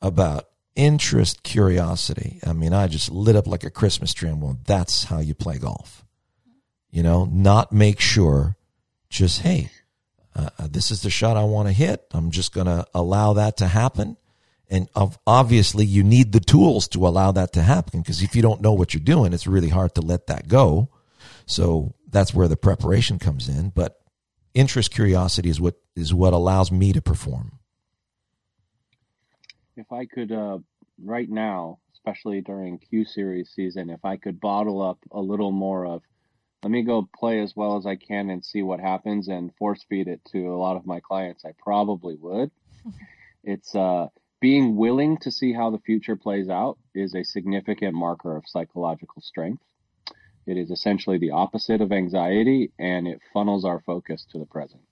about 0.00 0.48
interest, 0.74 1.42
curiosity. 1.42 2.40
I 2.46 2.52
mean, 2.52 2.72
I 2.72 2.88
just 2.88 3.10
lit 3.10 3.36
up 3.36 3.46
like 3.46 3.64
a 3.64 3.70
Christmas 3.70 4.12
tree. 4.12 4.30
And 4.30 4.42
well, 4.42 4.58
that's 4.66 5.04
how 5.04 5.20
you 5.20 5.34
play 5.34 5.58
golf. 5.58 6.04
You 6.90 7.02
know, 7.02 7.24
not 7.24 7.72
make 7.72 8.00
sure, 8.00 8.56
just, 9.08 9.40
hey, 9.40 9.70
uh, 10.34 10.50
uh 10.58 10.68
this 10.70 10.90
is 10.90 11.02
the 11.02 11.10
shot 11.10 11.36
I 11.36 11.44
want 11.44 11.68
to 11.68 11.72
hit. 11.72 12.04
I'm 12.12 12.30
just 12.30 12.52
going 12.52 12.66
to 12.66 12.86
allow 12.94 13.34
that 13.34 13.58
to 13.58 13.66
happen. 13.66 14.16
And 14.68 14.88
obviously, 15.26 15.84
you 15.84 16.02
need 16.02 16.32
the 16.32 16.40
tools 16.40 16.88
to 16.88 17.06
allow 17.06 17.32
that 17.32 17.52
to 17.54 17.62
happen 17.62 18.00
because 18.00 18.22
if 18.22 18.34
you 18.34 18.40
don't 18.40 18.62
know 18.62 18.72
what 18.72 18.94
you're 18.94 19.02
doing, 19.02 19.34
it's 19.34 19.46
really 19.46 19.68
hard 19.68 19.94
to 19.96 20.00
let 20.00 20.28
that 20.28 20.48
go. 20.48 20.88
So 21.52 21.94
that's 22.08 22.34
where 22.34 22.48
the 22.48 22.56
preparation 22.56 23.18
comes 23.18 23.48
in. 23.48 23.70
But 23.70 24.00
interest 24.54 24.92
curiosity 24.92 25.50
is 25.50 25.60
what 25.60 25.76
is 25.94 26.12
what 26.12 26.32
allows 26.32 26.70
me 26.70 26.92
to 26.92 27.00
perform 27.00 27.58
if 29.76 29.90
i 29.90 30.04
could 30.04 30.30
uh, 30.30 30.58
right 31.02 31.30
now 31.30 31.78
especially 31.94 32.42
during 32.42 32.76
q 32.78 33.02
series 33.02 33.48
season 33.48 33.88
if 33.88 34.04
i 34.04 34.16
could 34.16 34.38
bottle 34.38 34.82
up 34.82 34.98
a 35.10 35.20
little 35.20 35.50
more 35.50 35.86
of 35.86 36.02
let 36.62 36.70
me 36.70 36.82
go 36.82 37.08
play 37.18 37.40
as 37.40 37.54
well 37.56 37.76
as 37.76 37.86
I 37.86 37.96
can 37.96 38.30
and 38.30 38.44
see 38.44 38.62
what 38.62 38.80
happens 38.80 39.28
and 39.28 39.54
force 39.56 39.84
feed 39.88 40.06
it 40.06 40.20
to 40.30 40.46
a 40.46 40.56
lot 40.56 40.76
of 40.76 40.86
my 40.86 41.00
clients, 41.00 41.44
I 41.44 41.52
probably 41.58 42.14
would. 42.14 42.50
it's 43.44 43.74
uh, 43.74 44.08
being 44.40 44.76
willing 44.76 45.18
to 45.18 45.32
see 45.32 45.52
how 45.52 45.70
the 45.70 45.80
future 45.80 46.16
plays 46.16 46.48
out 46.48 46.78
is 46.94 47.14
a 47.14 47.24
significant 47.24 47.94
marker 47.94 48.36
of 48.36 48.44
psychological 48.46 49.20
strength. 49.22 49.62
It 50.46 50.56
is 50.56 50.70
essentially 50.70 51.18
the 51.18 51.30
opposite 51.30 51.80
of 51.80 51.92
anxiety 51.92 52.72
and 52.78 53.06
it 53.06 53.20
funnels 53.32 53.64
our 53.64 53.80
focus 53.80 54.26
to 54.32 54.38
the 54.38 54.46
present. 54.46 54.82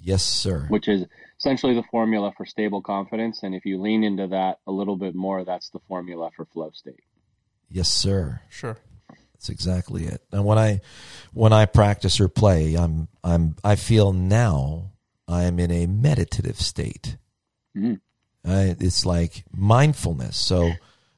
Yes, 0.00 0.22
sir. 0.22 0.66
Which 0.68 0.88
is 0.88 1.06
essentially 1.38 1.74
the 1.74 1.84
formula 1.90 2.32
for 2.36 2.46
stable 2.46 2.82
confidence. 2.82 3.42
And 3.42 3.54
if 3.54 3.64
you 3.64 3.80
lean 3.80 4.04
into 4.04 4.28
that 4.28 4.58
a 4.66 4.72
little 4.72 4.96
bit 4.96 5.14
more, 5.14 5.44
that's 5.44 5.70
the 5.70 5.80
formula 5.88 6.30
for 6.36 6.44
flow 6.46 6.70
state. 6.72 7.02
Yes, 7.68 7.88
sir. 7.88 8.42
Sure. 8.48 8.78
That's 9.38 9.48
exactly 9.48 10.04
it. 10.04 10.22
And 10.32 10.44
when 10.44 10.58
I 10.58 10.80
when 11.32 11.52
I 11.52 11.66
practice 11.66 12.20
or 12.20 12.28
play, 12.28 12.74
I'm 12.74 13.08
I'm 13.22 13.56
I 13.62 13.76
feel 13.76 14.12
now 14.12 14.92
I 15.28 15.44
am 15.44 15.60
in 15.60 15.70
a 15.70 15.86
meditative 15.86 16.60
state. 16.60 17.16
Mm-hmm. 17.76 17.94
I, 18.50 18.76
it's 18.80 19.06
like 19.06 19.44
mindfulness. 19.52 20.36
So 20.36 20.72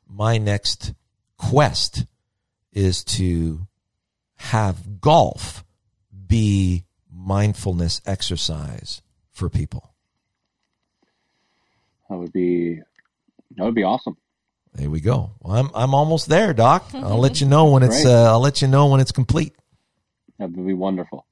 my 0.07 0.37
next 0.37 0.93
quest 1.39 2.07
is 2.73 3.05
to 3.05 3.67
have 4.37 5.01
golf 5.01 5.65
be 6.27 6.85
mindfulness 7.13 8.01
exercise 8.07 9.03
for 9.33 9.49
people. 9.49 9.95
That 12.09 12.17
would 12.17 12.33
be 12.33 12.81
that 13.57 13.65
would 13.65 13.75
be 13.75 13.85
awesome. 13.85 14.17
There 14.75 14.89
we 14.91 15.01
go. 15.01 15.33
Well, 15.41 15.57
I'm 15.57 15.71
I'm 15.75 15.95
almost 15.95 16.29
there, 16.29 16.53
Doc. 16.55 16.91
I'll 16.95 17.19
let 17.19 17.41
you 17.41 17.47
know 17.47 17.71
when 17.71 17.83
it's 17.83 18.05
uh, 18.05 18.31
I'll 18.31 18.41
let 18.41 18.63
you 18.63 18.69
know 18.69 18.87
when 18.87 19.01
it's 19.01 19.13
complete. 19.13 19.55
That 20.39 20.51
would 20.53 20.67
be 20.67 20.75
wonderful. 20.75 21.27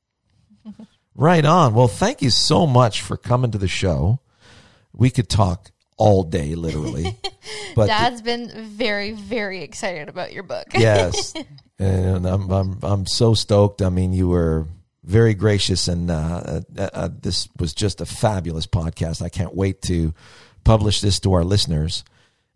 Right 1.14 1.44
on. 1.44 1.74
Well, 1.74 1.88
thank 1.88 2.22
you 2.22 2.30
so 2.30 2.64
much 2.66 3.02
for 3.02 3.16
coming 3.16 3.50
to 3.50 3.58
the 3.58 3.66
show. 3.66 4.20
We 4.92 5.10
could 5.10 5.28
talk 5.28 5.72
all 5.98 6.22
day, 6.22 6.54
literally. 6.54 7.16
But 7.74 7.86
Dad's 7.86 8.22
been 8.22 8.50
very, 8.64 9.12
very 9.12 9.62
excited 9.62 10.08
about 10.08 10.32
your 10.32 10.42
book. 10.42 10.66
yes, 10.74 11.32
and 11.78 12.26
I'm 12.26 12.50
I'm 12.50 12.78
I'm 12.82 13.06
so 13.06 13.34
stoked. 13.34 13.82
I 13.82 13.88
mean, 13.88 14.12
you 14.12 14.28
were 14.28 14.66
very 15.04 15.34
gracious, 15.34 15.86
and 15.86 16.10
uh, 16.10 16.60
uh, 16.76 16.90
uh, 16.92 17.08
this 17.22 17.48
was 17.58 17.74
just 17.74 18.00
a 18.00 18.06
fabulous 18.06 18.66
podcast. 18.66 19.22
I 19.22 19.28
can't 19.28 19.54
wait 19.54 19.80
to 19.82 20.12
publish 20.64 21.00
this 21.00 21.20
to 21.20 21.34
our 21.34 21.44
listeners. 21.44 22.04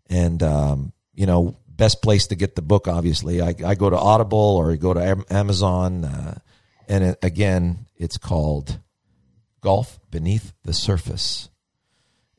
And 0.09 0.43
um, 0.43 0.93
you 1.15 1.25
know, 1.25 1.57
best 1.67 2.01
place 2.01 2.27
to 2.27 2.35
get 2.35 2.55
the 2.55 2.61
book, 2.61 2.87
obviously, 2.87 3.41
I, 3.41 3.55
I 3.65 3.75
go 3.75 3.89
to 3.89 3.97
Audible 3.97 4.37
or 4.37 4.75
go 4.75 4.93
to 4.93 5.25
Amazon, 5.29 6.05
uh, 6.05 6.39
and 6.87 7.03
it, 7.03 7.19
again, 7.23 7.85
it's 7.95 8.17
called 8.17 8.79
Golf 9.61 9.99
Beneath 10.11 10.53
the 10.63 10.73
Surface. 10.73 11.49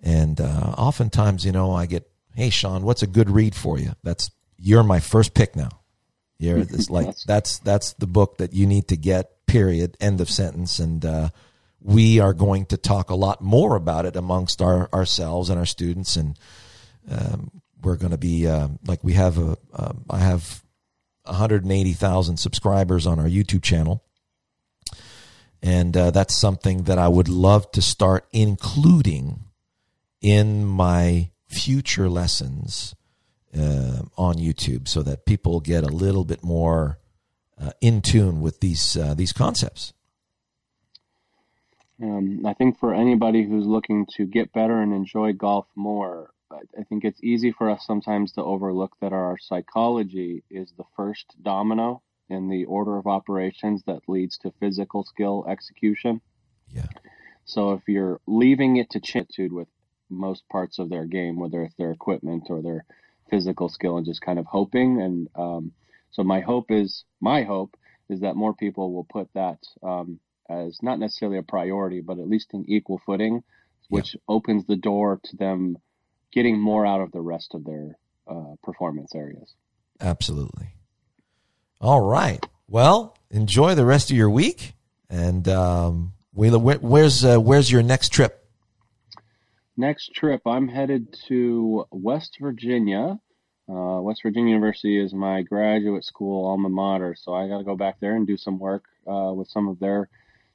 And 0.04 0.40
uh, 0.40 0.74
oftentimes, 0.76 1.44
you 1.44 1.50
know, 1.50 1.72
I 1.72 1.86
get, 1.86 2.08
"Hey, 2.34 2.50
Sean, 2.50 2.84
what's 2.84 3.02
a 3.02 3.06
good 3.06 3.30
read 3.30 3.54
for 3.54 3.78
you?" 3.78 3.92
That's 4.04 4.30
you're 4.58 4.84
my 4.84 5.00
first 5.00 5.34
pick 5.34 5.56
now. 5.56 5.70
You're 6.38 6.58
it's 6.58 6.90
like 6.90 7.16
that's 7.26 7.58
that's 7.58 7.94
the 7.94 8.06
book 8.06 8.38
that 8.38 8.52
you 8.52 8.66
need 8.66 8.88
to 8.88 8.96
get. 8.96 9.46
Period. 9.46 9.96
End 10.00 10.20
of 10.20 10.30
sentence. 10.30 10.78
And 10.78 11.04
uh, 11.04 11.30
we 11.80 12.20
are 12.20 12.34
going 12.34 12.66
to 12.66 12.76
talk 12.76 13.10
a 13.10 13.14
lot 13.14 13.40
more 13.40 13.76
about 13.76 14.04
it 14.04 14.14
amongst 14.14 14.60
our 14.60 14.88
ourselves 14.92 15.48
and 15.50 15.58
our 15.58 15.66
students 15.66 16.16
and 16.16 16.38
um, 17.10 17.50
we're 17.84 17.96
going 17.96 18.12
to 18.12 18.18
be 18.18 18.46
uh, 18.46 18.68
like 18.86 19.04
we 19.04 19.12
have 19.12 19.38
a 19.38 19.56
um, 19.74 20.04
I 20.08 20.18
have 20.18 20.62
180,000 21.24 22.36
subscribers 22.36 23.06
on 23.06 23.18
our 23.18 23.26
YouTube 23.26 23.62
channel, 23.62 24.02
and 25.62 25.96
uh, 25.96 26.10
that's 26.10 26.34
something 26.34 26.84
that 26.84 26.98
I 26.98 27.08
would 27.08 27.28
love 27.28 27.70
to 27.72 27.82
start 27.82 28.26
including 28.32 29.43
in 30.24 30.64
my 30.64 31.30
future 31.46 32.08
lessons 32.08 32.94
uh, 33.54 34.02
on 34.16 34.36
YouTube, 34.36 34.88
so 34.88 35.02
that 35.02 35.26
people 35.26 35.60
get 35.60 35.84
a 35.84 35.88
little 35.88 36.24
bit 36.24 36.42
more 36.42 36.98
uh, 37.60 37.72
in 37.82 38.00
tune 38.00 38.40
with 38.40 38.60
these 38.60 38.96
uh, 38.96 39.12
these 39.12 39.34
concepts. 39.34 39.92
Um, 42.02 42.44
I 42.44 42.54
think 42.54 42.80
for 42.80 42.94
anybody 42.94 43.44
who's 43.44 43.66
looking 43.66 44.06
to 44.16 44.24
get 44.24 44.52
better 44.52 44.80
and 44.80 44.92
enjoy 44.94 45.34
golf 45.34 45.66
more, 45.76 46.30
I 46.50 46.82
think 46.88 47.04
it's 47.04 47.22
easy 47.22 47.52
for 47.52 47.68
us 47.70 47.86
sometimes 47.86 48.32
to 48.32 48.42
overlook 48.42 48.96
that 49.00 49.12
our 49.12 49.36
psychology 49.38 50.42
is 50.50 50.72
the 50.76 50.84
first 50.96 51.26
domino 51.42 52.02
in 52.28 52.48
the 52.48 52.64
order 52.64 52.96
of 52.96 53.06
operations 53.06 53.82
that 53.86 54.08
leads 54.08 54.38
to 54.38 54.52
physical 54.58 55.04
skill 55.04 55.44
execution. 55.48 56.22
Yeah. 56.68 56.86
So 57.44 57.72
if 57.72 57.82
you're 57.86 58.20
leaving 58.26 58.76
it 58.76 58.90
to 58.90 59.00
chitude 59.00 59.52
with 59.52 59.68
most 60.14 60.48
parts 60.48 60.78
of 60.78 60.88
their 60.88 61.04
game, 61.04 61.38
whether 61.38 61.62
it's 61.62 61.74
their 61.76 61.90
equipment 61.90 62.44
or 62.48 62.62
their 62.62 62.84
physical 63.30 63.68
skill, 63.68 63.96
and 63.96 64.06
just 64.06 64.20
kind 64.20 64.38
of 64.38 64.46
hoping, 64.46 65.00
and 65.00 65.28
um, 65.34 65.72
so 66.10 66.22
my 66.22 66.40
hope 66.40 66.70
is 66.70 67.04
my 67.20 67.42
hope 67.42 67.76
is 68.08 68.20
that 68.20 68.36
more 68.36 68.54
people 68.54 68.92
will 68.92 69.04
put 69.04 69.28
that 69.34 69.58
um, 69.82 70.20
as 70.48 70.78
not 70.82 70.98
necessarily 70.98 71.38
a 71.38 71.42
priority, 71.42 72.00
but 72.00 72.18
at 72.18 72.28
least 72.28 72.52
an 72.52 72.64
equal 72.68 73.00
footing, 73.04 73.42
which 73.88 74.14
yeah. 74.14 74.20
opens 74.28 74.66
the 74.66 74.76
door 74.76 75.20
to 75.24 75.36
them 75.36 75.76
getting 76.32 76.60
more 76.60 76.86
out 76.86 77.00
of 77.00 77.12
the 77.12 77.20
rest 77.20 77.54
of 77.54 77.64
their 77.64 77.96
uh, 78.28 78.54
performance 78.62 79.14
areas. 79.14 79.54
Absolutely. 80.00 80.74
All 81.80 82.00
right. 82.00 82.44
Well, 82.68 83.16
enjoy 83.30 83.74
the 83.74 83.84
rest 83.84 84.10
of 84.10 84.16
your 84.16 84.30
week, 84.30 84.74
and 85.08 85.46
um, 85.48 86.12
where's 86.32 87.24
uh, 87.24 87.38
where's 87.38 87.70
your 87.70 87.82
next 87.82 88.10
trip? 88.10 88.43
Next 89.76 90.14
trip, 90.14 90.42
I'm 90.46 90.68
headed 90.68 91.16
to 91.26 91.86
West 91.90 92.38
Virginia. 92.40 93.18
Uh, 93.68 93.98
West 94.02 94.22
Virginia 94.22 94.54
University 94.54 95.00
is 95.00 95.12
my 95.12 95.42
graduate 95.42 96.04
school 96.04 96.46
alma 96.46 96.68
mater, 96.68 97.16
so 97.18 97.34
I 97.34 97.48
got 97.48 97.58
to 97.58 97.64
go 97.64 97.76
back 97.76 97.98
there 97.98 98.14
and 98.14 98.24
do 98.24 98.36
some 98.36 98.60
work 98.60 98.84
uh, 99.04 99.32
with 99.34 99.48
some 99.48 99.66
of 99.66 99.80
their 99.80 100.08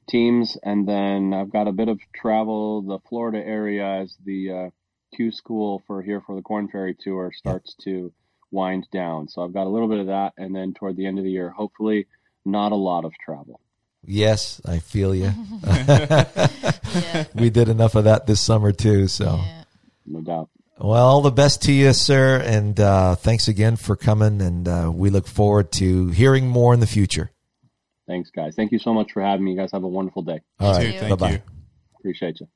teams, 0.08 0.56
and 0.62 0.88
then 0.88 1.34
I've 1.34 1.52
got 1.52 1.68
a 1.68 1.72
bit 1.72 1.88
of 1.88 2.00
travel. 2.14 2.80
The 2.80 2.98
Florida 3.10 3.46
area 3.46 3.84
as 3.84 4.16
the 4.24 4.50
uh, 4.50 4.70
Q 5.14 5.32
school 5.32 5.82
for 5.86 6.00
here 6.00 6.22
for 6.24 6.34
the 6.34 6.42
Korn 6.42 6.68
Ferry 6.68 6.96
tour 6.98 7.30
starts 7.34 7.74
to 7.82 8.14
wind 8.50 8.88
down. 8.90 9.28
So 9.28 9.42
I've 9.42 9.52
got 9.52 9.66
a 9.66 9.70
little 9.70 9.88
bit 9.88 10.00
of 10.00 10.06
that, 10.06 10.32
and 10.38 10.56
then 10.56 10.72
toward 10.72 10.96
the 10.96 11.04
end 11.04 11.18
of 11.18 11.24
the 11.24 11.30
year, 11.30 11.50
hopefully, 11.50 12.06
not 12.46 12.72
a 12.72 12.76
lot 12.76 13.04
of 13.04 13.12
travel. 13.22 13.60
Yes, 14.04 14.60
I 14.64 14.78
feel 14.78 15.14
you. 15.14 15.32
yeah. 15.66 17.24
We 17.34 17.50
did 17.50 17.68
enough 17.68 17.94
of 17.94 18.04
that 18.04 18.26
this 18.26 18.40
summer 18.40 18.72
too. 18.72 19.08
So, 19.08 19.36
yeah. 19.36 19.64
no 20.06 20.20
doubt. 20.20 20.48
Well, 20.78 21.06
all 21.06 21.20
the 21.20 21.30
best 21.30 21.62
to 21.64 21.72
you, 21.72 21.92
sir, 21.92 22.38
and 22.38 22.80
uh, 22.80 23.14
thanks 23.14 23.48
again 23.48 23.76
for 23.76 23.96
coming. 23.96 24.40
And 24.40 24.66
uh, 24.66 24.90
we 24.94 25.10
look 25.10 25.26
forward 25.26 25.72
to 25.72 26.08
hearing 26.08 26.48
more 26.48 26.72
in 26.72 26.80
the 26.80 26.86
future. 26.86 27.30
Thanks, 28.06 28.30
guys. 28.30 28.54
Thank 28.56 28.72
you 28.72 28.78
so 28.78 28.94
much 28.94 29.12
for 29.12 29.22
having 29.22 29.44
me. 29.44 29.52
You 29.52 29.58
guys 29.58 29.70
have 29.72 29.84
a 29.84 29.88
wonderful 29.88 30.22
day. 30.22 30.40
All 30.58 30.72
right, 30.72 31.00
bye 31.00 31.14
bye. 31.16 31.42
Appreciate 31.98 32.40
you. 32.40 32.48